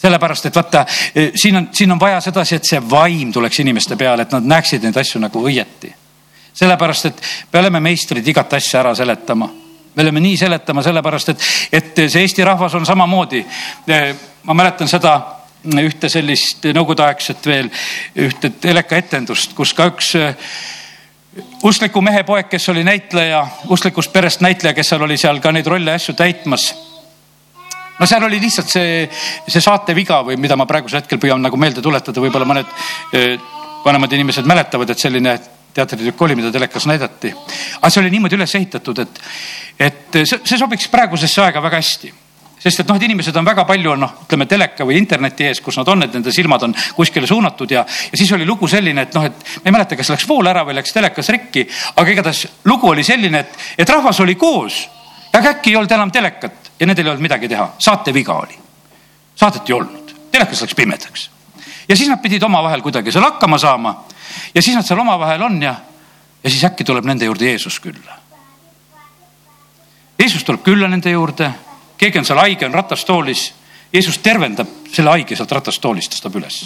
sellepärast, 0.00 0.46
et 0.46 0.56
vaata, 0.56 0.86
siin 1.34 1.56
on, 1.56 1.68
siin 1.72 1.92
on 1.92 2.00
vaja 2.00 2.20
sedasi, 2.20 2.56
et 2.56 2.64
see 2.64 2.80
vaim 2.90 3.32
tuleks 3.32 3.60
inimeste 3.60 3.96
peale, 3.96 4.22
et 4.22 4.32
nad 4.32 4.44
näeksid 4.44 4.84
neid 4.84 4.96
asju 4.96 5.20
nagu 5.20 5.42
õieti 5.44 5.94
sellepärast, 6.52 7.10
et 7.10 7.22
me 7.52 7.60
oleme 7.60 7.80
meistrid 7.80 8.26
igat 8.28 8.52
asja 8.58 8.80
ära 8.80 8.94
seletama. 8.94 9.48
me 9.94 10.02
oleme 10.02 10.20
nii 10.20 10.36
seletama 10.36 10.82
sellepärast, 10.82 11.28
et, 11.28 11.44
et 11.72 12.02
see 12.08 12.22
Eesti 12.22 12.44
rahvas 12.44 12.74
on 12.74 12.86
samamoodi. 12.86 13.44
ma 14.44 14.54
mäletan 14.54 14.88
seda 14.88 15.20
ühte 15.64 16.08
sellist 16.08 16.64
nõukogudeaegset 16.64 17.46
veel 17.46 17.68
ühte 18.16 18.50
telekaetendust, 18.60 19.52
kus 19.54 19.74
ka 19.76 19.90
üks 19.90 20.14
äh, 20.16 20.34
uskliku 21.62 22.00
mehe 22.00 22.22
poeg, 22.24 22.48
kes 22.48 22.68
oli 22.72 22.84
näitleja, 22.84 23.42
usklikust 23.68 24.12
perest 24.12 24.40
näitleja, 24.40 24.74
kes 24.74 24.88
seal 24.88 25.04
oli 25.04 25.18
seal 25.20 25.40
ka 25.40 25.52
neid 25.52 25.68
rolle 25.68 25.92
asju 25.92 26.14
täitmas 26.18 26.70
no 28.00 28.08
seal 28.08 28.24
oli 28.24 28.40
lihtsalt 28.40 28.72
see, 28.72 29.04
see 29.46 29.60
saate 29.60 29.94
viga 29.94 30.22
või 30.24 30.38
mida 30.40 30.56
ma 30.56 30.66
praegusel 30.66 31.02
hetkel 31.02 31.20
püüan 31.20 31.42
nagu 31.44 31.60
meelde 31.60 31.84
tuletada, 31.84 32.20
võib-olla 32.24 32.48
mõned 32.48 32.76
äh, 33.14 33.36
vanemad 33.84 34.12
inimesed 34.12 34.48
mäletavad, 34.48 34.90
et 34.90 35.02
selline 35.02 35.36
teatritükk 35.80 36.22
oli, 36.26 36.36
mida 36.38 36.52
telekas 36.52 36.86
näidati. 36.90 37.34
aga 37.80 37.90
see 37.90 38.02
oli 38.02 38.14
niimoodi 38.14 38.38
üles 38.38 38.54
ehitatud, 38.54 39.04
et, 39.04 39.22
et 39.78 40.20
see, 40.24 40.40
see 40.44 40.58
sobiks 40.58 40.88
praegusesse 40.92 41.42
aega 41.44 41.62
väga 41.62 41.80
hästi. 41.80 42.12
Sest 42.60 42.82
et 42.82 42.88
noh, 42.90 42.98
et 43.00 43.06
inimesed 43.06 43.36
on 43.40 43.46
väga 43.48 43.64
palju 43.64 43.94
noh, 43.96 44.18
ütleme 44.26 44.44
teleka 44.46 44.84
või 44.84 44.98
interneti 45.00 45.46
ees, 45.48 45.62
kus 45.64 45.78
nad 45.80 45.88
on, 45.88 46.04
et 46.04 46.12
nende 46.12 46.32
silmad 46.34 46.66
on 46.66 46.74
kuskile 46.96 47.28
suunatud 47.28 47.70
ja, 47.72 47.86
ja 47.88 48.20
siis 48.20 48.32
oli 48.36 48.44
lugu 48.44 48.68
selline, 48.68 49.06
et 49.08 49.16
noh, 49.16 49.24
et 49.30 49.46
ma 49.62 49.70
ei 49.70 49.76
mäleta, 49.78 49.96
kas 49.96 50.12
läks 50.12 50.28
vool 50.28 50.50
ära 50.50 50.66
või 50.68 50.76
läks 50.76 50.92
telekas 50.92 51.32
rikki, 51.32 51.64
aga 51.96 52.12
igatahes 52.12 52.44
lugu 52.68 52.92
oli 52.92 53.04
selline, 53.06 53.40
et, 53.40 53.56
et 53.80 53.94
rahvas 53.96 54.20
oli 54.20 54.36
koos, 54.36 54.82
aga 55.32 55.54
äkki 55.54 55.72
ei 55.72 55.80
olnud 55.80 55.96
enam 55.96 56.12
telekat 56.12 56.72
ja 56.76 56.88
nendel 56.90 57.08
ei 57.08 57.14
olnud 57.14 57.24
midagi 57.30 57.48
teha, 57.48 57.70
saateviga 57.80 58.36
oli. 58.42 58.60
Saadet 59.40 59.70
ei 59.70 59.78
olnud, 59.78 60.12
telekas 60.32 60.60
läks 60.60 60.76
pimedaks. 60.76 61.30
Ja 61.88 61.96
siis 61.96 62.12
nad 62.12 62.20
pidid 62.20 62.42
omavahel 62.44 62.82
kuidagi 62.84 63.12
seal 63.12 63.24
hakkama 63.24 63.56
saama 63.58 63.94
ja 64.54 64.62
siis 64.62 64.76
nad 64.76 64.86
seal 64.86 65.00
omavahel 65.00 65.42
on 65.42 65.62
ja, 65.62 65.74
ja 66.44 66.50
siis 66.50 66.64
äkki 66.64 66.84
tuleb 66.84 67.04
nende 67.04 67.24
juurde 67.24 67.44
Jeesus 67.44 67.80
külla. 67.80 68.18
Jeesus 70.18 70.44
tuleb 70.44 70.62
külla 70.62 70.88
nende 70.88 71.10
juurde, 71.10 71.50
keegi 71.98 72.18
on 72.20 72.26
seal 72.28 72.38
haige, 72.42 72.66
on 72.66 72.74
ratastoolis. 72.74 73.52
Jeesus 73.92 74.18
tervendab 74.18 74.68
selle 74.92 75.10
haige 75.10 75.36
sealt 75.36 75.52
ratastoolist, 75.52 76.12
tõstab 76.14 76.36
üles. 76.38 76.60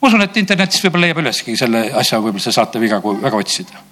ma 0.00 0.08
usun, 0.08 0.22
et 0.22 0.36
internetis 0.36 0.82
võib-olla 0.82 1.08
leiab 1.08 1.20
üleski 1.22 1.56
selle 1.58 1.88
asja, 2.00 2.20
võib-olla 2.22 2.42
see 2.42 2.54
saateviga, 2.54 3.00
kui 3.00 3.20
väga 3.22 3.36
otsida. 3.36 3.82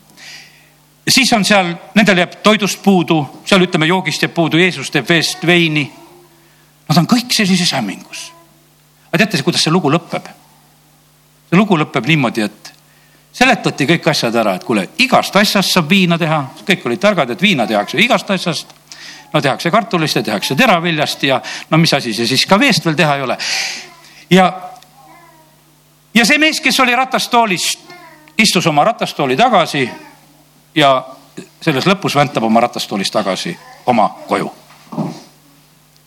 siis 1.08 1.32
on 1.32 1.44
seal, 1.44 1.74
nendel 1.94 2.18
jääb 2.18 2.40
toidust 2.42 2.82
puudu, 2.82 3.20
seal 3.44 3.62
ütleme 3.62 3.86
joogist 3.86 4.22
jääb 4.22 4.34
puudu, 4.34 4.58
Jeesus 4.58 4.90
teeb 4.90 5.08
veest 5.08 5.46
veini. 5.46 5.90
Nad 6.88 6.98
on 6.98 7.06
kõik 7.06 7.32
sellises 7.34 7.72
hämmingus. 7.72 8.32
aga 9.08 9.18
teate, 9.18 9.42
kuidas 9.42 9.62
see 9.62 9.72
lugu 9.72 9.90
lõpeb? 9.90 10.32
See 11.50 11.58
lugu 11.58 11.78
lõpeb 11.78 12.06
niimoodi, 12.08 12.42
et 12.42 12.72
seletati 13.36 13.86
kõik 13.86 14.08
asjad 14.10 14.34
ära, 14.34 14.56
et 14.56 14.64
kuule, 14.64 14.86
igast 15.04 15.36
asjast 15.36 15.74
saab 15.74 15.90
viina 15.90 16.18
teha, 16.18 16.40
kõik 16.66 16.86
olid 16.88 17.00
targad, 17.00 17.30
et 17.30 17.42
viina 17.42 17.66
tehakse 17.66 18.00
igast 18.00 18.30
asjast. 18.30 18.74
no 19.32 19.40
tehakse 19.42 19.70
kartulist 19.70 20.16
ja 20.16 20.22
tehakse 20.22 20.54
teraviljast 20.56 21.22
ja 21.22 21.40
no 21.70 21.78
mis 21.78 21.92
asi 21.94 22.14
see 22.14 22.26
siis 22.26 22.46
ka 22.46 22.58
veest 22.58 22.84
veel 22.84 22.96
teha 22.96 23.16
ei 23.16 23.22
ole. 23.22 23.36
ja, 24.30 24.46
ja 26.14 26.24
see 26.24 26.38
mees, 26.38 26.60
kes 26.60 26.80
oli 26.80 26.96
ratastoolis, 26.96 27.78
istus 28.38 28.66
oma 28.66 28.84
ratastooli 28.84 29.36
tagasi 29.36 29.88
ja 30.74 31.04
selles 31.60 31.86
lõpus 31.86 32.14
väntab 32.16 32.44
oma 32.44 32.60
ratastoolist 32.60 33.12
tagasi 33.12 33.56
oma 33.86 34.08
koju. 34.28 34.52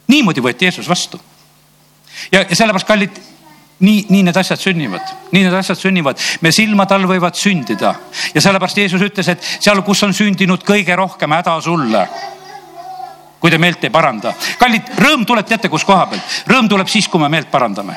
niimoodi 0.08 0.42
võeti 0.42 0.66
Jeesus 0.66 0.90
vastu. 0.90 1.20
ja, 2.32 2.42
ja 2.42 2.56
sellepärast, 2.56 2.88
kallid, 2.88 3.22
nii, 3.80 4.06
nii 4.10 4.24
need 4.28 4.38
asjad 4.38 4.60
sünnivad, 4.60 5.14
nii 5.32 5.44
need 5.46 5.56
asjad 5.56 5.78
sünnivad. 5.80 6.20
me 6.42 6.52
silmade 6.52 6.96
all 6.96 7.08
võivad 7.08 7.38
sündida 7.40 7.94
ja 8.34 8.42
sellepärast 8.42 8.78
Jeesus 8.78 9.02
ütles, 9.02 9.28
et 9.28 9.44
seal, 9.60 9.82
kus 9.88 10.04
on 10.04 10.14
sündinud 10.14 10.64
kõige 10.68 10.96
rohkem 10.96 11.32
häda 11.32 11.60
sulle 11.62 12.08
kui 13.40 13.52
te 13.52 13.58
meelt 13.58 13.84
ei 13.84 13.90
paranda. 13.90 14.34
kallid, 14.60 14.90
rõõm 15.00 15.26
tuleb, 15.26 15.48
teate, 15.48 15.70
kus 15.70 15.86
koha 15.88 16.06
pealt? 16.12 16.42
rõõm 16.48 16.68
tuleb 16.70 16.88
siis, 16.88 17.08
kui 17.08 17.22
me 17.22 17.30
meelt 17.30 17.52
parandame. 17.52 17.96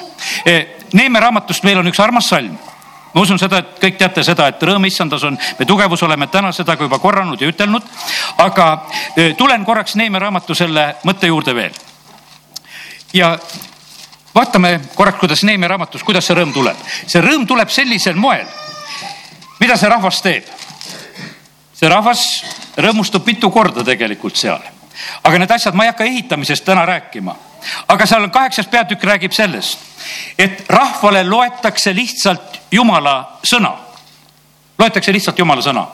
Neeme 0.93 1.21
raamatust 1.21 1.65
meil 1.65 1.79
on 1.79 1.91
üks 1.91 2.01
armas 2.01 2.29
salm 2.29 2.57
ma 3.13 3.21
usun 3.21 3.39
seda, 3.39 3.59
et 3.61 3.81
kõik 3.81 3.99
teate 4.01 4.25
seda, 4.25 4.47
et 4.49 4.63
rõõm 4.63 4.87
issandas 4.89 5.25
on 5.29 5.37
me 5.59 5.67
tugevus, 5.69 6.03
oleme 6.03 6.31
täna 6.33 6.53
seda 6.53 6.77
ka 6.77 6.87
juba 6.87 6.99
korranud 6.99 7.41
ja 7.41 7.49
ütelnud. 7.49 7.83
aga 8.39 8.87
tulen 9.37 9.65
korraks 9.65 9.97
Neeme 9.97 10.19
raamatu 10.19 10.55
selle 10.55 10.95
mõtte 11.05 11.27
juurde 11.27 11.55
veel. 11.55 11.73
ja 13.13 13.39
vaatame 14.35 14.81
korraks, 14.95 15.19
kuidas 15.21 15.45
Neeme 15.45 15.69
raamatus, 15.69 16.03
kuidas 16.03 16.27
see 16.27 16.37
rõõm 16.37 16.53
tuleb. 16.53 16.77
see 17.07 17.23
rõõm 17.23 17.47
tuleb 17.47 17.69
sellisel 17.69 18.17
moel. 18.17 18.47
mida 19.61 19.77
see 19.77 19.89
rahvas 19.89 20.23
teeb? 20.23 20.45
see 21.75 21.89
rahvas 21.89 22.27
rõõmustub 22.77 23.27
mitu 23.27 23.51
korda 23.51 23.85
tegelikult 23.85 24.37
seal. 24.37 24.63
aga 25.23 25.39
need 25.39 25.51
asjad, 25.51 25.75
ma 25.75 25.85
ei 25.85 25.95
hakka 25.95 26.05
ehitamisest 26.05 26.65
täna 26.65 26.87
rääkima 26.87 27.37
aga 27.89 28.07
seal 28.07 28.23
on 28.23 28.31
kaheksas 28.31 28.67
peatükk 28.67 29.05
räägib 29.05 29.33
sellest, 29.33 29.79
et 30.39 30.65
rahvale 30.71 31.25
loetakse 31.25 31.95
lihtsalt 31.95 32.61
jumala 32.71 33.39
sõna. 33.47 33.73
loetakse 34.79 35.13
lihtsalt 35.13 35.39
jumala 35.39 35.63
sõna. 35.63 35.87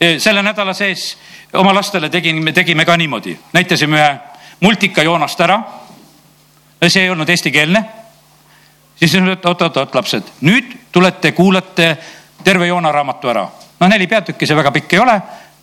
E, 0.00 0.18
selle 0.18 0.42
nädala 0.42 0.74
sees 0.74 1.16
oma 1.52 1.74
lastele 1.74 2.08
tegime, 2.08 2.52
tegime 2.52 2.84
ka 2.84 2.96
niimoodi, 2.96 3.36
näitasime 3.52 3.96
ühe 3.98 4.18
multika 4.60 5.02
Joonast 5.02 5.40
ära. 5.40 5.60
See 6.88 7.02
ei 7.02 7.10
olnud 7.10 7.28
eestikeelne. 7.28 7.84
siis 8.96 9.14
oot-oot-oot 9.44 9.94
lapsed, 9.94 10.22
nüüd 10.40 10.76
tulete, 10.92 11.32
kuulate 11.32 11.96
terve 12.44 12.66
Joona 12.66 12.92
raamatu 12.92 13.28
ära. 13.28 13.48
noh, 13.80 13.88
neli 13.88 14.06
peatükki, 14.06 14.46
see 14.46 14.56
väga 14.56 14.70
pikk 14.70 14.92
ei 14.92 14.98
ole. 14.98 15.20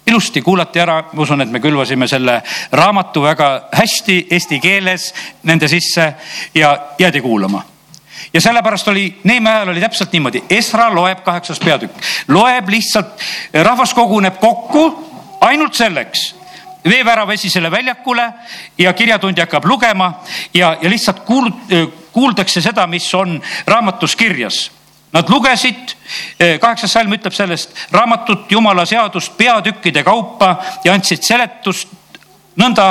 Ilusti 0.07 0.41
kuulati 0.41 0.80
ära, 0.80 1.03
ma 1.13 1.22
usun, 1.22 1.41
et 1.41 1.49
me 1.51 1.59
külvasime 1.59 2.07
selle 2.07 2.41
raamatu 2.72 3.22
väga 3.22 3.47
hästi 3.76 4.28
eesti 4.32 4.59
keeles 4.59 5.13
nende 5.43 5.68
sisse 5.68 6.13
ja 6.55 6.78
jäädi 6.99 7.22
kuulama. 7.22 7.63
Ja 8.34 8.41
sellepärast 8.41 8.88
oli, 8.88 9.20
Neeme 9.24 9.51
ajal 9.51 9.70
oli 9.70 9.82
täpselt 9.82 10.11
niimoodi, 10.11 10.43
Esra 10.49 10.88
loeb 10.95 11.24
kaheksas 11.24 11.59
peatükk, 11.59 11.93
loeb 12.28 12.70
lihtsalt, 12.70 13.20
rahvas 13.53 13.93
koguneb 13.93 14.39
kokku 14.39 14.88
ainult 15.41 15.74
selleks, 15.74 16.36
veevärava 16.89 17.33
esisele 17.33 17.71
väljakule 17.71 18.31
ja 18.77 18.93
kirjatundi 18.93 19.41
hakkab 19.41 19.65
lugema 19.65 20.13
ja, 20.53 20.77
ja 20.81 20.89
lihtsalt 20.89 21.23
kuul-, 21.27 21.53
kuuldakse 22.11 22.61
seda, 22.61 22.88
mis 22.88 23.13
on 23.13 23.41
raamatus 23.67 24.15
kirjas 24.15 24.67
Nad 25.11 25.29
lugesid, 25.29 25.95
eh, 26.39 26.59
kaheksas 26.59 26.91
salm 26.91 27.13
ütleb 27.15 27.33
sellest 27.33 27.71
raamatut, 27.91 28.51
jumala 28.51 28.85
seadust 28.85 29.38
peatükkide 29.38 30.03
kaupa 30.03 30.57
ja 30.83 30.93
andsid 30.93 31.23
seletust 31.23 31.88
nõnda, 32.59 32.89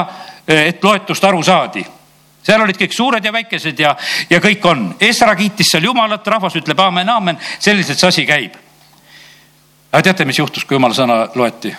eh, 0.49 0.69
et 0.69 0.85
loetust 0.85 1.25
aru 1.25 1.43
saadi. 1.43 1.87
seal 2.47 2.63
olid 2.63 2.77
kõik 2.79 2.93
suured 2.93 3.25
ja 3.25 3.33
väikesed 3.33 3.79
ja, 3.79 3.97
ja 4.31 4.39
kõik 4.39 4.65
on. 4.71 4.95
Esra 5.01 5.35
kiitis 5.35 5.67
seal 5.67 5.83
jumalat, 5.83 6.27
rahvas 6.27 6.55
ütleb 6.55 6.79
aamen, 6.81 7.09
aamen, 7.09 7.39
selliselt 7.59 7.99
see 7.99 8.09
asi 8.09 8.27
käib. 8.27 8.55
aga 9.93 10.03
teate, 10.03 10.25
mis 10.25 10.39
juhtus, 10.39 10.65
kui 10.65 10.77
jumala 10.77 10.95
sõna 10.95 11.29
loeti? 11.35 11.77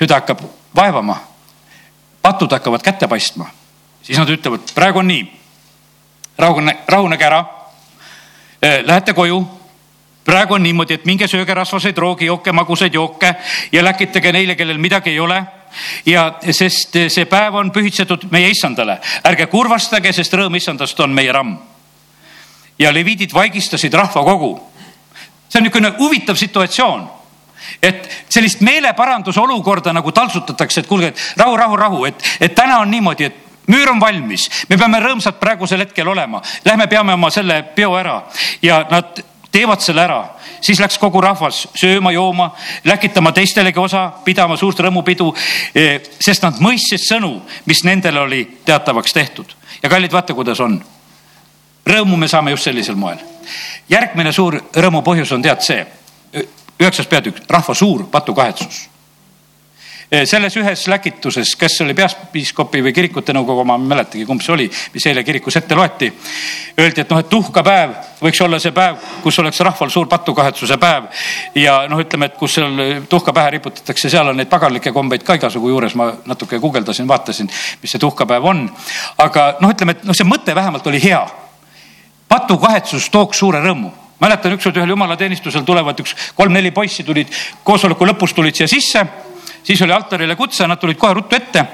Süda 0.00 0.16
hakkab 0.20 0.40
vaevama, 0.76 1.18
patud 2.22 2.52
hakkavad 2.52 2.82
kätte 2.82 3.08
paistma, 3.08 3.50
siis 4.02 4.18
nad 4.18 4.30
ütlevad, 4.32 4.72
praegu 4.74 5.02
on 5.02 5.10
nii, 5.12 5.24
rahunege, 6.40 6.84
rahunege 6.88 7.26
ära. 7.26 7.40
Äh, 8.64 8.80
lähete 8.84 9.12
koju. 9.12 9.46
praegu 10.24 10.54
on 10.54 10.62
niimoodi, 10.62 10.94
et 10.94 11.04
minge 11.04 11.26
sööge 11.28 11.54
rasvaseid 11.54 11.96
roogijooke, 11.98 12.52
magusaid 12.52 12.94
jooke 12.94 13.34
ja 13.72 13.82
läkitage 13.84 14.32
neile, 14.32 14.54
kellel 14.54 14.78
midagi 14.78 15.10
ei 15.10 15.20
ole. 15.20 15.42
Ja 16.06 16.38
sest 16.50 16.96
see 17.08 17.24
päev 17.26 17.54
on 17.54 17.70
pühitsetud 17.70 18.28
meie 18.30 18.50
issandale, 18.50 18.98
ärge 19.24 19.46
kurvastage, 19.46 20.12
sest 20.12 20.34
rõõm 20.34 20.56
issandast 20.56 21.00
on 21.00 21.14
meie 21.14 21.32
ramm. 21.32 21.58
ja 22.78 22.92
leviidid 22.92 23.34
vaigistasid 23.34 23.94
rahvakogu. 23.94 24.60
see 25.48 25.58
on 25.58 25.64
niisugune 25.64 25.92
huvitav 25.98 26.36
situatsioon 26.36 27.19
et 27.82 28.08
sellist 28.28 28.60
meeleparandusolukorda 28.60 29.92
nagu 29.92 30.12
taltsutatakse, 30.12 30.80
et 30.80 30.86
kuulge, 30.86 31.12
et 31.12 31.40
rahu, 31.40 31.56
rahu, 31.56 31.76
rahu, 31.76 32.04
et, 32.04 32.26
et 32.40 32.54
täna 32.54 32.80
on 32.80 32.90
niimoodi, 32.90 33.24
et 33.24 33.46
müür 33.70 33.90
on 33.90 34.00
valmis, 34.00 34.48
me 34.68 34.78
peame 34.78 35.00
rõõmsad 35.02 35.38
praegusel 35.40 35.84
hetkel 35.84 36.08
olema, 36.08 36.42
lähme 36.64 36.86
peame 36.90 37.14
oma 37.14 37.30
selle 37.30 37.62
peo 37.76 37.94
ära 37.98 38.22
ja 38.62 38.82
nad 38.90 39.22
teevad 39.52 39.82
selle 39.82 40.02
ära, 40.04 40.20
siis 40.62 40.80
läks 40.80 40.98
kogu 40.98 41.20
rahvas 41.22 41.64
sööma-jooma, 41.78 42.50
läkitama 42.86 43.32
teistelegi 43.34 43.80
osa, 43.82 44.06
pidama 44.24 44.56
suurt 44.56 44.82
rõõmupidu, 44.84 45.30
eh, 45.74 46.00
sest 46.20 46.46
nad 46.46 46.60
mõistsid 46.62 47.02
sõnu, 47.02 47.40
mis 47.66 47.82
nendele 47.84 48.20
oli 48.20 48.44
teatavaks 48.64 49.12
tehtud. 49.12 49.56
ja 49.82 49.88
kallid, 49.88 50.12
vaata, 50.12 50.34
kuidas 50.34 50.60
on. 50.60 50.82
rõõmu 51.86 52.16
me 52.16 52.28
saame 52.28 52.50
just 52.50 52.64
sellisel 52.64 52.94
moel. 52.94 53.18
järgmine 53.88 54.32
suur 54.32 54.60
rõõmu 54.72 55.02
põhjus 55.02 55.32
on 55.32 55.42
tead 55.42 55.60
see, 55.60 55.86
üheksas 56.80 57.06
peatükk, 57.06 57.44
rahva 57.48 57.74
suur 57.74 58.06
patukahetsus 58.10 58.88
selles 60.24 60.56
ühes 60.58 60.86
läkituses, 60.90 61.52
kes 61.56 61.80
oli 61.84 61.94
peaspiiskopi 61.94 62.80
või 62.82 62.92
kirikute 62.94 63.32
nõukogu 63.34 63.62
oma, 63.62 63.76
ma 63.78 63.84
ei 63.84 63.90
mäletagi, 63.92 64.24
kumb 64.26 64.42
see 64.42 64.52
oli, 64.56 64.66
mis 64.94 65.06
eile 65.06 65.22
kirikus 65.24 65.56
ette 65.60 65.76
loeti. 65.78 66.08
Öeldi, 66.80 67.04
et 67.04 67.12
noh, 67.12 67.20
et 67.22 67.28
tuhkapäev 67.30 67.92
võiks 68.18 68.40
olla 68.42 68.58
see 68.58 68.74
päev, 68.74 68.98
kus 69.22 69.38
oleks 69.38 69.62
rahval 69.62 69.92
suur 69.94 70.08
patukahetsuse 70.10 70.80
päev. 70.82 71.06
ja 71.54 71.84
noh, 71.88 72.02
ütleme, 72.02 72.26
et 72.26 72.36
kus 72.40 72.58
seal 72.58 73.04
tuhka 73.08 73.32
pähe 73.32 73.54
riputatakse, 73.58 74.10
seal 74.10 74.32
on 74.32 74.36
neid 74.42 74.50
paganlikke 74.50 74.92
kombeid 74.92 75.22
ka 75.22 75.38
igasugu 75.38 75.70
juures, 75.70 75.94
ma 75.94 76.10
natuke 76.26 76.58
guugeldasin, 76.58 77.08
vaatasin, 77.08 77.50
mis 77.82 77.94
see 77.94 78.02
tuhkapäev 78.02 78.44
on. 78.44 78.66
aga 79.18 79.52
noh, 79.60 79.70
ütleme, 79.70 79.94
et 79.94 80.04
noh, 80.04 80.16
see 80.16 80.26
mõte 80.26 80.54
vähemalt 80.54 80.86
oli 80.90 81.02
hea. 81.02 81.22
patukahetsus 82.28 83.10
tooks 83.10 83.38
suure 83.38 83.62
rõõmu 83.62 83.94
mäletan 84.20 84.56
ükskord 84.56 84.76
ühel 84.76 84.94
jumalateenistusel 84.94 85.66
tulevad 85.66 86.00
üks 86.00 86.14
kolm-neli 86.36 86.70
poissi 86.76 87.04
tulid 87.04 87.32
koosoleku 87.64 88.08
lõpus 88.12 88.34
tulid 88.36 88.56
siia 88.56 88.68
sisse 88.68 89.06
siis 89.62 89.82
oli 89.82 89.92
altarile 89.92 90.36
kutse, 90.36 90.66
nad 90.66 90.80
tulid 90.80 90.98
kohe 90.98 91.14
ruttu 91.14 91.36
ette 91.36 91.64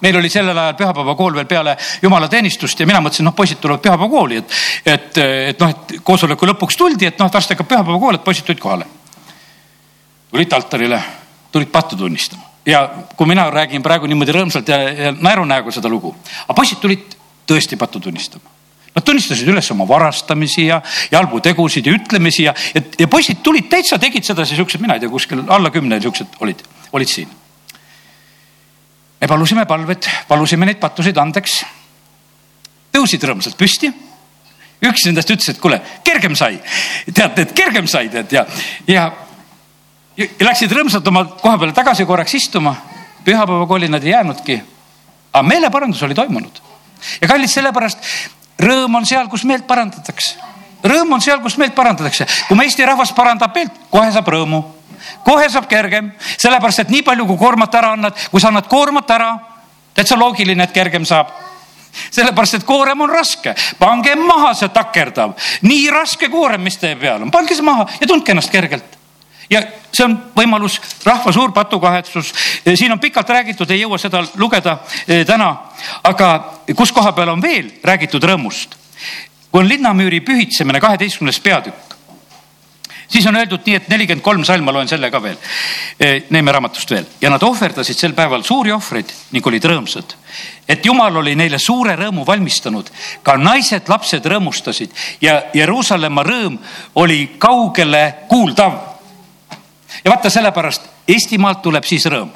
meil 0.00 0.16
oli 0.16 0.28
sellel 0.32 0.58
ajal 0.58 0.76
pühapäevakool 0.78 1.34
veel 1.34 1.48
peale 1.48 1.76
jumalateenistust 2.02 2.80
ja 2.80 2.86
mina 2.88 3.02
mõtlesin, 3.04 3.26
noh, 3.28 3.34
poisid 3.36 3.60
tulevad 3.60 3.82
pühapäevakooli, 3.84 4.38
et, 4.40 4.54
et, 4.86 5.18
et 5.52 5.60
noh, 5.60 5.74
et 5.74 5.96
koosoleku 6.04 6.48
lõpuks 6.48 6.78
tuldi, 6.80 7.10
et 7.10 7.18
noh, 7.20 7.28
varsti 7.32 7.54
hakkab 7.54 7.68
pühapäevakool, 7.74 8.16
et 8.16 8.24
poisid 8.24 8.48
tulid 8.48 8.62
kohale. 8.62 8.86
tulid 10.30 10.52
altarile, 10.52 11.02
tulid 11.52 11.68
pattu 11.68 11.96
tunnistama 11.96 12.48
ja 12.66 12.88
kui 13.16 13.26
mina 13.26 13.50
räägin 13.50 13.82
praegu 13.82 14.06
niimoodi 14.06 14.32
rõõmsalt 14.36 14.68
ja, 14.68 14.78
ja 14.92 15.12
naerunäoga 15.12 15.72
seda 15.72 15.88
lugu, 15.88 16.14
aga 16.44 16.54
poisid 16.54 16.80
tulid 16.80 17.16
tõesti 17.48 17.76
pattu 17.76 18.00
tunnistama. 18.00 18.59
Nad 18.90 19.04
tunnistasid 19.06 19.46
üles 19.48 19.70
oma 19.70 19.86
varastamisi 19.86 20.64
ja, 20.66 20.80
ja 21.10 21.20
halbutegusid 21.20 21.86
ja 21.86 21.92
ütlemisi 21.94 22.42
ja, 22.48 22.54
ja, 22.74 22.82
ja 22.98 23.06
poisid 23.08 23.38
tulid 23.42 23.68
täitsa, 23.70 24.00
tegid 24.02 24.26
sedasi 24.26 24.58
siuksed, 24.58 24.82
mina 24.82 24.96
ei 24.98 25.04
tea, 25.04 25.12
kuskil 25.12 25.44
alla 25.46 25.70
kümne 25.70 26.00
siuksed 26.02 26.40
olid 26.42 26.64
olid 26.92 27.08
siin. 27.08 27.28
me 29.20 29.26
palusime 29.26 29.66
palved, 29.66 30.08
palusime 30.28 30.66
neid 30.66 30.80
pattusid 30.80 31.18
andeks. 31.18 31.64
tõusid 32.92 33.22
rõõmsalt 33.22 33.56
püsti. 33.56 33.92
üks 34.82 35.06
nendest 35.06 35.30
ütles, 35.30 35.48
et 35.48 35.60
kuule, 35.60 35.80
kergem 36.04 36.34
sai. 36.36 36.60
tead, 37.14 37.38
et 37.38 37.52
kergem 37.52 37.86
sai, 37.86 38.08
tead 38.08 38.32
ja, 38.32 38.46
ja, 38.86 39.12
ja 40.16 40.26
läksid 40.40 40.72
rõõmsalt 40.72 41.06
oma 41.08 41.24
koha 41.24 41.58
peale 41.58 41.72
tagasi 41.72 42.04
korraks 42.04 42.34
istuma. 42.34 42.74
pühapäevakooli 43.24 43.88
nad 43.88 44.04
ei 44.04 44.10
jäänudki. 44.10 44.62
aga 45.32 45.46
meeleparandus 45.46 46.02
oli 46.02 46.14
toimunud 46.14 46.62
ja 47.20 47.28
kallid, 47.28 47.48
sellepärast 47.48 47.98
rõõm 48.60 49.00
on 49.00 49.06
seal, 49.06 49.28
kus 49.28 49.44
meelt 49.48 49.66
parandatakse. 49.68 50.36
Rõõm 50.84 51.16
on 51.16 51.24
seal, 51.24 51.40
kus 51.44 51.56
meelt 51.60 51.74
parandatakse. 51.74 52.26
kui 52.48 52.56
me 52.56 52.64
Eesti 52.64 52.86
rahvas 52.86 53.12
parandab 53.12 53.54
meelt, 53.54 53.72
kohe 53.90 54.12
saab 54.12 54.28
rõõmu, 54.28 54.62
kohe 55.24 55.48
saab 55.48 55.68
kergem, 55.68 56.12
sellepärast 56.36 56.84
et 56.84 56.90
nii 56.90 57.02
palju, 57.02 57.26
kui 57.26 57.38
koormat 57.38 57.74
ära 57.74 57.92
annad, 57.96 58.16
kui 58.30 58.40
sa 58.40 58.48
annad 58.48 58.68
koormat 58.68 59.10
ära, 59.10 59.30
täitsa 59.94 60.16
loogiline, 60.16 60.64
et 60.64 60.72
kergem 60.72 61.04
saab. 61.04 61.32
Sellepärast, 62.10 62.60
et 62.60 62.64
koorem 62.64 63.00
on 63.00 63.10
raske, 63.10 63.54
pange 63.78 64.14
maha 64.16 64.54
see 64.54 64.70
takerdav, 64.70 65.34
nii 65.66 65.90
raske 65.90 66.30
koorem, 66.30 66.62
mis 66.62 66.78
teie 66.78 66.96
peal 66.96 67.22
on, 67.22 67.30
pange 67.34 67.56
see 67.56 67.66
maha 67.66 67.88
ja 68.00 68.06
tundke 68.06 68.32
ennast 68.32 68.52
kergelt 68.52 68.99
ja 69.50 69.62
see 69.90 70.06
on 70.06 70.16
võimalus, 70.36 70.78
rahva 71.04 71.32
suur 71.34 71.52
patukahetsus. 71.52 72.32
siin 72.74 72.92
on 72.92 73.00
pikalt 73.02 73.28
räägitud, 73.28 73.70
ei 73.70 73.82
jõua 73.82 73.98
seda 73.98 74.22
lugeda 74.38 74.78
eh, 75.06 75.24
täna, 75.26 75.50
aga 76.04 76.32
kus 76.76 76.92
koha 76.92 77.12
peal 77.12 77.34
on 77.34 77.42
veel 77.42 77.72
räägitud 77.82 78.24
rõõmust? 78.24 78.78
kui 79.50 79.64
on 79.64 79.68
linnamüüri 79.68 80.20
pühitsemine, 80.22 80.78
kaheteistkümnes 80.78 81.40
peatükk, 81.42 81.96
siis 83.10 83.24
on 83.26 83.34
öeldud 83.34 83.64
nii, 83.66 83.80
et 83.80 83.88
nelikümmend 83.90 84.22
kolm 84.22 84.44
salm, 84.46 84.62
ma 84.62 84.70
loen 84.76 84.86
selle 84.88 85.10
ka 85.10 85.18
veel, 85.22 85.34
eh, 85.98 86.22
Neeme 86.30 86.52
raamatust 86.54 86.90
veel 86.94 87.08
ja 87.20 87.32
nad 87.34 87.42
ohverdasid 87.42 87.98
sel 87.98 88.14
päeval 88.14 88.46
suuri 88.46 88.70
ohvreid 88.72 89.10
ning 89.32 89.46
olid 89.46 89.66
rõõmsad. 89.66 90.14
et 90.68 90.86
jumal 90.86 91.16
oli 91.16 91.34
neile 91.34 91.58
suure 91.58 91.96
rõõmu 91.96 92.22
valmistanud, 92.26 92.90
ka 93.22 93.36
naised, 93.36 93.88
lapsed 93.88 94.26
rõõmustasid 94.26 94.94
ja 95.20 95.42
Jeruusalemma 95.54 96.22
rõõm 96.22 96.58
oli 96.94 97.34
kaugele 97.38 98.14
kuuldav 98.28 98.89
ja 100.04 100.10
vaata, 100.10 100.30
sellepärast 100.30 100.88
Eestimaalt 101.08 101.62
tuleb 101.62 101.84
siis 101.84 102.06
rõõm, 102.06 102.30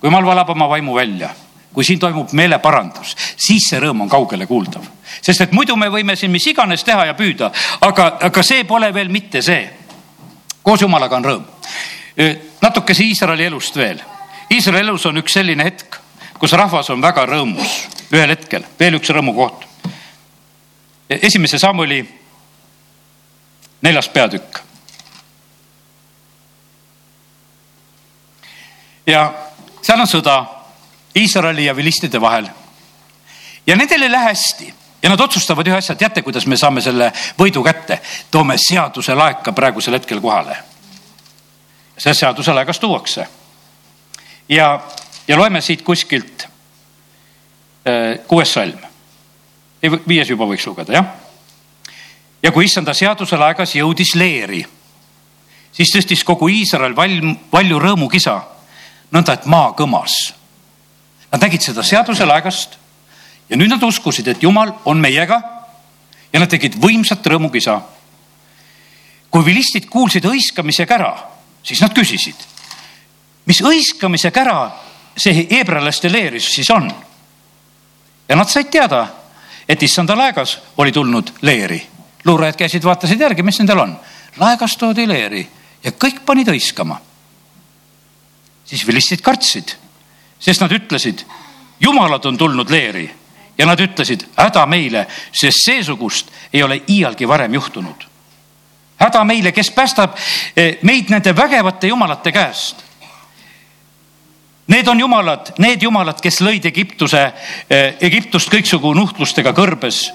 kui 0.00 0.08
jumal 0.08 0.26
valab 0.26 0.50
oma 0.50 0.68
vaimu 0.68 0.94
välja 0.94 1.30
kui 1.72 1.84
siin 1.84 1.98
toimub 1.98 2.32
meeleparandus, 2.32 3.14
siis 3.36 3.68
see 3.70 3.80
rõõm 3.80 4.04
on 4.04 4.08
kaugele 4.10 4.46
kuuldav. 4.46 4.82
sest 5.22 5.40
et 5.40 5.52
muidu 5.52 5.76
me 5.76 5.88
võime 5.88 6.16
siin 6.16 6.30
mis 6.30 6.46
iganes 6.46 6.84
teha 6.84 7.04
ja 7.06 7.14
püüda, 7.14 7.50
aga, 7.80 8.06
aga 8.26 8.42
see 8.42 8.64
pole 8.64 8.94
veel 8.94 9.08
mitte 9.08 9.42
see. 9.42 9.70
koos 10.62 10.80
jumalaga 10.80 11.16
on 11.16 11.24
rõõm. 11.24 11.44
natukese 12.62 13.04
Iisraeli 13.04 13.44
elust 13.44 13.76
veel. 13.76 14.00
Iisraeli 14.50 14.88
elus 14.88 15.06
on 15.06 15.16
üks 15.16 15.32
selline 15.32 15.64
hetk, 15.64 16.00
kus 16.38 16.52
rahvas 16.52 16.90
on 16.90 17.02
väga 17.02 17.26
rõõmus 17.26 17.86
ühel 18.12 18.30
hetkel, 18.34 18.64
veel 18.78 18.94
üks 18.98 19.10
rõõmukoht. 19.10 19.66
esimese 21.08 21.58
Samuli 21.58 22.02
neljas 23.82 24.08
peatükk 24.08 24.69
ja 29.10 29.26
seal 29.82 30.00
on 30.00 30.08
sõda 30.08 30.36
Iisraeli 31.16 31.64
ja 31.64 31.76
vilistide 31.76 32.20
vahel. 32.20 32.48
ja 33.66 33.76
nendel 33.76 34.02
ei 34.02 34.10
lähe 34.10 34.24
hästi 34.24 34.74
ja 35.02 35.10
nad 35.10 35.20
otsustavad 35.20 35.66
ühe 35.66 35.76
asja, 35.76 35.94
teate, 35.94 36.22
kuidas 36.22 36.46
me 36.46 36.56
saame 36.56 36.82
selle 36.84 37.10
võidu 37.38 37.64
kätte, 37.64 38.00
toome 38.30 38.56
seaduse 38.58 39.14
laeka 39.14 39.52
praegusel 39.52 39.96
hetkel 39.98 40.20
kohale. 40.20 40.56
see 41.98 42.14
seaduse 42.14 42.52
laegas 42.52 42.78
tuuakse. 42.78 43.26
ja, 44.48 44.80
ja 45.28 45.36
loeme 45.36 45.60
siit 45.60 45.82
kuskilt 45.82 46.46
äh, 47.86 48.20
kuues 48.26 48.52
salm. 48.52 48.78
viies 50.08 50.30
juba 50.30 50.44
võiks 50.44 50.66
lugeda, 50.66 50.92
jah. 50.92 51.06
ja 52.42 52.52
kui 52.52 52.64
issanda 52.64 52.94
seaduse 52.94 53.36
laegas 53.36 53.74
jõudis 53.74 54.14
leeri, 54.14 54.66
siis 55.72 55.96
tõstis 55.96 56.24
kogu 56.24 56.48
Iisrael 56.48 56.96
valm, 56.96 57.36
valju 57.52 57.78
rõõmukisa 57.78 58.59
nõnda, 59.12 59.34
et 59.34 59.46
maa 59.50 59.72
kõmas. 59.76 60.32
Nad 61.30 61.42
nägid 61.42 61.62
seda 61.62 61.82
seaduse 61.86 62.26
laegast 62.26 62.76
ja 63.50 63.58
nüüd 63.58 63.70
nad 63.70 63.82
uskusid, 63.82 64.28
et 64.28 64.42
Jumal 64.42 64.72
on 64.84 65.00
meiega 65.02 65.40
ja 66.32 66.40
nad 66.40 66.50
tegid 66.50 66.78
võimsat 66.80 67.26
rõõmukisa. 67.26 67.80
kui 69.30 69.44
vilistid 69.44 69.86
kuulsid 69.86 70.24
hõiskamise 70.26 70.86
kära, 70.86 71.14
siis 71.62 71.80
nad 71.80 71.94
küsisid, 71.94 72.34
mis 73.46 73.60
hõiskamise 73.62 74.30
kära 74.30 74.72
see 75.16 75.46
heebrealaste 75.50 76.10
leeris 76.12 76.54
siis 76.54 76.70
on? 76.70 76.90
ja 78.28 78.36
nad 78.36 78.48
said 78.48 78.70
teada, 78.70 79.06
et 79.68 79.82
issanda 79.82 80.16
laegas 80.16 80.58
oli 80.76 80.92
tulnud 80.92 81.32
leeri. 81.42 81.86
luurajad 82.24 82.56
käisid, 82.56 82.84
vaatasid 82.84 83.20
järgi, 83.20 83.42
mis 83.42 83.58
nendel 83.58 83.78
on. 83.78 83.96
laegas 84.36 84.76
toodi 84.76 85.08
leeri 85.08 85.48
ja 85.84 85.90
kõik 85.90 86.24
panid 86.26 86.48
hõiskama 86.48 87.00
siis 88.70 88.86
vilistid 88.86 89.20
kartsid, 89.20 89.74
sest 90.38 90.62
nad 90.62 90.72
ütlesid, 90.72 91.24
jumalad 91.80 92.24
on 92.24 92.38
tulnud 92.38 92.70
leeri 92.70 93.08
ja 93.58 93.66
nad 93.66 93.80
ütlesid 93.82 94.22
häda 94.36 94.62
meile, 94.70 95.06
sest 95.32 95.64
seesugust 95.64 96.30
ei 96.52 96.62
ole 96.62 96.82
iialgi 96.88 97.28
varem 97.28 97.54
juhtunud. 97.54 98.06
häda 99.00 99.24
meile, 99.24 99.52
kes 99.52 99.70
päästab 99.70 100.14
eh, 100.56 100.78
meid 100.82 101.10
nende 101.10 101.36
vägevate 101.36 101.88
jumalate 101.88 102.32
käest. 102.32 102.84
Need 104.66 104.86
on 104.88 105.00
jumalad, 105.00 105.52
need 105.58 105.82
jumalad, 105.82 106.20
kes 106.20 106.40
lõid 106.40 106.66
Egiptuse, 106.68 107.22
eh, 107.70 107.96
Egiptust 108.00 108.52
kõiksugu 108.52 108.94
nuhtlustega 108.94 109.52
kõrbes. 109.52 110.12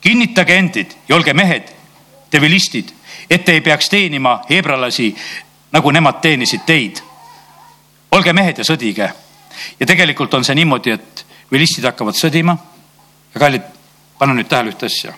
kinnitage 0.00 0.56
endid 0.56 0.94
ja 1.08 1.16
olge 1.16 1.34
mehed, 1.34 1.62
te 2.30 2.40
vilistid, 2.40 2.92
et 3.30 3.44
te 3.44 3.52
ei 3.52 3.60
peaks 3.60 3.88
teenima 3.88 4.40
hebralasi, 4.50 5.14
nagu 5.72 5.90
nemad 5.90 6.20
teenisid 6.20 6.66
teid 6.66 7.02
olge 8.12 8.32
mehed 8.32 8.58
ja 8.58 8.64
sõdige. 8.64 9.10
ja 9.80 9.86
tegelikult 9.86 10.34
on 10.34 10.44
see 10.44 10.54
niimoodi, 10.54 10.90
et 10.90 11.26
vilistid 11.52 11.84
hakkavad 11.84 12.16
sõdima. 12.16 12.56
ja 13.34 13.40
kallid, 13.40 13.62
pane 14.18 14.34
nüüd 14.34 14.48
tähele 14.48 14.72
ühte 14.72 14.86
asja. 14.86 15.12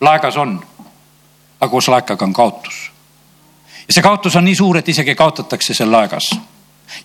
laegas 0.00 0.36
on, 0.36 0.58
aga 1.60 1.70
koos 1.70 1.88
laekaga 1.88 2.24
on 2.24 2.32
kaotus. 2.32 2.90
ja 3.88 3.94
see 3.94 4.02
kaotus 4.02 4.36
on 4.36 4.44
nii 4.44 4.54
suur, 4.54 4.78
et 4.78 4.88
isegi 4.88 5.14
kaotatakse 5.14 5.74
seal 5.74 5.92
laegas. 5.92 6.30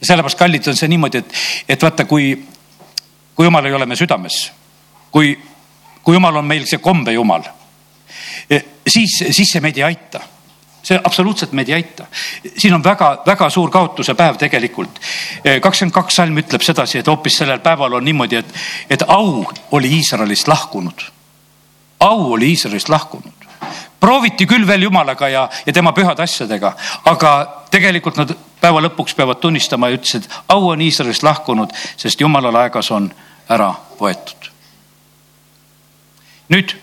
ja 0.02 0.06
sellepärast, 0.06 0.38
kallid, 0.38 0.68
on 0.68 0.76
see 0.78 0.88
niimoodi, 0.88 1.18
et, 1.18 1.34
et 1.70 1.82
vaata, 1.82 2.06
kui, 2.06 2.46
kui 3.36 3.46
jumal 3.46 3.66
ei 3.66 3.74
ole 3.74 3.86
me 3.86 3.96
südames, 3.96 4.52
kui, 5.12 5.36
kui 6.04 6.16
jumal 6.16 6.36
on 6.36 6.46
meil 6.46 6.66
see 6.66 6.78
kombejumal, 6.78 7.44
eh, 8.50 8.66
siis, 8.88 9.24
siis 9.32 9.50
see 9.52 9.62
meid 9.62 9.78
ei 9.78 9.90
aita 9.90 10.35
see 10.86 11.00
absoluutselt 11.04 11.54
meid 11.58 11.70
ei 11.70 11.80
aita. 11.80 12.06
siin 12.58 12.74
on 12.74 12.84
väga-väga 12.84 13.50
suur 13.50 13.72
kaotuse 13.72 14.14
päev 14.14 14.38
tegelikult. 14.42 15.00
kakskümmend 15.62 15.94
kaks 15.94 16.16
salm 16.22 16.38
ütleb 16.38 16.62
sedasi, 16.62 17.00
et 17.00 17.08
hoopis 17.08 17.38
sellel 17.42 17.60
päeval 17.60 17.98
on 17.98 18.06
niimoodi, 18.06 18.42
et, 18.42 18.54
et 18.90 19.04
au 19.08 19.46
oli 19.72 19.96
Iisraelist 19.98 20.48
lahkunud. 20.48 21.08
au 22.00 22.32
oli 22.34 22.50
Iisraelist 22.54 22.90
lahkunud 22.90 23.46
prooviti 24.00 24.46
küll 24.46 24.68
veel 24.68 24.86
jumalaga 24.86 25.30
ja, 25.30 25.50
ja 25.66 25.74
tema 25.74 25.94
pühade 25.94 26.22
asjadega, 26.22 26.76
aga 27.10 27.32
tegelikult 27.74 28.20
nad 28.20 28.36
päeva 28.62 28.84
lõpuks 28.86 29.16
peavad 29.18 29.40
tunnistama 29.42 29.90
ja 29.90 29.98
ütlesid, 29.98 30.28
au 30.48 30.70
on 30.70 30.82
Iisraelist 30.82 31.24
lahkunud, 31.26 31.74
sest 31.98 32.22
jumala 32.22 32.52
laegas 32.54 32.92
on 32.94 33.10
ära 33.50 33.72
võetud. 34.00 34.52
nüüd 36.54 36.76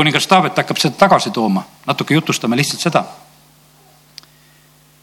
kuningas 0.00 0.26
Taavet 0.26 0.56
hakkab 0.56 0.78
seda 0.80 0.96
tagasi 0.96 1.30
tooma, 1.30 1.60
natuke 1.86 2.14
jutustame 2.14 2.56
lihtsalt 2.56 2.80
seda. 2.80 3.04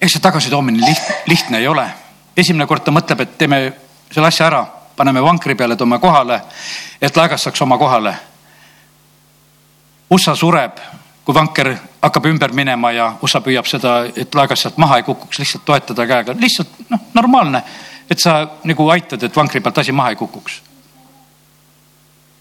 eks 0.02 0.14
see 0.14 0.22
tagasitoomine 0.22 0.82
liht, 0.82 1.12
lihtne 1.30 1.58
ei 1.58 1.68
ole. 1.68 1.86
esimene 2.38 2.66
kord 2.66 2.84
ta 2.86 2.92
mõtleb, 2.92 3.22
et 3.22 3.38
teeme 3.38 3.60
selle 4.12 4.28
asja 4.28 4.48
ära, 4.48 4.64
paneme 4.98 5.22
vankri 5.22 5.56
peale, 5.56 5.76
toome 5.76 6.00
kohale, 6.00 6.40
et 7.02 7.18
laegas 7.18 7.44
saaks 7.44 7.62
oma 7.62 7.78
kohale. 7.78 8.16
USA 10.10 10.36
sureb, 10.36 10.82
kui 11.26 11.36
vanker 11.36 11.76
hakkab 12.02 12.26
ümber 12.26 12.54
minema 12.54 12.92
ja 12.92 13.12
USA 13.22 13.42
püüab 13.42 13.70
seda, 13.70 14.00
et 14.16 14.36
laegas 14.36 14.66
sealt 14.66 14.78
maha 14.78 14.98
ei 14.98 15.06
kukuks, 15.06 15.40
lihtsalt 15.40 15.66
toetada 15.66 16.08
käega, 16.10 16.34
lihtsalt 16.40 16.90
noh, 16.90 17.06
normaalne, 17.14 17.64
et 18.10 18.20
sa 18.20 18.40
nagu 18.64 18.90
aitad, 18.90 19.24
et 19.24 19.36
vankri 19.36 19.62
pealt 19.62 19.78
asi 19.78 19.92
maha 19.92 20.10
ei 20.10 20.22
kukuks. 20.26 20.62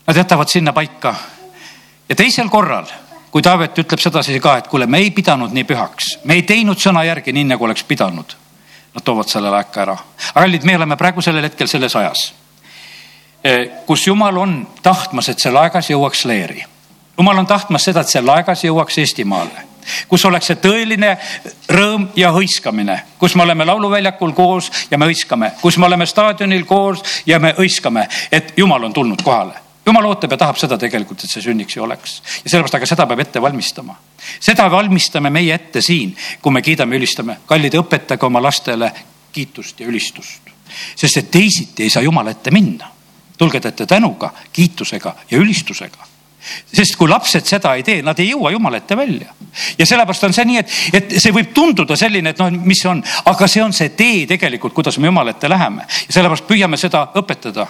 Nad 0.06 0.16
jätavad 0.16 0.48
sinna 0.48 0.72
paika 0.72 1.14
ja 2.08 2.14
teisel 2.16 2.48
korral, 2.48 2.86
kui 3.30 3.42
Taavet 3.42 3.78
ütleb 3.78 4.00
sedasi 4.00 4.40
ka, 4.40 4.56
et 4.56 4.68
kuule, 4.70 4.86
me 4.86 5.02
ei 5.02 5.10
pidanud 5.10 5.52
nii 5.52 5.64
pühaks, 5.68 6.16
me 6.24 6.38
ei 6.38 6.42
teinud 6.46 6.80
sõna 6.80 7.04
järgi 7.06 7.34
nii, 7.36 7.44
nagu 7.52 7.64
oleks 7.64 7.84
pidanud. 7.84 8.36
Nad 8.96 9.04
toovad 9.04 9.28
selle 9.28 9.50
laeka 9.52 9.82
ära. 9.82 9.96
kallid, 10.34 10.64
me 10.64 10.76
oleme 10.76 10.96
praegu 10.96 11.22
sellel 11.22 11.44
hetkel 11.44 11.68
selles 11.68 11.96
ajas, 11.96 12.32
e, 13.44 13.66
kus 13.86 14.06
jumal 14.06 14.36
on 14.36 14.66
tahtmas, 14.82 15.28
et 15.28 15.42
see 15.42 15.52
laegas 15.52 15.90
jõuaks 15.90 16.24
leeri. 16.24 16.64
jumal 17.18 17.38
on 17.38 17.46
tahtmas 17.46 17.84
seda, 17.84 18.00
et 18.00 18.08
see 18.08 18.22
laegas 18.22 18.64
jõuaks 18.64 18.98
Eestimaale 18.98 19.66
kus 20.08 20.24
oleks 20.24 20.46
see 20.46 20.56
tõeline 20.56 21.12
rõõm 21.68 22.08
ja 22.16 22.32
hõiskamine, 22.34 23.02
kus 23.18 23.36
me 23.36 23.42
oleme 23.42 23.64
lauluväljakul 23.64 24.32
koos 24.32 24.70
ja 24.90 24.98
me 24.98 25.06
hõiskame, 25.06 25.52
kus 25.60 25.78
me 25.78 25.86
oleme 25.86 26.06
staadionil 26.06 26.64
koos 26.64 27.22
ja 27.26 27.38
me 27.38 27.54
hõiskame, 27.58 28.08
et 28.32 28.52
jumal 28.56 28.84
on 28.84 28.92
tulnud 28.92 29.22
kohale 29.22 29.65
jumal 29.86 30.04
ootab 30.10 30.34
ja 30.34 30.38
tahab 30.40 30.58
seda 30.60 30.78
tegelikult, 30.78 31.24
et 31.24 31.30
see 31.30 31.44
sünniks 31.44 31.76
ja 31.76 31.82
oleks. 31.82 32.18
ja 32.44 32.50
sellepärast, 32.50 32.78
aga 32.78 32.88
seda 32.90 33.06
peab 33.06 33.22
ette 33.22 33.42
valmistama. 33.42 33.94
seda 34.40 34.70
valmistame 34.70 35.30
meie 35.30 35.54
ette 35.54 35.82
siin, 35.82 36.16
kui 36.42 36.52
me 36.52 36.62
kiidame, 36.62 36.96
ülistame. 36.96 37.38
kallid, 37.46 37.78
õpetage 37.78 38.26
oma 38.26 38.42
lastele 38.42 38.92
kiitust 39.32 39.80
ja 39.80 39.86
ülistust. 39.86 40.52
sest 40.96 41.16
et 41.16 41.30
teisiti 41.30 41.86
ei 41.86 41.90
saa 41.90 42.02
Jumala 42.02 42.30
ette 42.30 42.50
minna. 42.50 42.90
tulge 43.38 43.60
teete 43.60 43.86
tänuga, 43.86 44.32
kiitusega 44.52 45.16
ja 45.30 45.38
ülistusega. 45.38 46.06
sest 46.74 46.96
kui 46.96 47.08
lapsed 47.08 47.46
seda 47.46 47.74
ei 47.74 47.82
tee, 47.82 48.02
nad 48.02 48.18
ei 48.18 48.30
jõua 48.30 48.50
jumala 48.50 48.76
ette 48.82 48.96
välja. 48.96 49.34
ja 49.78 49.86
sellepärast 49.86 50.24
on 50.24 50.32
see 50.32 50.44
nii, 50.44 50.58
et, 50.58 50.78
et 50.92 51.18
see 51.22 51.32
võib 51.32 51.52
tunduda 51.54 51.96
selline, 51.96 52.30
et 52.30 52.38
noh, 52.38 52.50
mis 52.50 52.84
on, 52.86 53.02
aga 53.24 53.46
see 53.46 53.62
on 53.62 53.72
see 53.72 53.94
tee 53.94 54.26
tegelikult, 54.26 54.74
kuidas 54.74 54.98
me 54.98 55.06
jumala 55.06 55.30
ette 55.30 55.48
läheme 55.48 55.86
ja 55.86 56.12
sellepärast 56.18 56.48
püüame 56.48 56.76
seda 56.76 57.06
õpetada. 57.14 57.68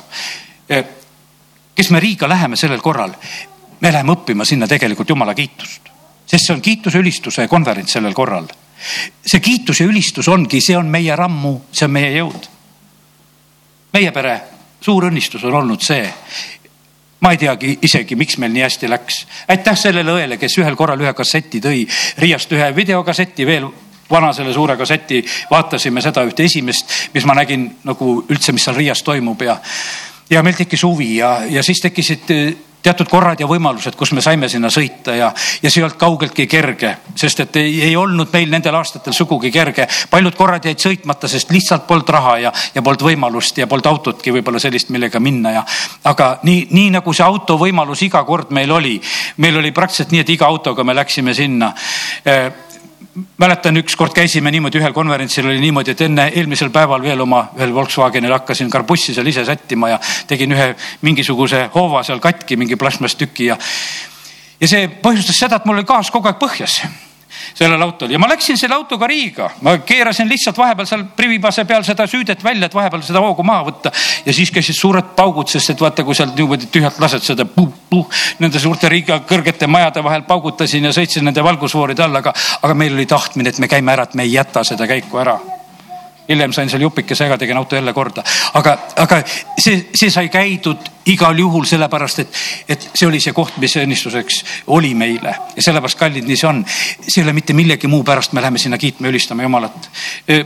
Kes 1.77 1.91
me 1.91 2.01
Riiga 2.01 2.29
läheme 2.29 2.57
sellel 2.57 2.81
korral, 2.81 3.13
me 3.81 3.93
läheme 3.93 4.13
õppima 4.17 4.45
sinna 4.49 4.67
tegelikult 4.67 5.09
jumala 5.13 5.35
kiitust, 5.35 5.91
sest 6.27 6.47
see 6.47 6.55
on 6.55 6.63
kiituse 6.65 6.99
ülistuse 6.99 7.49
konverents 7.49 7.93
sellel 7.93 8.15
korral. 8.15 8.49
see 9.27 9.41
kiitus 9.41 9.81
ja 9.81 9.87
ülistus 9.87 10.29
ongi, 10.29 10.61
see 10.61 10.77
on 10.77 10.87
meie 10.87 11.17
rammu, 11.17 11.61
see 11.73 11.85
on 11.87 11.93
meie 11.93 12.13
jõud. 12.19 12.49
meie 13.93 14.13
pere 14.13 14.41
suur 14.81 15.09
õnnistus 15.09 15.45
on 15.45 15.55
olnud 15.55 15.83
see, 15.83 16.05
ma 17.21 17.33
ei 17.33 17.41
teagi 17.41 17.79
isegi, 17.83 18.17
miks 18.17 18.39
meil 18.39 18.53
nii 18.53 18.63
hästi 18.63 18.89
läks. 18.89 19.27
aitäh 19.49 19.79
sellele 19.79 20.13
õele, 20.13 20.39
kes 20.39 20.59
ühel 20.59 20.77
korral 20.77 21.01
ühe 21.01 21.13
kasseti 21.15 21.61
tõi, 21.61 21.87
Riiast 22.19 22.53
ühe 22.53 22.73
videokasseti 22.77 23.47
veel 23.47 23.69
vana 24.11 24.33
selle 24.33 24.53
suure 24.53 24.77
kasseti, 24.77 25.25
vaatasime 25.51 26.01
seda 26.01 26.23
ühte 26.25 26.45
esimest, 26.45 26.93
mis 27.15 27.25
ma 27.27 27.35
nägin 27.35 27.69
nagu 27.85 28.21
üldse, 28.29 28.53
mis 28.53 28.65
seal 28.65 28.77
Riias 28.77 29.03
toimub 29.03 29.43
ja, 29.43 29.59
ja 30.31 30.43
meil 30.43 30.57
tekkis 30.59 30.83
huvi 30.83 31.17
ja, 31.17 31.39
ja 31.51 31.63
siis 31.63 31.81
tekkisid 31.83 32.31
teatud 32.87 33.09
korrad 33.11 33.41
ja 33.41 33.49
võimalused, 33.51 33.97
kus 33.99 34.13
me 34.15 34.23
saime 34.23 34.49
sinna 34.51 34.71
sõita 34.71 35.17
ja, 35.17 35.33
ja 35.63 35.71
see 35.71 35.81
ei 35.81 35.87
olnud 35.87 35.99
kaugeltki 35.99 36.47
kerge, 36.51 36.93
sest 37.19 37.43
et 37.43 37.59
ei, 37.59 37.73
ei 37.89 37.97
olnud 37.99 38.31
meil 38.35 38.53
nendel 38.53 38.79
aastatel 38.79 39.17
sugugi 39.17 39.51
kerge. 39.55 39.89
paljud 40.11 40.37
korrad 40.39 40.69
jäid 40.69 40.83
sõitmata, 40.83 41.29
sest 41.31 41.51
lihtsalt 41.55 41.87
polnud 41.89 42.13
raha 42.15 42.37
ja, 42.45 42.53
ja 42.75 42.85
polnud 42.87 43.03
võimalust 43.09 43.59
ja 43.59 43.67
polnud 43.67 43.91
autotki 43.91 44.35
võib-olla 44.37 44.63
sellist, 44.63 44.93
millega 44.95 45.21
minna 45.21 45.57
ja. 45.59 45.65
aga 46.05 46.37
nii, 46.47 46.69
nii 46.71 46.93
nagu 46.99 47.17
see 47.17 47.27
auto 47.27 47.59
võimalus 47.59 48.05
iga 48.07 48.23
kord 48.29 48.55
meil 48.55 48.71
oli, 48.71 49.01
meil 49.43 49.59
oli 49.59 49.75
praktiliselt 49.75 50.15
nii, 50.15 50.23
et 50.23 50.35
iga 50.37 50.47
autoga 50.47 50.87
me 50.87 50.95
läksime 50.95 51.35
sinna 51.35 51.73
mäletan, 53.39 53.77
ükskord 53.77 54.13
käisime 54.17 54.51
niimoodi 54.51 54.81
ühel 54.81 54.93
konverentsil 54.93 55.47
oli 55.47 55.61
niimoodi, 55.61 55.95
et 55.95 56.01
enne 56.07 56.29
eelmisel 56.35 56.71
päeval 56.75 57.03
veel 57.03 57.21
oma 57.25 57.47
ühel 57.57 57.75
Volkswagenil 57.75 58.35
hakkasin 58.37 58.71
karbussi 58.71 59.15
seal 59.15 59.27
ise 59.27 59.45
sättima 59.45 59.95
ja 59.95 60.01
tegin 60.27 60.53
ühe 60.53 60.69
mingisuguse 61.07 61.67
hoova 61.75 62.03
seal 62.07 62.21
katki, 62.21 62.57
mingi 62.57 62.77
plastmasstüki 62.77 63.51
ja. 63.51 63.59
ja 64.61 64.69
see 64.69 64.89
põhjustas 65.03 65.45
seda, 65.45 65.61
et 65.61 65.69
mul 65.69 65.81
oli 65.81 65.89
gaas 65.89 66.11
kogu 66.13 66.29
aeg 66.29 66.41
põhjas 66.41 66.81
sellel 67.55 67.83
autol. 67.83 68.11
Ja 68.11 68.19
ma 68.19 68.29
läksin 68.29 68.59
selle 68.59 68.75
autoga 68.75 69.07
Riiga, 69.07 69.51
ma 69.63 69.77
keerasin 69.79 70.29
lihtsalt 70.29 70.59
vahepeal 70.59 70.89
seal 70.89 71.05
privipase 71.17 71.65
peal 71.65 71.85
seda 71.87 72.07
süüdet 72.11 72.45
välja, 72.45 72.67
et 72.67 72.75
vahepeal 72.75 73.03
seda 73.07 73.23
hoogu 73.25 73.43
maha 73.47 73.67
võtta. 73.71 73.93
ja 74.27 74.33
siis 74.33 74.51
käisid 74.51 74.79
suured 74.79 75.13
paugud, 75.17 75.49
sest 75.49 75.75
et 75.75 75.81
vaata, 75.81 76.05
kui 76.05 76.15
sealt 76.15 76.37
niimoodi 76.37 76.71
tühjalt 76.73 76.99
lased 77.01 77.23
seda 77.27 77.45
puh-puh 77.45 78.07
nende 78.39 78.63
suurte 78.63 78.89
Riiga 78.89 79.21
kõrgete 79.29 79.67
majade 79.67 80.05
vahel 80.05 80.27
paugutasin 80.29 80.85
ja 80.85 80.95
sõitsin 80.97 81.25
nende 81.25 81.45
valgusfooride 81.45 82.03
all, 82.07 82.23
aga, 82.23 82.35
aga 82.63 82.75
meil 82.75 82.95
oli 82.95 83.07
tahtmine, 83.07 83.53
et 83.53 83.59
me 83.63 83.69
käime 83.69 83.93
ära, 83.93 84.09
et 84.09 84.15
me 84.15 84.27
ei 84.27 84.35
jäta 84.37 84.65
seda 84.65 84.87
käiku 84.87 85.23
ära 85.23 85.39
hiljem 86.29 86.53
sain 86.53 86.71
seal 86.71 86.83
jupikese 86.83 87.27
ära, 87.27 87.39
tegin 87.39 87.57
auto 87.57 87.77
jälle 87.77 87.93
korda, 87.93 88.25
aga, 88.55 88.79
aga 88.97 89.23
see, 89.59 89.89
see 89.95 90.11
sai 90.11 90.29
käidud 90.33 90.93
igal 91.07 91.39
juhul 91.39 91.65
sellepärast, 91.67 92.19
et, 92.19 92.39
et 92.69 92.87
see 92.95 93.07
oli 93.07 93.21
see 93.23 93.35
koht, 93.35 93.57
mis 93.63 93.77
õnnistuseks 93.79 94.41
oli 94.75 94.93
meile. 94.99 95.35
Ja 95.55 95.63
sellepärast, 95.63 95.99
kallid, 96.01 96.27
nii 96.27 96.39
see 96.39 96.49
on. 96.49 96.65
see 96.67 97.21
ei 97.21 97.25
ole 97.25 97.35
mitte 97.37 97.55
millegi 97.55 97.87
muu 97.91 98.03
pärast, 98.07 98.35
me 98.35 98.43
läheme 98.43 98.59
sinna 98.59 98.79
kiitma, 98.79 99.09
ülistama 99.13 99.47
Jumalat. 99.47 99.91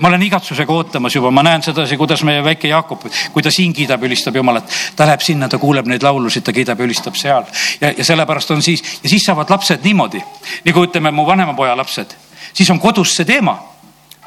ma 0.01 0.09
olen 0.09 0.23
igatsusega 0.29 0.73
ootamas 0.73 1.17
juba, 1.17 1.31
ma 1.31 1.45
näen 1.47 1.65
sedasi, 1.65 1.97
kuidas 1.97 2.25
meie 2.29 2.45
väike 2.45 2.69
Jaakob, 2.69 3.09
kui 3.33 3.43
ta 3.43 3.51
siin 3.51 3.73
kiidab, 3.73 4.05
ülistab 4.05 4.37
Jumalat, 4.37 4.69
ta 4.97 5.09
läheb 5.09 5.25
sinna, 5.25 5.49
ta 5.49 5.59
kuuleb 5.59 5.89
neid 5.89 6.05
laulusid, 6.05 6.45
ta 6.45 6.53
kiidab 6.53 6.81
ja 6.81 6.89
ülistab 6.89 7.17
seal. 7.17 7.49
Ja, 7.81 7.95
ja 7.97 8.05
sellepärast 8.05 8.51
on 8.51 8.63
siis 8.63 8.85
ja 9.03 9.09
siis 9.09 9.25
saavad 9.25 9.51
lapsed 9.51 9.85
niimoodi. 9.85 10.21
Nagu 10.69 10.85
ütleme, 10.85 11.11
mu 11.11 11.27
vanema 11.27 11.57
poja 11.57 11.77
lapsed, 11.77 12.13
siis 12.53 12.69
on 12.71 12.81
kodus 12.81 13.17
see 13.17 13.25
teema 13.25 13.57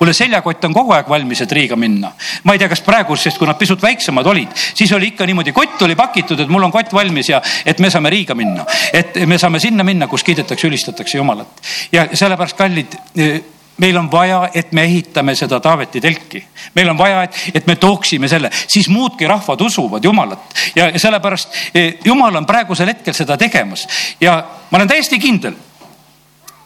kuule, 0.03 0.13
seljakott 0.13 0.65
on 0.67 0.73
kogu 0.75 0.91
aeg 0.97 1.07
valmis, 1.07 1.41
et 1.45 1.51
Riiga 1.55 1.77
minna. 1.79 2.11
ma 2.43 2.53
ei 2.53 2.59
tea, 2.59 2.67
kas 2.71 2.81
praegu, 2.83 3.15
sest 3.15 3.39
kui 3.39 3.47
nad 3.47 3.57
pisut 3.59 3.81
väiksemad 3.81 4.27
olid, 4.27 4.51
siis 4.75 4.91
oli 4.91 5.13
ikka 5.13 5.25
niimoodi, 5.29 5.53
kott 5.55 5.81
oli 5.87 5.95
pakitud, 5.95 6.43
et 6.43 6.51
mul 6.51 6.67
on 6.67 6.73
kott 6.73 6.91
valmis 6.93 7.29
ja 7.31 7.39
et 7.65 7.79
me 7.79 7.89
saame 7.93 8.11
Riiga 8.11 8.35
minna. 8.35 8.65
et 8.93 9.15
me 9.25 9.37
saame 9.39 9.63
sinna 9.63 9.83
minna, 9.87 10.07
kus 10.11 10.23
kiidetakse, 10.27 10.67
ülistatakse 10.67 11.17
Jumalat. 11.17 11.63
ja 11.91 12.07
sellepärast, 12.11 12.57
kallid 12.59 12.99
eh, 13.15 13.39
meil 13.77 13.97
on 13.97 14.11
vaja, 14.11 14.49
et 14.53 14.71
me 14.75 14.83
ehitame 14.83 15.35
seda 15.39 15.59
Taaveti 15.63 16.01
telki. 16.01 16.43
meil 16.75 16.91
on 16.91 16.97
vaja, 16.99 17.23
et, 17.23 17.41
et 17.61 17.67
me 17.67 17.79
tooksime 17.79 18.27
selle, 18.27 18.51
siis 18.67 18.89
muudki 18.91 19.27
rahvad 19.27 19.61
usuvad 19.61 20.03
Jumalat 20.03 20.63
ja, 20.75 20.91
sellepärast 20.99 21.61
eh, 21.73 21.93
Jumal 22.03 22.35
on 22.35 22.49
praegusel 22.49 22.91
hetkel 22.91 23.15
seda 23.15 23.39
tegemas 23.39 23.87
ja 24.19 24.41
ma 24.69 24.81
olen 24.81 24.97
täiesti 24.97 25.19
kindel. 25.19 25.55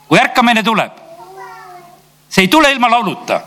kui 0.08 0.26
ärkamine 0.26 0.64
tuleb 0.64 1.06
see 2.30 2.42
ei 2.42 2.48
tule 2.48 2.72
ilma 2.72 2.90
lauluta. 2.92 3.42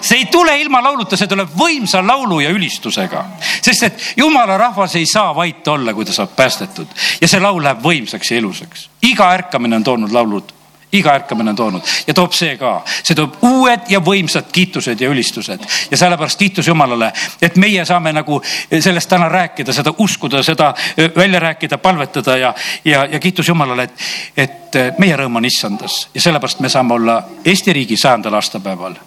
See 0.00 0.18
ei 0.18 0.26
tule 0.26 0.60
ilma 0.60 0.82
lauluta, 0.82 1.16
see 1.16 1.26
tuleb 1.26 1.50
võimsa 1.58 2.02
laulu 2.06 2.38
ja 2.40 2.52
ülistusega, 2.54 3.24
sest 3.62 3.82
et 3.82 4.04
jumala 4.16 4.56
rahvas 4.58 4.94
ei 4.96 5.06
saa 5.10 5.34
vait 5.34 5.68
olla, 5.68 5.94
kui 5.94 6.06
ta 6.06 6.14
saab 6.14 6.36
päästetud. 6.36 6.86
Ja 7.20 7.28
see 7.28 7.42
laul 7.42 7.62
läheb 7.64 7.82
võimsaks 7.82 8.30
ja 8.30 8.38
ilusaks. 8.38 8.88
iga 9.02 9.32
ärkamine 9.34 9.76
on 9.76 9.84
toonud 9.84 10.12
laulud 10.14 10.52
iga 10.92 11.14
ärkamine 11.14 11.50
on 11.50 11.56
toonud. 11.56 11.82
Ja 12.06 12.14
toob 12.14 12.32
see 12.36 12.56
ka, 12.60 12.72
see 13.02 13.16
toob 13.16 13.38
uued 13.46 13.88
ja 13.92 14.00
võimsad 14.04 14.50
kiitused 14.52 15.00
ja 15.00 15.10
ülistused. 15.10 15.64
Ja 15.90 15.96
sellepärast 15.96 16.38
kiitus 16.38 16.68
Jumalale, 16.68 17.12
et 17.42 17.56
meie 17.56 17.84
saame 17.88 18.12
nagu 18.12 18.40
sellest 18.70 19.08
täna 19.08 19.28
rääkida, 19.32 19.72
seda 19.72 19.94
uskuda, 19.98 20.42
seda 20.42 20.72
välja 21.16 21.40
rääkida, 21.40 21.78
palvetada 21.78 22.36
ja, 22.36 22.54
ja, 22.84 23.04
ja 23.04 23.20
kiitus 23.20 23.48
Jumalale, 23.48 23.88
et, 23.88 24.04
et 24.36 24.98
meie 24.98 25.16
rõõm 25.16 25.40
on 25.40 25.48
issandas. 25.48 26.08
Ja 26.14 26.20
sellepärast 26.20 26.60
me 26.60 26.68
saame 26.72 26.94
olla 26.94 27.22
Eesti 27.44 27.72
riigi 27.72 27.96
sajandal 27.96 28.36
aastapäeval, 28.40 28.98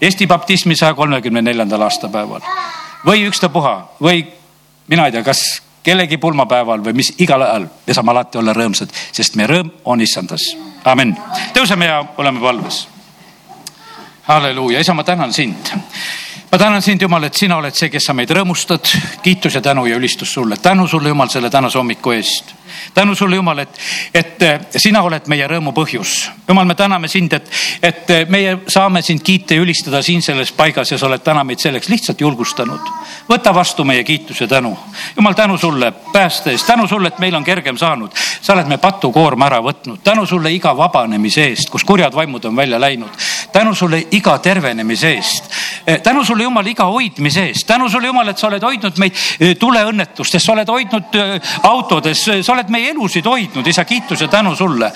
Eesti 0.00 0.26
baptismi 0.26 0.76
saja 0.76 0.94
kolmekümne 0.94 1.42
neljandal 1.42 1.86
aastapäeval. 1.86 2.42
Või 3.06 3.28
ükstapuha. 3.28 3.74
Või 4.02 4.24
mina 4.90 5.06
ei 5.06 5.14
tea, 5.14 5.22
kas 5.22 5.62
kellegi 5.88 6.18
pulmapäeval 6.20 6.84
või 6.84 6.98
mis 7.00 7.14
igal 7.24 7.42
ajal, 7.46 7.66
me 7.86 7.96
saame 7.96 8.12
alati 8.12 8.38
olla 8.40 8.52
rõõmsad, 8.56 8.92
sest 9.12 9.38
meie 9.40 9.48
rõõm 9.48 9.72
on 9.88 10.04
issandas. 10.04 10.52
amin. 10.84 11.16
tõuseme 11.56 11.88
ja 11.88 12.04
oleme 12.16 12.40
valves. 12.40 12.86
halleluuja, 14.28 14.80
isa, 14.84 14.94
ma 14.94 15.04
tänan 15.04 15.32
sind 15.32 15.72
ma 16.52 16.58
tänan 16.58 16.82
sind, 16.82 17.02
Jumal, 17.02 17.24
et 17.24 17.34
sina 17.34 17.56
oled 17.56 17.74
see, 17.76 17.90
kes 17.92 18.04
sa 18.08 18.14
meid 18.14 18.30
rõõmustad. 18.30 18.92
kiitus 19.22 19.54
ja 19.54 19.60
tänu 19.60 19.86
ja 19.86 19.96
ülistus 19.96 20.32
sulle. 20.32 20.56
tänu 20.56 20.88
sulle, 20.88 21.08
Jumal, 21.08 21.28
selle 21.28 21.50
tänase 21.50 21.78
hommiku 21.78 22.10
eest. 22.10 22.54
Tänu 22.94 23.14
sulle, 23.14 23.36
Jumal, 23.36 23.58
et, 23.58 23.80
et 24.14 24.76
sina 24.76 25.02
oled 25.02 25.26
meie 25.26 25.46
rõõmu 25.48 25.72
põhjus. 25.76 26.30
Jumal, 26.48 26.66
me 26.66 26.74
täname 26.74 27.08
sind, 27.08 27.32
et, 27.32 27.50
et 27.82 28.12
meie 28.28 28.58
saame 28.68 29.02
sind 29.02 29.22
kiita 29.22 29.54
ja 29.54 29.62
ülistada 29.62 30.02
siin 30.02 30.22
selles 30.22 30.52
paigas 30.52 30.92
ja 30.92 30.98
sa 30.98 31.06
oled 31.06 31.22
täna 31.24 31.44
meid 31.44 31.60
selleks 31.62 31.88
lihtsalt 31.88 32.20
julgustanud. 32.20 32.80
võta 33.28 33.54
vastu 33.54 33.84
meie 33.84 34.04
kiitus 34.04 34.40
ja 34.40 34.48
tänu. 34.48 34.76
Jumal, 35.16 35.34
tänu 35.34 35.58
sulle 35.58 35.92
pääste 36.12 36.50
eest, 36.50 36.66
tänu 36.66 36.86
sulle, 36.86 37.08
et 37.08 37.18
meil 37.18 37.34
on 37.34 37.44
kergem 37.44 37.76
saanud. 37.76 38.10
sa 38.40 38.52
oled 38.52 38.66
me 38.66 38.78
patukoorma 38.78 39.46
ära 39.46 39.60
võtnud. 39.62 39.98
tänu 40.04 40.26
sulle 40.26 40.52
iga 40.52 40.76
vabanemise 40.76 41.44
eest, 41.44 41.70
kus 41.70 41.84
kurjad 41.84 42.14
vaimud 42.14 42.44
on 42.44 42.56
välja 42.56 42.80
läinud. 42.80 43.10
tänu 43.52 43.74
sulle 43.74 44.06
iga 44.10 44.38
tervenemise 44.38 45.12
eest. 45.12 45.50
tänu 46.02 46.24
sulle 46.24 46.42
Jumal, 46.42 46.66
iga 46.66 46.84
hoidmise 46.84 47.46
eest. 47.46 47.66
tänu 47.66 47.88
sulle, 47.88 48.06
Jumal, 48.06 48.28
et 48.28 48.38
sa 48.38 48.46
oled 48.46 48.62
hoidnud 48.62 48.98
meid 48.98 49.12
eh, 49.40 49.56
tuleõnnetustes, 49.56 50.44
sa 50.44 50.52
oled 50.52 50.68
hoidnud 50.68 51.14
eh, 51.14 51.40
autodes, 51.62 52.24
sa 52.42 52.52
oled 52.52 52.57
meie 52.68 52.90
elusid 52.90 53.26
hoidnud, 53.26 53.66
isa, 53.66 53.84
kiitus 53.84 54.20
ja 54.20 54.28
tänu 54.28 54.56
sulle. 54.56 54.90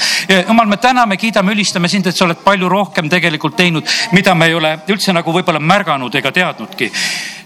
Jumal, 0.48 0.66
me 0.66 0.76
täname, 0.76 1.16
kiidame, 1.16 1.54
ülistame 1.54 1.88
sind, 1.88 2.06
et 2.06 2.16
sa 2.16 2.24
oled 2.24 2.42
palju 2.42 2.68
rohkem 2.68 3.08
tegelikult 3.08 3.56
teinud, 3.56 3.86
mida 4.12 4.34
me 4.34 4.50
ei 4.50 4.54
ole 4.58 4.78
üldse 4.88 5.14
nagu 5.14 5.32
võib-olla 5.32 5.62
märganud 5.62 6.14
ega 6.14 6.32
teadnudki 6.32 6.90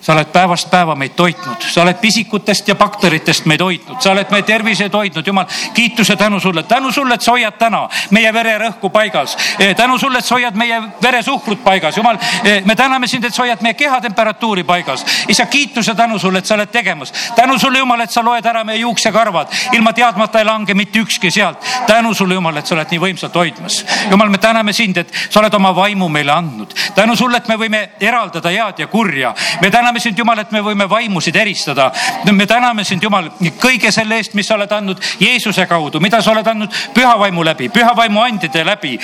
sa 0.07 0.13
oled 0.13 0.29
päevast 0.31 0.71
päeva 0.71 0.95
meid 0.95 1.17
toitnud, 1.19 1.65
sa 1.67 1.83
oled 1.83 1.97
pisikutest 1.99 2.69
ja 2.69 2.75
bakteritest 2.79 3.47
meid 3.51 3.61
hoidnud, 3.61 3.97
sa 3.99 4.13
oled 4.13 4.31
meie 4.31 4.45
terviseid 4.47 4.93
hoidnud, 4.95 5.27
jumal, 5.27 5.49
kiituse 5.75 6.15
tänu 6.17 6.39
sulle, 6.41 6.63
tänu 6.63 6.93
sulle, 6.95 7.15
et 7.15 7.25
sa 7.27 7.33
hoiad 7.35 7.57
täna 7.59 7.81
meie 8.15 8.31
vererõhku 8.33 8.91
paigas. 8.95 9.35
Eh, 9.59 9.75
tänu 9.77 9.99
sulle, 9.99 10.19
et 10.23 10.25
sa 10.25 10.37
hoiad 10.37 10.55
meie 10.55 10.79
veresuhkrut 11.03 11.65
paigas, 11.65 11.97
jumal, 11.99 12.19
eh, 12.45 12.63
me 12.65 12.77
täname 12.79 13.09
sind, 13.11 13.25
et 13.25 13.35
sa 13.35 13.43
hoiad 13.43 13.65
meie 13.67 13.75
kehatemperatuuri 13.75 14.65
paigas. 14.65 15.05
isa, 15.29 15.47
kiituse 15.47 15.95
tänu 15.95 16.19
sulle, 16.19 16.39
et 16.39 16.47
sa 16.47 16.55
oled 16.55 16.71
tegemas. 16.71 17.13
tänu 17.37 17.59
sulle, 17.59 17.79
Jumal, 17.79 18.01
et 18.01 18.11
sa 18.11 18.23
loed 18.23 18.47
ära 18.47 18.65
meie 18.65 18.79
juuksekarvad, 18.79 19.49
ilma 19.73 19.93
teadmata 19.93 20.39
ei 20.39 20.45
lange 20.45 20.75
mitte 20.75 20.99
ükski 20.99 21.31
sealt. 21.31 21.59
tänu 21.87 22.15
sulle, 22.15 22.35
Jumal, 22.35 22.57
et 22.57 22.67
sa 22.67 22.75
oled 22.75 22.91
nii 22.91 23.01
võimsalt 23.01 23.35
hoidmas. 23.35 23.85
Jumal, 24.11 24.29
me 24.29 24.39
täname 24.39 24.73
sind, 24.73 24.97
et 24.97 25.13
sa 25.31 25.41
oled 25.41 25.55
oma 25.55 25.75
vaimu 25.75 26.09
meile 26.09 26.33
andnud. 26.33 26.75
tänu 26.95 27.17
sulle, 27.17 27.37
et 27.37 27.49
me 27.49 27.57
võime 27.57 27.89
eraldada 28.01 28.49
head 28.49 28.79
ja 28.79 28.87
kurja. 28.87 29.35
me 29.61 29.71
täname 29.71 29.96
täname 29.97 30.01
sind, 30.01 30.19
Jumal, 30.19 30.39
et 30.39 30.51
me 30.53 30.61
võime 30.61 30.89
vaimusid 30.89 31.37
eristada. 31.37 31.93
me 32.33 32.47
täname 32.47 32.85
sind, 32.85 33.03
Jumal, 33.03 33.31
kõige 33.61 33.91
selle 33.93 34.17
eest, 34.17 34.35
mis 34.35 34.47
sa 34.47 34.55
oled 34.55 34.73
andnud 34.73 35.01
Jeesuse 35.21 35.67
kaudu, 35.67 36.01
mida 36.01 36.21
sa 36.23 36.33
oled 36.33 36.47
andnud 36.47 36.73
püha 36.95 37.19
vaimu 37.19 37.45
läbi, 37.45 37.69
püha 37.69 37.95
vaimu 37.97 38.21
andide 38.21 38.65
läbi, 38.65 38.99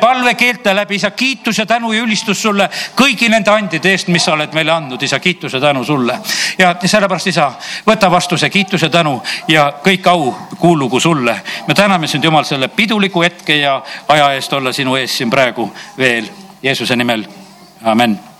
palvekeelte 0.00 0.74
läbi, 0.74 0.94
isa, 0.94 1.10
kiitus 1.10 1.58
ja 1.58 1.66
tänu 1.66 1.92
ja 1.92 2.02
ülistus 2.02 2.42
sulle 2.42 2.68
kõigi 2.96 3.28
nende 3.28 3.50
andide 3.50 3.90
eest, 3.92 4.08
mis 4.08 4.24
sa 4.24 4.32
oled 4.32 4.54
meile 4.54 4.72
andnud, 4.72 5.02
isa, 5.02 5.18
kiitus 5.18 5.52
ja 5.52 5.60
tänu 5.60 5.84
sulle. 5.84 6.18
ja 6.58 6.74
sellepärast, 6.84 7.26
isa, 7.26 7.50
võta 7.86 8.10
vastu 8.10 8.36
see 8.36 8.50
kiitus 8.50 8.82
ja 8.82 8.90
tänu 8.90 9.20
ja 9.48 9.72
kõik 9.84 10.08
au 10.08 10.32
kuulugu 10.58 11.00
sulle. 11.00 11.40
me 11.66 11.74
täname 11.74 12.06
sind, 12.06 12.24
Jumal, 12.24 12.44
selle 12.44 12.68
piduliku 12.68 13.22
hetke 13.22 13.56
ja 13.56 13.82
aja 14.08 14.32
eest 14.32 14.52
olla 14.52 14.72
sinu 14.72 14.96
ees 14.96 15.18
siin 15.18 15.30
praegu 15.30 15.72
veel 15.98 16.30
Jeesuse 16.62 16.96
nimel, 16.96 17.26
amen 17.84 18.28